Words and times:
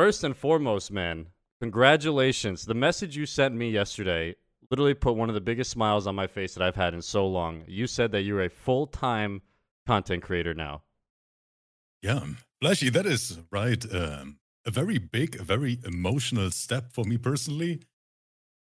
First 0.00 0.24
and 0.24 0.34
foremost, 0.34 0.90
man, 0.90 1.26
congratulations. 1.60 2.64
The 2.64 2.72
message 2.72 3.18
you 3.18 3.26
sent 3.26 3.54
me 3.54 3.68
yesterday 3.68 4.34
literally 4.70 4.94
put 4.94 5.14
one 5.14 5.28
of 5.28 5.34
the 5.34 5.42
biggest 5.42 5.70
smiles 5.70 6.06
on 6.06 6.14
my 6.14 6.26
face 6.26 6.54
that 6.54 6.62
I've 6.62 6.74
had 6.74 6.94
in 6.94 7.02
so 7.02 7.26
long. 7.26 7.64
You 7.66 7.86
said 7.86 8.10
that 8.12 8.22
you're 8.22 8.42
a 8.42 8.48
full 8.48 8.86
time 8.86 9.42
content 9.86 10.22
creator 10.22 10.54
now. 10.54 10.84
Yeah, 12.00 12.24
Flashy, 12.62 12.88
that 12.88 13.04
is 13.04 13.40
right. 13.50 13.84
Um, 13.94 14.38
a 14.64 14.70
very 14.70 14.96
big, 14.96 15.38
a 15.38 15.42
very 15.42 15.78
emotional 15.84 16.50
step 16.50 16.94
for 16.94 17.04
me 17.04 17.18
personally. 17.18 17.82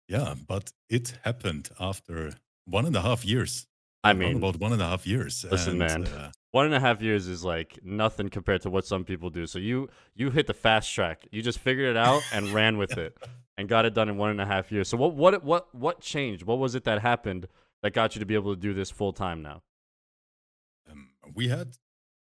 Yeah, 0.08 0.34
but 0.48 0.72
it 0.90 1.20
happened 1.22 1.70
after 1.78 2.32
one 2.64 2.84
and 2.84 2.96
a 2.96 3.02
half 3.02 3.24
years. 3.24 3.68
I 4.02 4.12
mean, 4.12 4.38
about 4.38 4.58
one 4.58 4.72
and 4.72 4.82
a 4.82 4.88
half 4.88 5.06
years. 5.06 5.46
Listen, 5.48 5.80
and, 5.80 6.04
man, 6.04 6.06
uh, 6.08 6.32
one 6.52 6.66
and 6.66 6.74
a 6.74 6.80
half 6.80 7.02
years 7.02 7.26
is 7.26 7.44
like 7.44 7.78
nothing 7.82 8.28
compared 8.28 8.60
to 8.62 8.70
what 8.70 8.86
some 8.86 9.04
people 9.04 9.30
do. 9.30 9.46
So 9.46 9.58
you 9.58 9.88
you 10.14 10.30
hit 10.30 10.46
the 10.46 10.54
fast 10.54 10.92
track. 10.94 11.26
You 11.32 11.42
just 11.42 11.58
figured 11.58 11.90
it 11.90 11.96
out 11.96 12.22
and 12.32 12.48
ran 12.54 12.78
with 12.78 12.96
it, 12.96 13.16
and 13.56 13.68
got 13.68 13.84
it 13.84 13.94
done 13.94 14.08
in 14.08 14.16
one 14.16 14.30
and 14.30 14.40
a 14.40 14.46
half 14.46 14.70
years. 14.70 14.88
So 14.88 14.96
what 14.96 15.14
what 15.14 15.42
what 15.42 15.74
what 15.74 16.00
changed? 16.00 16.44
What 16.44 16.58
was 16.58 16.74
it 16.74 16.84
that 16.84 17.00
happened 17.00 17.48
that 17.82 17.92
got 17.92 18.14
you 18.14 18.20
to 18.20 18.26
be 18.26 18.34
able 18.34 18.54
to 18.54 18.60
do 18.60 18.72
this 18.72 18.90
full 18.90 19.12
time 19.12 19.42
now? 19.42 19.62
Um, 20.90 21.10
we 21.34 21.48
had 21.48 21.72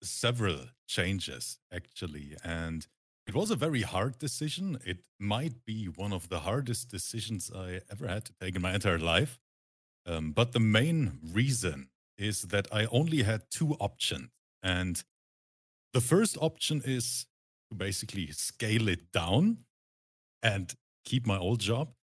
several 0.02 0.60
changes 0.88 1.60
actually, 1.74 2.38
and 2.44 2.88
it 3.28 3.34
was 3.34 3.50
a 3.52 3.56
very 3.56 3.82
hard 3.82 4.20
decision. 4.20 4.78
It 4.86 5.00
might 5.20 5.66
be 5.66 5.86
one 5.86 6.14
of 6.14 6.30
the 6.30 6.42
hardest 6.42 6.90
decisions 6.90 7.52
I 7.54 7.82
ever 7.92 8.08
had 8.08 8.26
to 8.26 8.34
take 8.40 8.56
in 8.56 8.62
my 8.62 8.76
entire 8.76 9.00
life. 9.00 9.40
Um, 10.06 10.32
but 10.32 10.54
the 10.54 10.60
main 10.60 11.20
reason 11.34 11.90
is 12.20 12.44
that 12.44 12.68
I 12.72 12.86
only 12.86 13.24
had 13.24 13.50
two 13.50 13.74
options. 13.80 14.30
And 14.62 15.02
the 15.94 16.02
first 16.02 16.38
option 16.40 16.82
is 16.86 17.26
to 17.72 17.78
basically 17.78 18.32
scale 18.32 18.88
it 18.88 19.12
down 19.12 19.60
and 20.44 20.74
keep 21.06 21.26
my 21.26 21.38
old 21.38 21.60
job 21.60 21.94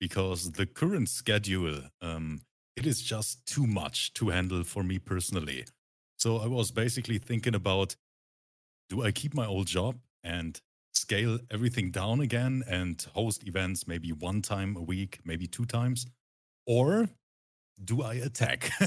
because 0.00 0.52
the 0.52 0.66
current 0.66 1.08
schedule 1.08 1.82
um, 2.02 2.40
it 2.76 2.86
is 2.86 3.02
just 3.02 3.46
too 3.46 3.66
much 3.66 4.12
to 4.14 4.30
handle 4.30 4.64
for 4.64 4.82
me 4.82 4.98
personally. 4.98 5.64
So 6.18 6.38
I 6.38 6.46
was 6.46 6.70
basically 6.70 7.18
thinking 7.18 7.54
about 7.54 7.96
do 8.88 9.04
I 9.04 9.12
keep 9.12 9.34
my 9.34 9.46
old 9.46 9.66
job 9.66 9.96
and 10.24 10.60
scale 10.92 11.38
everything 11.50 11.90
down 11.90 12.20
again 12.20 12.64
and 12.68 13.00
host 13.14 13.46
events 13.46 13.86
maybe 13.86 14.12
one 14.12 14.42
time 14.42 14.76
a 14.76 14.82
week, 14.82 15.20
maybe 15.24 15.46
two 15.46 15.64
times? 15.64 16.06
Or 16.66 17.08
do 17.84 18.02
I 18.02 18.14
attack 18.14 18.70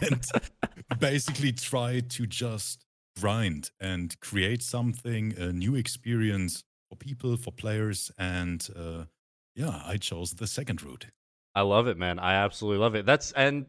and 0.00 0.24
basically 0.98 1.52
try 1.52 2.00
to 2.00 2.26
just 2.26 2.84
grind 3.20 3.70
and 3.80 4.18
create 4.20 4.62
something, 4.62 5.34
a 5.38 5.52
new 5.52 5.74
experience 5.74 6.64
for 6.88 6.96
people, 6.96 7.36
for 7.36 7.52
players? 7.52 8.10
And 8.18 8.66
uh, 8.76 9.04
yeah, 9.54 9.82
I 9.84 9.96
chose 9.96 10.32
the 10.32 10.46
second 10.46 10.82
route. 10.82 11.06
I 11.54 11.62
love 11.62 11.86
it, 11.86 11.98
man. 11.98 12.18
I 12.18 12.34
absolutely 12.34 12.78
love 12.78 12.94
it. 12.94 13.04
That's, 13.04 13.32
and, 13.32 13.66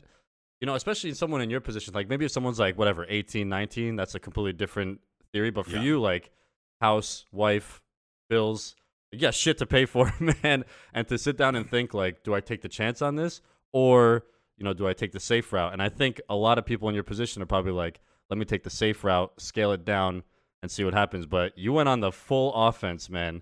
you 0.61 0.65
know, 0.65 0.75
especially 0.75 1.13
someone 1.13 1.41
in 1.41 1.49
your 1.49 1.59
position, 1.59 1.93
like 1.93 2.07
maybe 2.07 2.25
if 2.25 2.31
someone's 2.31 2.59
like, 2.59 2.77
whatever, 2.77 3.05
18, 3.07 3.49
19, 3.49 3.95
that's 3.95 4.15
a 4.15 4.19
completely 4.19 4.53
different 4.53 5.01
theory. 5.33 5.51
But 5.51 5.65
for 5.65 5.77
yeah. 5.77 5.81
you, 5.81 5.99
like, 5.99 6.31
house, 6.79 7.25
wife, 7.31 7.81
bills, 8.29 8.75
yeah, 9.11 9.31
shit 9.31 9.57
to 9.57 9.65
pay 9.65 9.85
for, 9.85 10.13
man. 10.43 10.63
And 10.93 11.07
to 11.09 11.17
sit 11.17 11.37
down 11.37 11.55
and 11.55 11.69
think, 11.69 11.93
like, 11.93 12.23
do 12.23 12.33
I 12.33 12.39
take 12.39 12.61
the 12.61 12.69
chance 12.69 13.01
on 13.01 13.15
this? 13.15 13.41
Or, 13.73 14.23
you 14.57 14.63
know, 14.63 14.73
do 14.73 14.87
I 14.87 14.93
take 14.93 15.11
the 15.11 15.19
safe 15.19 15.51
route? 15.51 15.73
And 15.73 15.81
I 15.81 15.89
think 15.89 16.21
a 16.29 16.35
lot 16.35 16.57
of 16.57 16.65
people 16.65 16.89
in 16.89 16.95
your 16.95 17.03
position 17.03 17.41
are 17.41 17.45
probably 17.45 17.71
like, 17.71 17.99
let 18.29 18.37
me 18.37 18.45
take 18.45 18.63
the 18.63 18.69
safe 18.69 19.03
route, 19.03 19.33
scale 19.37 19.71
it 19.71 19.85
down, 19.85 20.23
and 20.61 20.71
see 20.71 20.83
what 20.83 20.93
happens. 20.93 21.25
But 21.25 21.57
you 21.57 21.73
went 21.73 21.89
on 21.89 21.99
the 21.99 22.11
full 22.11 22.53
offense, 22.53 23.09
man. 23.09 23.41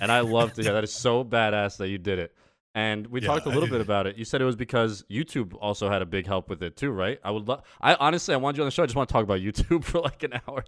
And 0.00 0.12
I 0.12 0.20
love 0.20 0.52
to 0.54 0.62
hear 0.62 0.72
that 0.72 0.84
is 0.84 0.92
so 0.92 1.24
badass 1.24 1.78
that 1.78 1.88
you 1.88 1.98
did 1.98 2.18
it. 2.18 2.34
And 2.74 3.06
we 3.08 3.20
yeah, 3.20 3.28
talked 3.28 3.46
a 3.46 3.48
little 3.48 3.68
bit 3.68 3.80
about 3.88 4.06
it. 4.06 4.16
You 4.16 4.24
said 4.24 4.40
it 4.40 4.44
was 4.44 4.56
because 4.56 5.04
YouTube 5.10 5.54
also 5.60 5.90
had 5.90 6.02
a 6.02 6.06
big 6.06 6.26
help 6.26 6.48
with 6.48 6.62
it 6.62 6.76
too, 6.76 6.90
right? 6.90 7.18
I 7.24 7.30
would 7.30 7.48
love. 7.48 7.62
I 7.80 7.94
honestly, 7.94 8.34
I 8.34 8.36
wanted 8.36 8.58
you 8.58 8.62
on 8.62 8.66
the 8.68 8.70
show. 8.70 8.82
I 8.82 8.86
just 8.86 8.96
want 8.96 9.08
to 9.08 9.12
talk 9.12 9.24
about 9.24 9.40
YouTube 9.40 9.84
for 9.84 10.00
like 10.00 10.22
an 10.22 10.34
hour. 10.46 10.64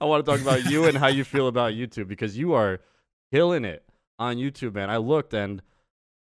I 0.00 0.04
want 0.04 0.24
to 0.24 0.30
talk 0.30 0.40
about 0.40 0.64
you 0.70 0.86
and 0.86 0.96
how 0.96 1.08
you 1.08 1.22
feel 1.22 1.46
about 1.48 1.74
YouTube 1.74 2.08
because 2.08 2.36
you 2.36 2.54
are 2.54 2.80
killing 3.32 3.64
it 3.64 3.84
on 4.18 4.36
YouTube, 4.36 4.74
man. 4.74 4.90
I 4.90 4.96
looked 4.96 5.34
and 5.34 5.62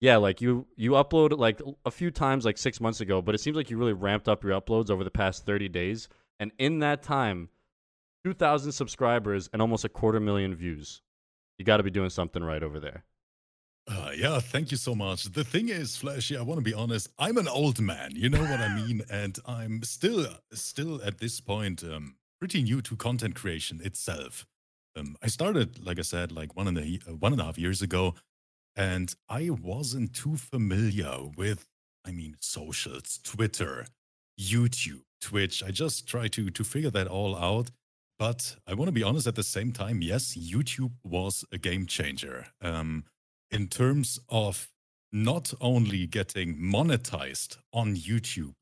yeah, 0.00 0.16
like 0.16 0.40
you 0.40 0.66
you 0.76 0.92
upload 0.92 1.36
like 1.36 1.60
a 1.84 1.90
few 1.90 2.10
times 2.10 2.44
like 2.44 2.58
6 2.58 2.80
months 2.80 3.00
ago, 3.00 3.20
but 3.20 3.34
it 3.34 3.38
seems 3.38 3.56
like 3.56 3.70
you 3.70 3.76
really 3.76 3.92
ramped 3.92 4.28
up 4.28 4.44
your 4.44 4.58
uploads 4.60 4.90
over 4.90 5.04
the 5.04 5.10
past 5.10 5.44
30 5.44 5.68
days. 5.68 6.08
And 6.40 6.52
in 6.58 6.78
that 6.80 7.02
time, 7.02 7.48
2000 8.24 8.72
subscribers 8.72 9.48
and 9.52 9.62
almost 9.62 9.84
a 9.84 9.88
quarter 9.88 10.20
million 10.20 10.54
views. 10.54 11.02
You 11.58 11.64
got 11.64 11.78
to 11.78 11.82
be 11.82 11.90
doing 11.90 12.10
something 12.10 12.42
right 12.42 12.62
over 12.62 12.78
there. 12.78 13.04
Uh, 13.88 14.10
yeah, 14.14 14.38
thank 14.38 14.70
you 14.70 14.76
so 14.76 14.94
much. 14.94 15.24
The 15.24 15.44
thing 15.44 15.70
is, 15.70 15.96
Flashy, 15.96 16.36
I 16.36 16.42
want 16.42 16.58
to 16.58 16.64
be 16.64 16.74
honest. 16.74 17.08
I'm 17.18 17.38
an 17.38 17.48
old 17.48 17.80
man, 17.80 18.10
you 18.14 18.28
know 18.28 18.40
what 18.40 18.60
I 18.60 18.74
mean, 18.80 19.02
and 19.10 19.38
I'm 19.46 19.82
still, 19.82 20.26
still 20.52 21.02
at 21.02 21.18
this 21.18 21.40
point, 21.40 21.82
um, 21.82 22.16
pretty 22.38 22.62
new 22.62 22.82
to 22.82 22.96
content 22.96 23.34
creation 23.34 23.80
itself. 23.82 24.46
Um, 24.94 25.16
I 25.22 25.28
started, 25.28 25.84
like 25.84 25.98
I 25.98 26.02
said, 26.02 26.32
like 26.32 26.54
one 26.54 26.68
and 26.68 26.78
a 26.78 27.12
one 27.12 27.32
and 27.32 27.40
a 27.40 27.44
half 27.44 27.58
years 27.58 27.80
ago, 27.80 28.14
and 28.76 29.14
I 29.28 29.50
wasn't 29.50 30.14
too 30.14 30.36
familiar 30.36 31.16
with, 31.36 31.66
I 32.04 32.12
mean, 32.12 32.36
socials, 32.40 33.18
Twitter, 33.22 33.86
YouTube, 34.38 35.02
Twitch. 35.20 35.62
I 35.62 35.70
just 35.70 36.06
try 36.06 36.28
to 36.28 36.50
to 36.50 36.64
figure 36.64 36.90
that 36.90 37.06
all 37.06 37.36
out. 37.36 37.70
But 38.18 38.56
I 38.66 38.74
want 38.74 38.88
to 38.88 38.92
be 38.92 39.04
honest. 39.04 39.26
At 39.26 39.36
the 39.36 39.44
same 39.44 39.72
time, 39.72 40.02
yes, 40.02 40.36
YouTube 40.36 40.92
was 41.04 41.44
a 41.52 41.58
game 41.58 41.86
changer. 41.86 42.46
Um, 42.60 43.04
in 43.50 43.68
terms 43.68 44.18
of 44.28 44.68
not 45.12 45.54
only 45.60 46.06
getting 46.06 46.56
monetized 46.56 47.58
on 47.72 47.96
YouTube, 47.96 48.54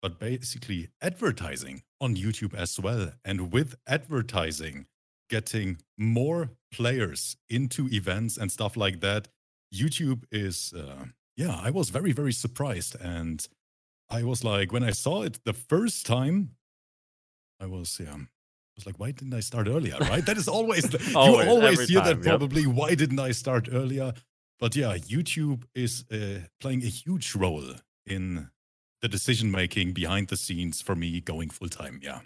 but 0.00 0.18
basically 0.18 0.88
advertising 1.00 1.82
on 2.00 2.16
YouTube 2.16 2.54
as 2.54 2.78
well. 2.80 3.12
And 3.24 3.52
with 3.52 3.76
advertising, 3.86 4.86
getting 5.28 5.78
more 5.96 6.50
players 6.72 7.36
into 7.48 7.88
events 7.88 8.36
and 8.36 8.50
stuff 8.50 8.76
like 8.76 9.00
that, 9.00 9.28
YouTube 9.72 10.24
is, 10.30 10.72
uh, 10.72 11.06
yeah, 11.36 11.58
I 11.60 11.70
was 11.70 11.90
very, 11.90 12.12
very 12.12 12.32
surprised. 12.32 12.96
And 13.00 13.46
I 14.10 14.22
was 14.22 14.44
like, 14.44 14.72
when 14.72 14.84
I 14.84 14.90
saw 14.90 15.22
it 15.22 15.38
the 15.44 15.52
first 15.52 16.06
time, 16.06 16.50
I 17.60 17.66
was, 17.66 17.98
yeah, 18.00 18.14
I 18.14 18.76
was 18.76 18.86
like, 18.86 18.98
why 18.98 19.12
didn't 19.12 19.34
I 19.34 19.40
start 19.40 19.68
earlier? 19.68 19.96
Right? 20.00 20.24
That 20.24 20.36
is 20.36 20.48
always, 20.48 20.84
the, 20.84 21.12
always 21.16 21.46
you 21.46 21.50
always 21.50 21.88
hear 21.88 22.00
time, 22.00 22.20
that 22.20 22.28
probably. 22.28 22.62
Yep. 22.62 22.74
Why 22.74 22.94
didn't 22.94 23.20
I 23.20 23.32
start 23.32 23.68
earlier? 23.70 24.12
But 24.58 24.76
yeah, 24.76 24.96
YouTube 24.96 25.64
is 25.74 26.04
uh, 26.12 26.46
playing 26.60 26.82
a 26.82 26.88
huge 26.88 27.34
role 27.34 27.74
in 28.06 28.50
the 29.00 29.08
decision 29.08 29.50
making 29.50 29.92
behind 29.92 30.28
the 30.28 30.36
scenes 30.36 30.80
for 30.80 30.94
me 30.94 31.20
going 31.20 31.50
full 31.50 31.68
time. 31.68 32.00
Yeah. 32.02 32.20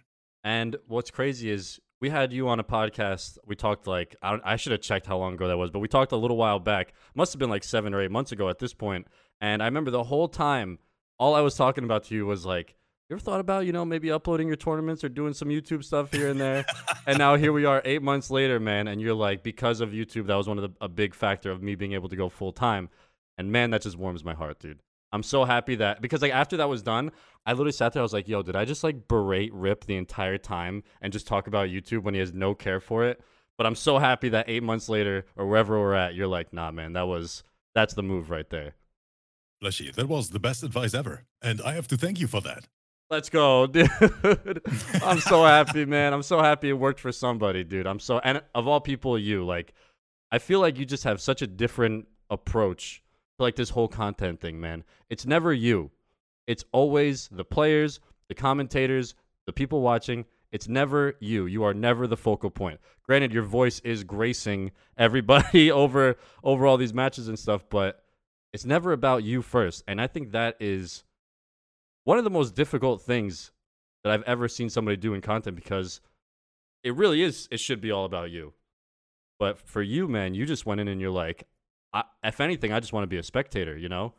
And 0.45 0.77
what's 0.87 1.11
crazy 1.11 1.51
is 1.51 1.81
we 2.01 2.11
had 2.11 2.33
you 2.33 2.49
on 2.49 2.61
a 2.61 2.65
podcast. 2.65 3.39
We 3.47 3.57
talked 3.57 3.87
like 3.87 4.17
I, 4.23 4.39
I 4.45 4.57
should 4.57 4.73
have 4.73 4.81
checked 4.81 5.07
how 5.07 5.19
long 5.19 5.35
ago 5.35 5.49
that 5.49 5.57
was, 5.57 5.71
but 5.71 5.79
we 5.79 5.89
talked 5.89 6.13
a 6.13 6.17
little 6.17 6.37
while 6.37 6.59
back. 6.59 6.93
Must 7.15 7.33
have 7.33 7.41
been 7.41 7.51
like 7.51 7.65
seven 7.65 7.95
or 7.95 8.03
eight 8.03 8.11
months 8.11 8.33
ago 8.33 8.49
at 8.49 8.59
this 8.59 8.75
point. 8.75 9.07
And 9.41 9.63
I 9.63 9.67
remember 9.67 9.91
the 9.91 10.05
whole 10.05 10.29
time, 10.29 10.79
all 11.19 11.35
I 11.35 11.41
was 11.41 11.55
talking 11.55 11.85
about 11.85 12.05
to 12.05 12.15
you 12.15 12.27
was 12.27 12.45
like, 12.45 12.75
you 13.09 13.15
ever 13.15 13.21
thought 13.21 13.41
about, 13.41 13.67
you 13.67 13.73
know, 13.73 13.85
maybe 13.85 14.11
uploading 14.11 14.49
your 14.49 14.57
tournaments 14.57 15.05
or 15.05 15.09
doing 15.09 15.33
some 15.33 15.49
YouTube 15.49 15.85
stuff 15.85 16.13
here 16.13 16.29
and 16.29 16.41
there? 16.41 16.67
and 17.07 17.19
now 17.19 17.37
here 17.37 17.53
we 17.53 17.65
are 17.65 17.81
eight 17.85 18.03
months 18.03 18.31
later, 18.31 18.59
man. 18.59 18.89
And 18.89 19.01
you're 19.01 19.15
like, 19.15 19.45
because 19.45 19.81
of 19.81 19.91
YouTube, 19.91 20.27
that 20.27 20.35
was 20.35 20.49
one 20.49 20.59
of 20.59 20.63
the, 20.63 20.77
a 20.81 20.89
big 20.89 21.15
factor 21.15 21.51
of 21.51 21.63
me 21.63 21.77
being 21.77 21.93
able 21.93 22.09
to 22.09 22.17
go 22.17 22.29
full 22.29 22.53
time. 22.53 22.89
And 23.39 23.53
man, 23.53 23.71
that 23.71 23.83
just 23.83 23.97
warms 23.97 24.25
my 24.25 24.35
heart, 24.35 24.59
dude. 24.59 24.81
I'm 25.13 25.23
so 25.23 25.45
happy 25.45 25.77
that 25.77 26.03
because 26.03 26.23
like 26.23 26.33
after 26.33 26.57
that 26.59 26.69
was 26.69 26.83
done, 26.83 27.13
I 27.45 27.53
literally 27.53 27.73
sat 27.73 27.93
there. 27.93 28.01
I 28.01 28.03
was 28.03 28.13
like, 28.13 28.29
"Yo, 28.29 28.43
did 28.43 28.57
I 28.57 28.65
just 28.65 28.85
like 28.85 29.09
berate 29.09 29.53
Rip 29.55 29.85
the 29.85 29.97
entire 29.97 30.39
time 30.39 30.83
and 31.01 31.13
just 31.13 31.27
talk 31.27 31.47
about 31.47 31.69
YouTube 31.69 32.03
when 32.03 32.15
he 32.15 32.21
has 32.21 32.33
no 32.33 32.55
care 32.55 32.81
for 32.81 33.05
it?" 33.05 33.21
But 33.57 33.67
I'm 33.67 33.75
so 33.75 33.99
happy 33.99 34.29
that 34.31 34.49
eight 34.49 34.63
months 34.63 34.89
later 34.89 35.25
or 35.37 35.47
wherever 35.47 35.79
we're 35.79 35.95
at, 35.95 36.15
you're 36.15 36.27
like, 36.27 36.53
"Nah, 36.53 36.71
man, 36.71 36.93
that 36.95 37.07
was 37.07 37.45
that's 37.75 37.95
the 37.95 38.03
move 38.03 38.31
right 38.31 38.49
there." 38.51 38.75
Flashy, 39.61 39.91
that 39.93 40.09
was 40.09 40.31
the 40.31 40.41
best 40.41 40.63
advice 40.63 40.93
ever, 40.93 41.25
and 41.41 41.63
I 41.63 41.73
have 41.73 41.89
to 41.89 41.97
thank 41.97 42.21
you 42.21 42.27
for 42.27 42.41
that. 42.43 42.67
Let's 43.09 43.31
go, 43.31 43.67
dude. 43.69 43.89
I'm 45.03 45.21
so 45.21 45.45
happy, 45.45 45.85
man. 45.85 46.13
I'm 46.13 46.25
so 46.25 46.41
happy 46.41 46.71
it 46.71 46.75
worked 46.75 47.01
for 47.01 47.13
somebody, 47.13 47.63
dude. 47.63 47.87
I'm 47.87 48.01
so 48.01 48.19
and 48.19 48.43
of 48.55 48.67
all 48.67 48.81
people, 48.81 49.19
you 49.19 49.45
like. 49.45 49.73
I 50.33 50.39
feel 50.41 50.59
like 50.59 50.77
you 50.77 50.85
just 50.85 51.05
have 51.05 51.21
such 51.21 51.41
a 51.41 51.47
different 51.47 52.09
approach 52.31 53.05
like 53.39 53.57
this 53.57 53.71
whole 53.71 53.89
content 53.89 54.41
thing, 54.41 54.61
man. 54.61 54.85
It's 55.11 55.27
never 55.27 55.53
you. 55.53 55.91
It's 56.47 56.65
always 56.73 57.29
the 57.29 57.45
players, 57.45 58.01
the 58.29 58.35
commentators, 58.35 59.15
the 59.47 59.53
people 59.53 59.81
watching. 59.81 60.25
It's 60.53 60.69
never 60.69 61.15
you. 61.21 61.47
You 61.47 61.65
are 61.65 61.75
never 61.75 62.07
the 62.07 62.17
focal 62.17 62.51
point. 62.51 62.81
Granted, 63.03 63.33
your 63.33 63.43
voice 63.43 63.81
is 63.81 64.05
gracing 64.05 64.73
everybody 64.97 65.71
over 65.83 66.17
over 66.43 66.67
all 66.67 66.77
these 66.77 66.95
matches 66.95 67.29
and 67.29 67.39
stuff, 67.39 67.65
but 67.69 68.03
it's 68.53 68.65
never 68.65 68.93
about 68.93 69.23
you 69.23 69.43
first. 69.43 69.85
And 69.87 70.01
I 70.01 70.07
think 70.07 70.33
that 70.33 70.57
is 70.61 71.05
one 72.05 72.19
of 72.19 72.25
the 72.25 72.31
most 72.31 72.55
difficult 72.55 73.03
things 73.03 73.51
that 74.03 74.13
I've 74.13 74.23
ever 74.23 74.49
seen 74.49 74.71
somebody 74.71 74.97
do 74.97 75.15
in 75.15 75.21
content 75.21 75.57
because 75.57 76.01
it 76.85 76.95
really 76.95 77.23
is 77.23 77.49
it 77.51 77.59
should 77.59 77.81
be 77.81 77.91
all 77.91 78.05
about 78.05 78.31
you. 78.31 78.55
But 79.39 79.59
for 79.59 79.83
you, 79.83 80.09
man, 80.09 80.35
you 80.35 80.47
just 80.47 80.65
went 80.65 80.81
in 80.81 80.89
and 80.89 81.01
you're 81.01 81.11
like, 81.11 81.47
I, 81.93 82.05
if 82.25 82.41
anything, 82.41 82.73
I 82.73 82.81
just 82.81 82.93
want 82.93 83.05
to 83.05 83.09
be 83.09 83.19
a 83.19 83.23
spectator. 83.23 83.77
You 83.77 83.89
know, 83.89 84.15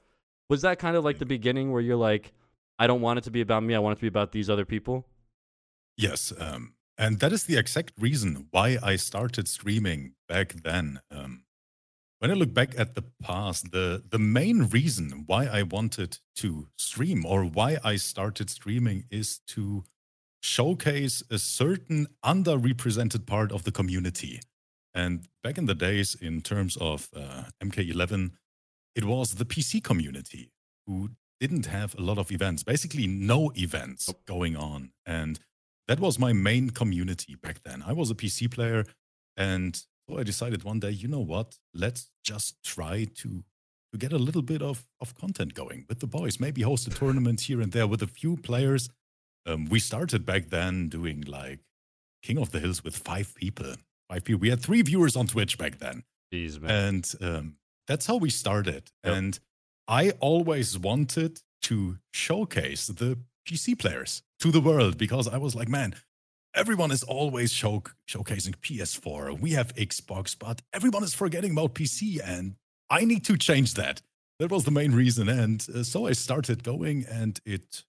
was 0.50 0.62
that 0.62 0.80
kind 0.80 0.96
of 0.96 1.04
like 1.04 1.20
the 1.20 1.26
beginning 1.26 1.72
where 1.72 1.82
you're 1.82 1.96
like, 1.96 2.34
I 2.80 2.88
don't 2.88 3.02
want 3.02 3.20
it 3.20 3.24
to 3.26 3.32
be 3.32 3.42
about 3.42 3.64
me. 3.64 3.76
I 3.76 3.80
want 3.80 3.94
it 3.94 3.98
to 3.98 4.02
be 4.02 4.08
about 4.08 4.32
these 4.32 4.50
other 4.50 4.66
people. 4.66 5.06
Yes, 5.98 6.32
um, 6.40 6.74
and 6.98 7.20
that 7.20 7.34
is 7.34 7.46
the 7.46 7.58
exact 7.58 7.94
reason 8.00 8.48
why 8.52 8.78
I 8.82 8.96
started 8.96 9.48
streaming 9.48 10.14
back 10.28 10.54
then. 10.64 11.00
Um, 11.12 11.44
when 12.20 12.32
I 12.32 12.34
look 12.34 12.54
back 12.54 12.74
at 12.78 12.96
the 12.96 13.04
past, 13.22 13.72
the 13.72 14.04
the 14.10 14.20
main 14.20 14.64
reason 14.64 15.24
why 15.28 15.46
I 15.46 15.64
wanted 15.64 16.20
to 16.38 16.68
stream 16.78 17.26
or 17.26 17.44
why 17.44 17.78
I 17.84 17.98
started 17.98 18.50
streaming 18.50 19.06
is 19.12 19.40
to 19.50 19.84
showcase 20.42 21.24
a 21.30 21.38
certain 21.38 22.08
underrepresented 22.24 23.26
part 23.26 23.52
of 23.52 23.64
the 23.64 23.72
community. 23.72 24.40
And 24.98 25.28
back 25.44 25.60
in 25.60 25.68
the 25.68 25.76
days, 25.76 26.16
in 26.16 26.42
terms 26.42 26.76
of 26.78 27.10
uh, 27.16 27.44
MK11, 27.64 28.32
it 28.96 29.04
was 29.04 29.36
the 29.36 29.46
PC 29.46 29.84
community 29.84 30.50
who 30.88 31.12
didn't 31.40 31.68
have 31.68 31.94
a 32.00 32.02
lot 32.02 32.18
of 32.18 32.32
events, 32.32 32.64
basically 32.64 33.06
no 33.06 33.52
events 33.56 34.12
going 34.26 34.56
on. 34.56 34.90
And 35.06 35.40
that 35.88 36.00
was 36.00 36.18
my 36.18 36.34
main 36.34 36.72
community 36.72 37.36
back 37.36 37.62
then. 37.64 37.84
I 37.86 37.94
was 37.94 38.10
a 38.10 38.16
PC 38.16 38.50
player 38.50 38.86
and 39.38 39.80
so 40.10 40.18
I 40.18 40.24
decided 40.24 40.64
one 40.64 40.80
day, 40.80 40.90
you 40.90 41.08
know 41.08 41.20
what? 41.20 41.60
Let's 41.76 42.10
just 42.24 42.64
try 42.64 43.06
to 43.18 43.44
to 43.94 43.98
get 43.98 44.12
a 44.12 44.18
little 44.18 44.42
bit 44.42 44.62
of, 44.62 44.86
of 45.00 45.16
content 45.16 45.54
going 45.54 45.86
with 45.88 46.00
the 46.00 46.08
boys. 46.08 46.40
Maybe 46.40 46.62
host 46.62 46.88
a 46.88 46.90
tournament 46.90 47.42
here 47.42 47.62
and 47.62 47.72
there 47.72 47.88
with 47.88 48.02
a 48.02 48.08
few 48.08 48.36
players. 48.36 48.90
Um, 49.46 49.66
we 49.70 49.80
started 49.80 50.26
back 50.26 50.50
then 50.50 50.90
doing 50.90 51.22
like 51.22 51.60
King 52.22 52.40
of 52.40 52.52
the 52.52 52.60
Hills 52.60 52.84
with 52.84 52.98
five 52.98 53.34
people. 53.36 53.76
Five 54.10 54.24
people. 54.24 54.40
We 54.40 54.50
had 54.50 54.62
three 54.62 54.82
viewers 54.82 55.16
on 55.16 55.28
Twitch 55.28 55.58
back 55.58 55.80
then. 55.80 56.04
Jeez, 56.34 56.60
man. 56.60 56.72
And 56.72 57.14
um, 57.22 57.56
that's 57.88 58.06
how 58.06 58.18
we 58.18 58.30
started. 58.30 58.92
Yep. 59.04 59.16
And 59.16 59.40
I 59.88 60.12
always 60.20 60.78
wanted 60.78 61.42
to 61.64 61.98
showcase 62.14 62.88
the 62.88 63.20
PC 63.48 63.78
players 63.80 64.24
to 64.40 64.52
the 64.52 64.62
world 64.62 64.98
because 64.98 65.28
I 65.28 65.38
was 65.38 65.56
like, 65.56 65.70
man, 65.70 65.96
everyone 66.54 66.92
is 66.92 67.04
always 67.04 67.52
show- 67.52 67.84
showcasing 68.10 68.56
PS4. 68.58 69.40
We 69.40 69.52
have 69.52 69.74
Xbox, 69.76 70.36
but 70.38 70.62
everyone 70.74 71.04
is 71.04 71.14
forgetting 71.14 71.52
about 71.52 71.76
PC, 71.76 72.20
and 72.24 72.56
I 72.90 73.06
need 73.06 73.24
to 73.26 73.38
change 73.38 73.76
that. 73.76 74.02
That 74.40 74.52
was 74.52 74.66
the 74.66 74.72
main 74.72 74.94
reason. 74.94 75.30
And 75.30 75.66
uh, 75.74 75.84
so 75.84 76.08
I 76.08 76.12
started 76.14 76.64
going, 76.64 77.06
and 77.10 77.40
it 77.46 77.84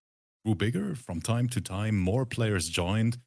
grew 0.44 0.54
bigger 0.54 0.94
from 0.94 1.20
time 1.20 1.48
to 1.50 1.60
time. 1.60 1.98
More 1.98 2.24
players 2.24 2.68
joined. 2.68 3.18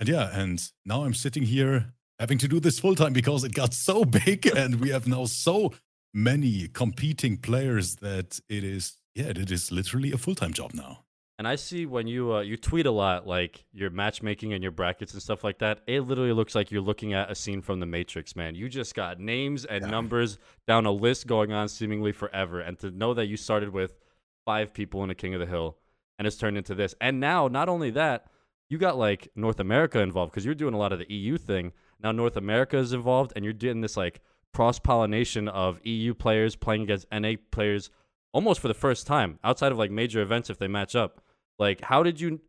And 0.00 0.08
yeah, 0.08 0.30
and 0.32 0.62
now 0.84 1.04
I'm 1.04 1.14
sitting 1.14 1.44
here 1.44 1.92
having 2.18 2.38
to 2.38 2.48
do 2.48 2.60
this 2.60 2.78
full 2.78 2.94
time 2.94 3.12
because 3.12 3.44
it 3.44 3.54
got 3.54 3.74
so 3.74 4.04
big, 4.24 4.46
and 4.46 4.80
we 4.80 4.90
have 4.90 5.06
now 5.06 5.24
so 5.24 5.72
many 6.14 6.68
competing 6.68 7.36
players 7.36 7.96
that 7.96 8.40
it 8.48 8.64
is, 8.64 8.96
yeah, 9.14 9.26
it 9.26 9.50
is 9.50 9.70
literally 9.70 10.12
a 10.12 10.18
full 10.18 10.34
time 10.34 10.52
job 10.52 10.72
now. 10.74 11.04
And 11.38 11.46
I 11.46 11.56
see 11.56 11.84
when 11.84 12.06
you 12.06 12.32
uh, 12.34 12.40
you 12.40 12.56
tweet 12.56 12.86
a 12.86 12.90
lot, 12.90 13.26
like 13.26 13.66
your 13.70 13.90
matchmaking 13.90 14.54
and 14.54 14.62
your 14.62 14.72
brackets 14.72 15.12
and 15.12 15.20
stuff 15.20 15.44
like 15.44 15.58
that. 15.58 15.80
It 15.86 16.00
literally 16.00 16.32
looks 16.32 16.54
like 16.54 16.70
you're 16.70 16.80
looking 16.80 17.12
at 17.12 17.30
a 17.30 17.34
scene 17.34 17.60
from 17.60 17.78
The 17.80 17.84
Matrix, 17.86 18.34
man. 18.34 18.54
You 18.54 18.70
just 18.70 18.94
got 18.94 19.20
names 19.20 19.66
and 19.66 19.84
Yeah. 19.84 19.90
numbers 19.90 20.38
down 20.66 20.86
a 20.86 20.92
list 20.92 21.26
going 21.26 21.52
on 21.52 21.68
seemingly 21.68 22.12
forever, 22.12 22.60
and 22.60 22.78
to 22.78 22.90
know 22.90 23.12
that 23.12 23.26
you 23.26 23.36
started 23.36 23.70
with 23.70 23.98
five 24.46 24.72
people 24.72 25.04
in 25.04 25.10
a 25.10 25.14
King 25.14 25.34
of 25.34 25.40
the 25.40 25.46
Hill, 25.46 25.76
and 26.18 26.26
it's 26.26 26.36
turned 26.38 26.56
into 26.56 26.74
this, 26.74 26.94
and 27.02 27.20
now 27.20 27.48
not 27.48 27.68
only 27.68 27.90
that, 27.90 28.30
you 28.70 28.78
got 28.78 28.96
like 28.96 29.28
North 29.36 29.60
America 29.60 30.00
involved 30.00 30.32
because 30.32 30.46
you're 30.46 30.54
doing 30.54 30.72
a 30.72 30.78
lot 30.78 30.92
of 30.92 30.98
the 30.98 31.12
EU 31.12 31.36
thing. 31.36 31.72
Now 32.00 32.12
North 32.12 32.36
America 32.36 32.76
is 32.78 32.92
involved, 32.92 33.32
and 33.34 33.44
you're 33.44 33.54
doing 33.54 33.80
this 33.80 33.96
like 33.96 34.20
cross 34.54 34.78
pollination 34.78 35.48
of 35.48 35.84
EU 35.84 36.14
players 36.14 36.56
playing 36.56 36.82
against 36.82 37.06
NA 37.12 37.32
players 37.50 37.90
almost 38.32 38.60
for 38.60 38.68
the 38.68 38.74
first 38.74 39.06
time 39.06 39.38
outside 39.44 39.72
of 39.72 39.78
like 39.78 39.90
major 39.90 40.20
events 40.20 40.50
if 40.50 40.58
they 40.58 40.68
match 40.68 40.94
up. 40.94 41.22
Like, 41.58 41.80
how 41.82 42.02
did 42.02 42.20
you? 42.20 42.40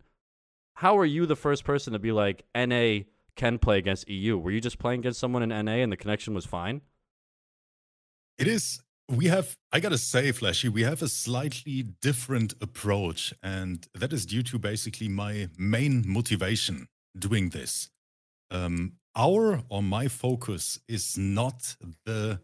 How 0.75 0.97
are 0.97 1.05
you 1.05 1.25
the 1.25 1.35
first 1.35 1.63
person 1.63 1.93
to 1.93 1.99
be 1.99 2.11
like 2.11 2.43
NA 2.55 2.99
can 3.35 3.57
play 3.57 3.77
against 3.77 4.09
EU? 4.09 4.37
Were 4.37 4.51
you 4.51 4.61
just 4.61 4.79
playing 4.79 4.99
against 4.99 5.19
someone 5.19 5.43
in 5.43 5.49
NA 5.49 5.83
and 5.83 5.91
the 5.91 5.97
connection 5.97 6.33
was 6.33 6.45
fine? 6.45 6.81
It 8.37 8.47
is. 8.47 8.81
We 9.09 9.27
have, 9.27 9.57
I 9.71 9.79
gotta 9.79 9.97
say, 9.97 10.31
Flashy, 10.33 10.67
we 10.67 10.83
have 10.83 11.01
a 11.01 11.07
slightly 11.07 11.81
different 12.01 12.53
approach. 12.61 13.33
And 13.41 13.87
that 13.95 14.11
is 14.11 14.25
due 14.25 14.43
to 14.43 14.59
basically 14.59 15.07
my 15.07 15.47
main 15.57 16.03
motivation 16.05 16.87
doing 17.17 17.49
this. 17.49 17.89
Um, 18.51 18.93
our 19.17 19.63
or 19.67 19.81
my 19.81 20.07
focus 20.07 20.79
is 20.87 21.17
not 21.17 21.75
the 22.05 22.39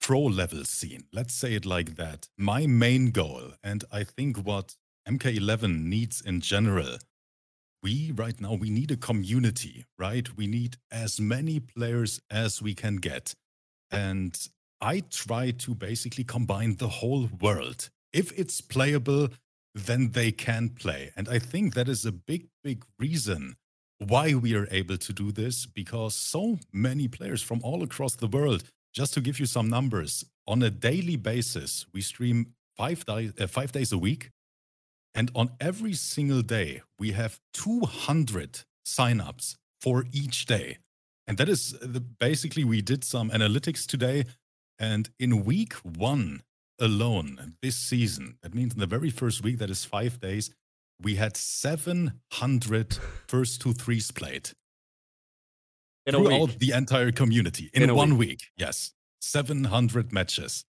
pro 0.00 0.20
level 0.20 0.64
scene. 0.64 1.04
Let's 1.12 1.34
say 1.34 1.54
it 1.54 1.66
like 1.66 1.96
that. 1.96 2.28
My 2.38 2.66
main 2.66 3.10
goal, 3.10 3.52
and 3.62 3.84
I 3.92 4.04
think 4.04 4.38
what 4.38 4.74
MK11 5.06 5.84
needs 5.84 6.22
in 6.22 6.40
general, 6.40 6.96
we 7.82 8.10
right 8.14 8.40
now, 8.40 8.54
we 8.54 8.70
need 8.70 8.90
a 8.90 8.96
community, 8.96 9.84
right? 9.98 10.34
We 10.36 10.46
need 10.46 10.78
as 10.90 11.20
many 11.20 11.60
players 11.60 12.20
as 12.30 12.62
we 12.62 12.74
can 12.74 12.96
get. 12.96 13.34
And 13.90 14.34
I 14.80 15.00
try 15.10 15.50
to 15.50 15.74
basically 15.74 16.24
combine 16.24 16.76
the 16.76 16.88
whole 16.88 17.28
world. 17.40 17.90
If 18.12 18.32
it's 18.38 18.60
playable, 18.60 19.28
then 19.74 20.12
they 20.12 20.32
can 20.32 20.70
play. 20.70 21.12
And 21.16 21.28
I 21.28 21.38
think 21.38 21.74
that 21.74 21.88
is 21.88 22.06
a 22.06 22.12
big, 22.12 22.46
big 22.64 22.84
reason 22.98 23.56
why 23.98 24.34
we 24.34 24.54
are 24.54 24.68
able 24.70 24.98
to 24.98 25.12
do 25.12 25.32
this 25.32 25.66
because 25.66 26.14
so 26.14 26.58
many 26.72 27.08
players 27.08 27.42
from 27.42 27.60
all 27.62 27.82
across 27.82 28.16
the 28.16 28.26
world, 28.26 28.64
just 28.94 29.14
to 29.14 29.20
give 29.20 29.40
you 29.40 29.46
some 29.46 29.68
numbers, 29.68 30.24
on 30.46 30.62
a 30.62 30.70
daily 30.70 31.16
basis, 31.16 31.86
we 31.92 32.00
stream 32.00 32.54
five, 32.76 33.04
di- 33.04 33.32
uh, 33.38 33.46
five 33.46 33.72
days 33.72 33.92
a 33.92 33.98
week. 33.98 34.30
And 35.14 35.30
on 35.34 35.50
every 35.60 35.94
single 35.94 36.42
day, 36.42 36.82
we 36.98 37.12
have 37.12 37.40
200 37.54 38.60
signups 38.86 39.56
for 39.80 40.04
each 40.12 40.46
day. 40.46 40.78
And 41.26 41.38
that 41.38 41.48
is 41.48 41.72
the, 41.80 42.00
basically, 42.00 42.64
we 42.64 42.82
did 42.82 43.02
some 43.02 43.30
analytics 43.30 43.86
today. 43.86 44.24
And 44.78 45.10
in 45.18 45.44
week 45.44 45.72
one 45.74 46.42
alone, 46.78 47.54
this 47.62 47.76
season, 47.76 48.36
that 48.42 48.54
means 48.54 48.74
in 48.74 48.80
the 48.80 48.86
very 48.86 49.10
first 49.10 49.42
week, 49.42 49.58
that 49.58 49.70
is 49.70 49.84
five 49.84 50.20
days, 50.20 50.50
we 51.02 51.16
had 51.16 51.36
700 51.36 52.98
first 53.26 53.60
to 53.62 53.72
threes 53.72 54.10
played 54.10 54.50
In 56.06 56.14
a 56.14 56.18
throughout 56.18 56.48
week. 56.48 56.58
the 56.58 56.72
entire 56.72 57.12
community 57.12 57.70
in, 57.74 57.82
In 57.82 57.94
one 57.94 58.16
week. 58.16 58.44
Yes, 58.56 58.92
700 59.20 60.12
matches 60.12 60.64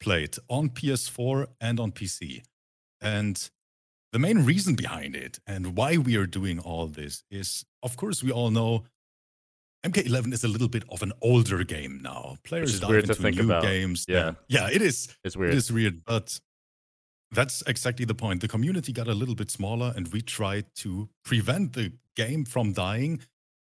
played 0.00 0.36
on 0.48 0.70
PS4 0.70 1.46
and 1.60 1.78
on 1.78 1.92
PC. 1.92 2.42
And 3.00 3.50
the 4.12 4.18
main 4.18 4.44
reason 4.44 4.74
behind 4.74 5.14
it 5.14 5.38
and 5.46 5.76
why 5.76 5.96
we 5.98 6.16
are 6.16 6.26
doing 6.26 6.58
all 6.58 6.86
this 6.86 7.22
is, 7.30 7.64
of 7.82 7.96
course, 7.96 8.22
we 8.24 8.32
all 8.32 8.50
know 8.50 8.84
MK11 9.86 10.32
is 10.34 10.44
a 10.44 10.48
little 10.48 10.68
bit 10.68 10.84
of 10.90 11.02
an 11.02 11.12
older 11.22 11.64
game 11.64 12.00
now. 12.02 12.36
Players 12.44 12.80
dive 12.80 13.04
to 13.04 13.12
into 13.12 13.30
new 13.30 13.44
about. 13.44 13.62
games. 13.62 14.04
Yeah. 14.08 14.32
yeah, 14.48 14.68
it 14.70 14.82
is. 14.82 15.16
It's 15.24 15.36
weird. 15.36 15.54
is 15.54 15.72
weird, 15.72 16.04
but 16.04 16.38
that's 17.32 17.62
exactly 17.66 18.04
the 18.04 18.14
point. 18.14 18.40
The 18.40 18.48
community 18.48 18.92
got 18.92 19.08
a 19.08 19.14
little 19.14 19.34
bit 19.34 19.50
smaller, 19.50 19.92
and 19.94 20.08
we 20.08 20.20
tried 20.20 20.66
to 20.76 21.08
prevent 21.24 21.74
the 21.74 21.92
game 22.16 22.44
from 22.44 22.72
dying 22.72 23.20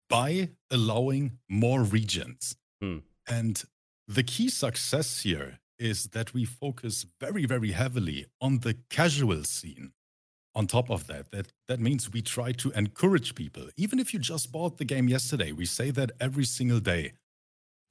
by 0.10 0.50
allowing 0.72 1.38
more 1.48 1.84
regions. 1.84 2.56
Hmm. 2.82 3.00
And 3.28 3.64
the 4.08 4.24
key 4.24 4.50
success 4.50 5.22
here 5.22 5.60
is 5.78 6.08
that 6.08 6.34
we 6.34 6.46
focus 6.46 7.06
very, 7.22 7.46
very 7.46 7.72
heavily 7.72 8.26
on 8.42 8.60
the 8.60 8.76
casual 8.90 9.44
scene. 9.44 9.92
On 10.56 10.66
top 10.66 10.90
of 10.90 11.06
that, 11.08 11.32
that, 11.32 11.54
that 11.68 11.80
means 11.80 12.12
we 12.12 12.24
try 12.24 12.52
to 12.54 12.72
encourage 12.72 13.36
people. 13.36 13.70
Even 13.78 14.00
if 14.00 14.14
you 14.14 14.20
just 14.20 14.52
bought 14.52 14.78
the 14.78 14.84
game 14.86 15.08
yesterday, 15.08 15.52
we 15.52 15.66
say 15.66 15.92
that 15.92 16.12
every 16.20 16.44
single 16.44 16.80
day. 16.80 17.14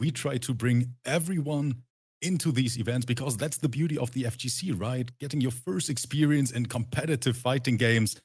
We 0.00 0.10
try 0.10 0.38
to 0.38 0.52
bring 0.54 0.94
everyone 1.04 1.82
into 2.20 2.52
these 2.52 2.78
events 2.78 3.06
because 3.06 3.36
that's 3.36 3.58
the 3.58 3.68
beauty 3.68 3.96
of 3.96 4.12
the 4.12 4.24
FGC, 4.24 4.78
right? 4.78 5.10
Getting 5.18 5.40
your 5.40 5.50
first 5.50 5.88
experience 5.88 6.50
in 6.50 6.66
competitive 6.66 7.36
fighting 7.36 7.76
games. 7.76 8.20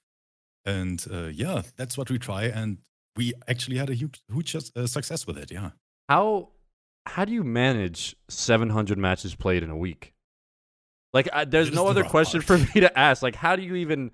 And 0.65 1.05
uh, 1.11 1.25
yeah, 1.27 1.61
that's 1.77 1.97
what 1.97 2.09
we 2.09 2.17
try. 2.17 2.45
And 2.45 2.79
we 3.15 3.33
actually 3.47 3.77
had 3.77 3.89
a 3.89 3.93
huge, 3.93 4.21
huge 4.31 4.55
uh, 4.55 4.87
success 4.87 5.27
with 5.27 5.37
it. 5.37 5.51
Yeah. 5.51 5.71
How 6.09 6.49
how 7.05 7.25
do 7.25 7.33
you 7.33 7.43
manage 7.43 8.15
700 8.29 8.97
matches 8.97 9.35
played 9.35 9.61
in 9.61 9.69
a 9.69 9.77
week? 9.77 10.13
Like, 11.11 11.27
I, 11.33 11.45
there's 11.45 11.71
no 11.71 11.83
the 11.83 11.89
other 11.89 12.03
question 12.03 12.41
part. 12.41 12.61
for 12.61 12.65
me 12.75 12.81
to 12.81 12.97
ask. 12.97 13.21
Like, 13.21 13.35
how 13.35 13.55
do 13.55 13.61
you 13.61 13.75
even 13.75 14.11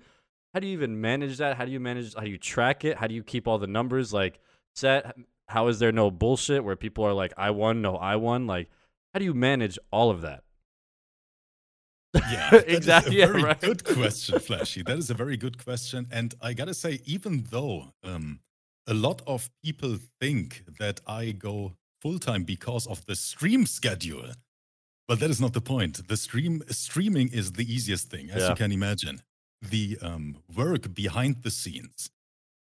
how 0.52 0.60
do 0.60 0.66
you 0.66 0.72
even 0.72 1.00
manage 1.00 1.38
that? 1.38 1.56
How 1.56 1.64
do 1.64 1.70
you 1.70 1.80
manage? 1.80 2.14
How 2.14 2.22
do 2.22 2.30
you 2.30 2.38
track 2.38 2.84
it? 2.84 2.96
How 2.98 3.06
do 3.06 3.14
you 3.14 3.22
keep 3.22 3.46
all 3.46 3.58
the 3.58 3.66
numbers 3.66 4.12
like 4.12 4.40
set? 4.74 5.16
How 5.48 5.68
is 5.68 5.78
there 5.78 5.92
no 5.92 6.10
bullshit 6.10 6.62
where 6.64 6.76
people 6.76 7.04
are 7.04 7.12
like, 7.12 7.32
I 7.36 7.50
won, 7.50 7.82
no, 7.82 7.96
I 7.96 8.16
won? 8.16 8.46
Like, 8.46 8.68
how 9.12 9.18
do 9.18 9.24
you 9.24 9.34
manage 9.34 9.78
all 9.90 10.10
of 10.10 10.20
that? 10.22 10.42
Yeah, 12.14 12.54
Exactly, 12.66 13.18
yeah, 13.18 13.26
right. 13.26 13.60
good 13.60 13.84
question, 13.84 14.38
Flashy. 14.46 14.82
That 14.82 14.98
is 14.98 15.10
a 15.10 15.14
very 15.14 15.36
good 15.36 15.62
question. 15.62 16.06
And 16.10 16.34
I 16.42 16.52
gotta 16.54 16.74
say, 16.74 17.00
even 17.04 17.46
though 17.50 17.92
um, 18.02 18.40
a 18.86 18.94
lot 18.94 19.22
of 19.26 19.48
people 19.64 19.98
think 20.20 20.64
that 20.78 21.00
I 21.06 21.30
go 21.32 21.74
full 22.02 22.18
time 22.18 22.44
because 22.44 22.86
of 22.86 23.04
the 23.06 23.14
stream 23.14 23.66
schedule. 23.66 24.30
But 25.06 25.18
that 25.20 25.30
is 25.30 25.40
not 25.40 25.52
the 25.54 25.60
point. 25.60 26.06
The 26.08 26.16
stream 26.16 26.62
streaming 26.68 27.30
is 27.32 27.52
the 27.52 27.64
easiest 27.72 28.10
thing, 28.10 28.30
as 28.30 28.42
Yeah. 28.42 28.50
you 28.50 28.54
can 28.54 28.72
imagine. 28.72 29.22
The 29.60 29.98
um, 30.02 30.36
work 30.56 30.94
behind 30.94 31.42
the 31.42 31.50
scenes 31.50 32.10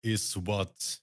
is 0.03 0.35
what, 0.37 0.99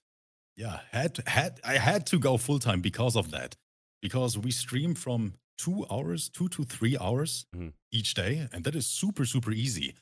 yeah, 0.55 0.79
had 0.91 1.19
had 1.27 1.59
I 1.63 1.77
had 1.77 2.05
to 2.07 2.19
go 2.19 2.37
full 2.37 2.59
time 2.59 2.81
because 2.81 3.15
of 3.15 3.31
that, 3.31 3.55
because 4.01 4.37
we 4.37 4.51
stream 4.51 4.95
from 4.95 5.33
two 5.57 5.85
hours, 5.89 6.29
two 6.29 6.47
to 6.49 6.63
three 6.63 6.97
hours 6.97 7.45
Mhm. 7.55 7.73
each 7.91 8.13
day, 8.13 8.47
and 8.51 8.63
that 8.63 8.75
is 8.75 8.85
super 8.87 9.25
super 9.25 9.51
easy. 9.51 9.95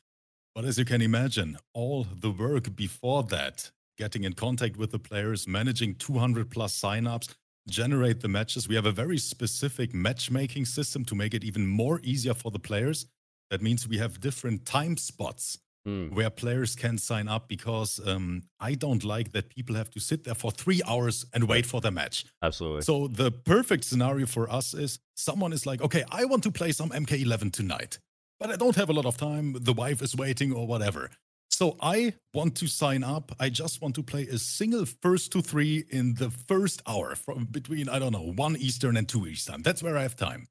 But 0.53 0.65
as 0.65 0.77
you 0.77 0.85
can 0.85 1.01
imagine, 1.01 1.57
all 1.73 2.05
the 2.05 2.31
work 2.31 2.75
before 2.75 3.23
that, 3.23 3.71
getting 3.97 4.23
in 4.23 4.33
contact 4.33 4.77
with 4.77 4.91
the 4.91 4.99
players, 4.99 5.47
managing 5.47 5.95
200 5.95 6.49
plus 6.49 6.79
signups, 6.79 7.33
generate 7.67 8.21
the 8.21 8.27
matches. 8.27 8.67
We 8.67 8.75
have 8.75 8.85
a 8.85 8.91
very 8.91 9.17
specific 9.17 9.93
matchmaking 9.93 10.65
system 10.65 11.03
to 11.05 11.15
make 11.15 11.33
it 11.33 11.43
even 11.43 11.65
more 11.67 11.99
easier 12.03 12.33
for 12.33 12.51
the 12.51 12.59
players. 12.59 13.05
That 13.49 13.61
means 13.61 13.87
we 13.87 13.97
have 13.97 14.19
different 14.19 14.65
time 14.65 14.97
spots 14.97 15.59
Mm, 15.87 16.13
where 16.13 16.31
players 16.31 16.75
can 16.75 16.97
sign 16.97 17.27
up 17.27 17.47
because 17.47 17.99
um, 18.07 18.41
I 18.59 18.73
don't 18.73 19.03
like 19.03 19.33
that 19.33 19.49
people 19.49 19.75
have 19.75 19.91
to 19.91 19.99
sit 19.99 20.23
there 20.23 20.33
for 20.33 20.49
three 20.49 20.81
hours 20.87 21.27
and 21.31 21.43
wait 21.43 21.67
for 21.67 21.79
the 21.79 21.91
match. 21.91 22.25
absolutely. 22.41 22.81
So 22.81 23.07
the 23.07 23.29
perfect 23.29 23.83
scenario 23.83 24.25
for 24.25 24.51
us 24.51 24.73
is 24.73 24.97
someone 25.15 25.53
is 25.53 25.67
like, 25.67 25.83
okay, 25.83 26.03
I 26.11 26.25
want 26.25 26.41
to 26.43 26.51
play 26.51 26.71
some 26.71 26.89
MK11 26.89 27.51
tonight, 27.53 27.99
but 28.39 28.49
I 28.49 28.55
don't 28.55 28.75
have 28.75 28.89
a 28.89 28.93
lot 28.93 29.05
of 29.05 29.17
time. 29.17 29.57
The 29.61 29.73
wife 29.73 30.01
is 30.01 30.15
waiting 30.15 30.51
or 30.51 30.65
whatever. 30.65 31.11
So 31.51 31.77
I 31.79 32.15
want 32.33 32.55
to 32.57 32.67
sign 32.67 33.03
up. 33.03 33.33
I 33.39 33.49
just 33.49 33.79
want 33.79 33.93
to 33.95 34.03
play 34.03 34.23
a 34.23 34.39
single 34.39 34.85
first 34.85 35.31
to 35.33 35.41
three 35.41 35.85
in 35.91 36.15
the 36.15 36.31
first 36.31 36.81
hour 36.87 37.15
from 37.15 37.45
between, 37.45 37.89
I 37.89 37.99
don't 37.99 38.11
know, 38.11 38.33
one 38.35 38.55
Eastern 38.57 38.97
and 38.97 39.07
two 39.07 39.27
Eastern. 39.27 39.61
That's 39.61 39.83
where 39.83 39.97
I 39.97 40.01
have 40.01 40.15
time. 40.15 40.47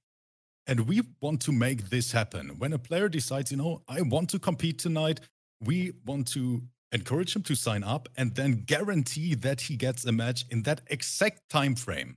And 0.67 0.89
we 0.89 1.03
want 1.21 1.43
to 1.43 1.53
make 1.53 1.91
this 1.91 2.13
happen. 2.13 2.59
When 2.59 2.73
a 2.73 2.79
player 2.79 3.09
decides, 3.09 3.51
you 3.51 3.59
know, 3.59 3.83
I 3.89 4.01
want 4.03 4.31
to 4.31 4.39
compete 4.39 4.79
tonight, 4.79 5.21
we 5.61 5.93
want 6.07 6.29
to 6.29 6.63
encourage 6.93 7.35
him 7.37 7.43
to 7.43 7.55
sign 7.55 7.83
up 7.83 8.09
and 8.17 8.35
then 8.35 8.63
guarantee 8.65 9.35
that 9.35 9.63
he 9.63 9.77
gets 9.77 10.07
a 10.07 10.13
match 10.13 10.45
in 10.51 10.63
that 10.63 10.81
exact 10.87 11.41
time 11.51 11.75
frame. 11.75 12.17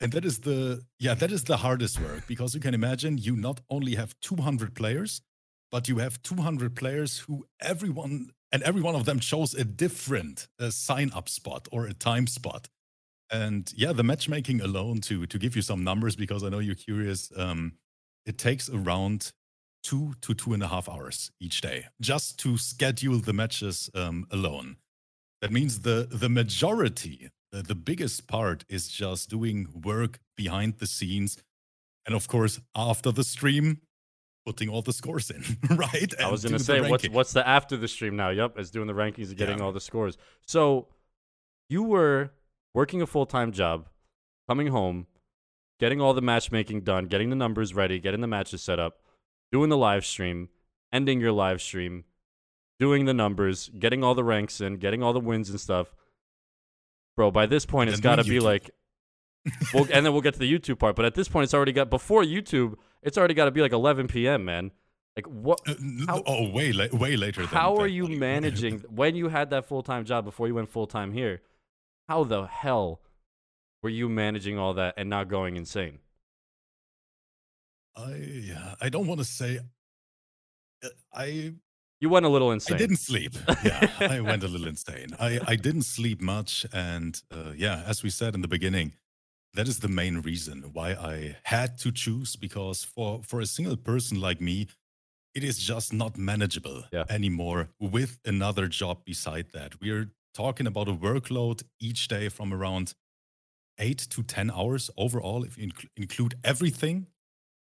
And 0.00 0.12
that 0.12 0.24
is 0.24 0.40
the 0.40 0.82
yeah, 0.98 1.14
that 1.14 1.32
is 1.32 1.44
the 1.44 1.56
hardest 1.56 1.98
work 2.00 2.26
because 2.26 2.54
you 2.54 2.60
can 2.60 2.74
imagine 2.74 3.16
you 3.16 3.34
not 3.34 3.60
only 3.70 3.94
have 3.94 4.14
200 4.20 4.74
players, 4.74 5.22
but 5.72 5.88
you 5.88 5.98
have 5.98 6.22
200 6.22 6.76
players 6.76 7.18
who 7.20 7.46
everyone 7.60 8.30
and 8.52 8.62
every 8.62 8.82
one 8.82 8.94
of 8.94 9.06
them 9.06 9.18
chose 9.20 9.54
a 9.54 9.64
different 9.64 10.48
uh, 10.60 10.70
sign 10.70 11.10
up 11.14 11.28
spot 11.28 11.66
or 11.72 11.86
a 11.86 11.94
time 11.94 12.26
spot. 12.26 12.68
And 13.30 13.72
yeah, 13.76 13.92
the 13.92 14.04
matchmaking 14.04 14.60
alone 14.60 15.00
to 15.02 15.26
to 15.26 15.38
give 15.38 15.56
you 15.56 15.62
some 15.62 15.82
numbers 15.82 16.14
because 16.16 16.44
I 16.44 16.48
know 16.48 16.60
you're 16.60 16.74
curious. 16.76 17.32
Um, 17.36 17.72
it 18.24 18.38
takes 18.38 18.68
around 18.68 19.32
two 19.82 20.14
to 20.20 20.34
two 20.34 20.52
and 20.52 20.62
a 20.62 20.68
half 20.68 20.88
hours 20.88 21.30
each 21.40 21.60
day 21.60 21.86
just 22.00 22.38
to 22.40 22.56
schedule 22.58 23.18
the 23.18 23.32
matches 23.32 23.90
um, 23.94 24.26
alone. 24.30 24.76
That 25.42 25.52
means 25.52 25.80
the 25.80 26.06
the 26.10 26.28
majority, 26.28 27.30
the, 27.52 27.62
the 27.62 27.74
biggest 27.74 28.26
part 28.26 28.64
is 28.68 28.88
just 28.88 29.28
doing 29.30 29.68
work 29.84 30.18
behind 30.36 30.78
the 30.78 30.86
scenes, 30.86 31.36
and 32.06 32.14
of 32.14 32.28
course 32.28 32.60
after 32.76 33.10
the 33.12 33.24
stream, 33.24 33.80
putting 34.44 34.68
all 34.68 34.82
the 34.82 34.92
scores 34.92 35.30
in, 35.30 35.42
right? 35.76 36.14
I 36.20 36.30
was 36.30 36.44
gonna 36.44 36.58
say, 36.60 36.80
what's 36.80 37.08
what's 37.08 37.32
the 37.32 37.46
after 37.46 37.76
the 37.76 37.88
stream 37.88 38.14
now? 38.16 38.30
Yep, 38.30 38.58
it's 38.58 38.70
doing 38.70 38.86
the 38.86 38.94
rankings 38.94 39.28
and 39.28 39.36
getting 39.36 39.58
Yeah. 39.58 39.64
all 39.64 39.72
the 39.72 39.80
scores. 39.80 40.16
So 40.46 40.88
you 41.68 41.82
were 41.82 42.30
working 42.76 43.00
a 43.00 43.06
full 43.06 43.24
time 43.26 43.50
job, 43.52 43.88
coming 44.48 44.66
home, 44.68 45.06
getting 45.80 45.98
all 46.00 46.12
the 46.12 46.20
matchmaking 46.20 46.82
done, 46.82 47.06
getting 47.06 47.30
the 47.30 47.36
numbers 47.36 47.74
ready, 47.74 47.98
getting 47.98 48.20
the 48.20 48.26
matches 48.26 48.62
set 48.62 48.78
up, 48.78 48.98
doing 49.50 49.70
the 49.70 49.76
live 49.78 50.04
stream, 50.04 50.50
ending 50.92 51.18
your 51.18 51.32
live 51.32 51.60
stream, 51.62 52.04
doing 52.78 53.06
the 53.06 53.14
numbers, 53.14 53.70
getting 53.78 54.04
all 54.04 54.14
the 54.14 54.22
ranks 54.22 54.60
in, 54.60 54.76
getting 54.76 55.02
all 55.02 55.14
the 55.14 55.20
wins 55.20 55.48
and 55.48 55.58
stuff. 55.58 55.94
Bro, 57.16 57.30
by 57.30 57.46
this 57.46 57.64
point, 57.64 57.88
it's 57.88 57.98
got 57.98 58.16
to 58.16 58.24
be 58.24 58.40
like, 58.40 58.70
we'll, 59.72 59.84
and 59.90 60.04
then 60.04 60.12
we'll 60.12 60.20
get 60.20 60.34
to 60.34 60.38
the 60.38 60.52
YouTube 60.52 60.78
part. 60.78 60.96
But 60.96 61.06
at 61.06 61.14
this 61.14 61.28
point, 61.28 61.44
it's 61.44 61.54
already 61.54 61.72
got 61.72 61.88
before 61.88 62.22
YouTube. 62.22 62.74
It's 63.02 63.16
already 63.16 63.32
got 63.32 63.46
to 63.46 63.50
be 63.50 63.62
like 63.62 63.72
11 63.72 64.08
p.m. 64.08 64.44
Man, 64.44 64.70
like 65.16 65.26
what? 65.26 65.60
Uh, 65.66 65.74
how- 66.06 66.22
oh, 66.26 66.50
way 66.50 66.72
la- 66.72 66.88
way 66.92 67.16
later. 67.16 67.40
than 67.40 67.48
How 67.48 67.76
are 67.76 67.84
that, 67.84 67.90
you 67.90 68.02
buddy. 68.02 68.18
managing 68.28 68.78
when 68.90 69.16
you 69.16 69.28
had 69.28 69.48
that 69.50 69.64
full 69.64 69.82
time 69.82 70.04
job 70.04 70.26
before 70.26 70.46
you 70.46 70.54
went 70.54 70.68
full 70.68 70.86
time 70.86 71.10
here? 71.10 71.40
How 72.08 72.24
the 72.24 72.46
hell 72.46 73.00
were 73.82 73.88
you 73.90 74.08
managing 74.08 74.58
all 74.58 74.74
that 74.74 74.94
and 74.96 75.10
not 75.10 75.28
going 75.28 75.56
insane? 75.56 75.98
I 77.96 78.52
I 78.80 78.88
don't 78.88 79.06
want 79.06 79.20
to 79.20 79.24
say. 79.24 79.60
uh, 80.84 80.88
I 81.14 81.54
You 82.00 82.08
went 82.10 82.26
a 82.26 82.28
little 82.28 82.52
insane. 82.52 82.74
I 82.74 82.78
didn't 82.78 82.98
sleep. 82.98 83.32
Yeah, 83.64 83.88
I 84.00 84.20
went 84.30 84.42
a 84.42 84.48
little 84.48 84.68
insane. 84.68 85.08
I, 85.18 85.40
I 85.46 85.56
didn't 85.56 85.82
sleep 85.84 86.20
much. 86.20 86.66
And 86.72 87.20
uh, 87.32 87.52
yeah, 87.56 87.82
as 87.86 88.02
we 88.02 88.10
said 88.10 88.34
in 88.34 88.42
the 88.42 88.48
beginning, 88.48 88.92
that 89.54 89.66
is 89.66 89.78
the 89.78 89.88
main 89.88 90.20
reason 90.20 90.70
why 90.74 90.90
I 90.92 91.36
had 91.44 91.78
to 91.78 91.90
choose 91.90 92.36
because 92.36 92.84
for, 92.84 93.22
for 93.22 93.40
a 93.40 93.46
single 93.46 93.76
person 93.78 94.20
like 94.20 94.40
me, 94.42 94.66
it 95.34 95.42
is 95.42 95.58
just 95.58 95.92
not 95.92 96.18
manageable 96.18 96.84
Yeah. 96.92 97.04
anymore 97.08 97.70
with 97.80 98.18
another 98.26 98.68
job 98.68 99.04
beside 99.04 99.46
that. 99.52 99.80
We're 99.80 100.10
talking 100.36 100.66
about 100.66 100.88
a 100.88 100.92
workload 100.92 101.62
each 101.80 102.08
day 102.08 102.28
from 102.28 102.52
around 102.52 102.94
eight 103.78 103.98
to 103.98 104.22
10 104.22 104.50
hours 104.50 104.90
overall, 104.96 105.44
if 105.44 105.58
you 105.58 105.68
inc- 105.68 105.88
include 105.96 106.34
everything. 106.44 107.06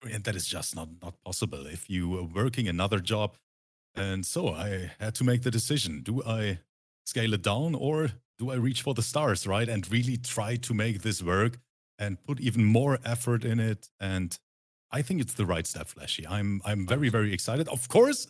And 0.10 0.24
that 0.24 0.36
is 0.36 0.48
just 0.48 0.76
not, 0.76 0.90
not 1.02 1.16
possible 1.26 1.66
if 1.68 1.90
you 1.90 2.18
are 2.18 2.24
working 2.24 2.68
another 2.68 3.00
job 3.00 3.36
and 3.96 4.26
so 4.26 4.50
I 4.50 4.92
had 5.00 5.16
to 5.16 5.24
make 5.24 5.44
the 5.44 5.52
decision 5.52 6.02
do 6.02 6.24
I 6.26 6.60
scale 7.06 7.34
it 7.34 7.42
down 7.42 7.76
or 7.76 8.10
do 8.38 8.52
I 8.52 8.56
reach 8.56 8.82
for 8.82 8.94
the 8.94 9.02
stars, 9.02 9.46
right? 9.46 9.68
And 9.68 9.90
really 9.92 10.18
try 10.18 10.56
to 10.56 10.74
make 10.74 11.02
this 11.02 11.22
work 11.22 11.58
and 11.98 12.24
put 12.24 12.40
even 12.40 12.64
more 12.64 13.00
effort 13.04 13.44
in 13.44 13.60
it. 13.60 13.90
And 14.00 14.38
I 14.92 15.02
think 15.02 15.20
it's 15.20 15.34
the 15.34 15.46
right 15.46 15.68
step, 15.68 15.88
Flashy. 15.88 16.26
I'm 16.28 16.62
I'm 16.64 16.88
very, 16.88 17.10
very 17.10 17.34
excited. 17.34 17.68
Of 17.68 17.90
course, 17.90 18.28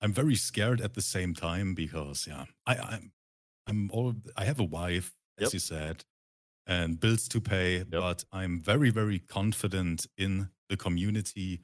I'm 0.00 0.12
very 0.12 0.34
scared 0.34 0.80
at 0.80 0.94
the 0.94 1.02
same 1.02 1.34
time 1.34 1.74
because 1.74 2.26
yeah, 2.26 2.46
I, 2.66 2.76
I'm 2.76 3.12
I'm 3.70 3.90
all 3.92 4.14
I 4.36 4.44
have 4.44 4.60
a 4.60 4.64
wife, 4.64 5.12
as 5.38 5.44
Yep. 5.46 5.52
you 5.54 5.58
said, 5.60 6.04
and 6.66 7.00
bills 7.00 7.28
to 7.28 7.40
pay, 7.40 7.84
but 7.84 8.24
I'm 8.32 8.60
very, 8.60 8.90
very 8.90 9.18
confident 9.20 10.06
in 10.18 10.50
the 10.68 10.76
community 10.76 11.62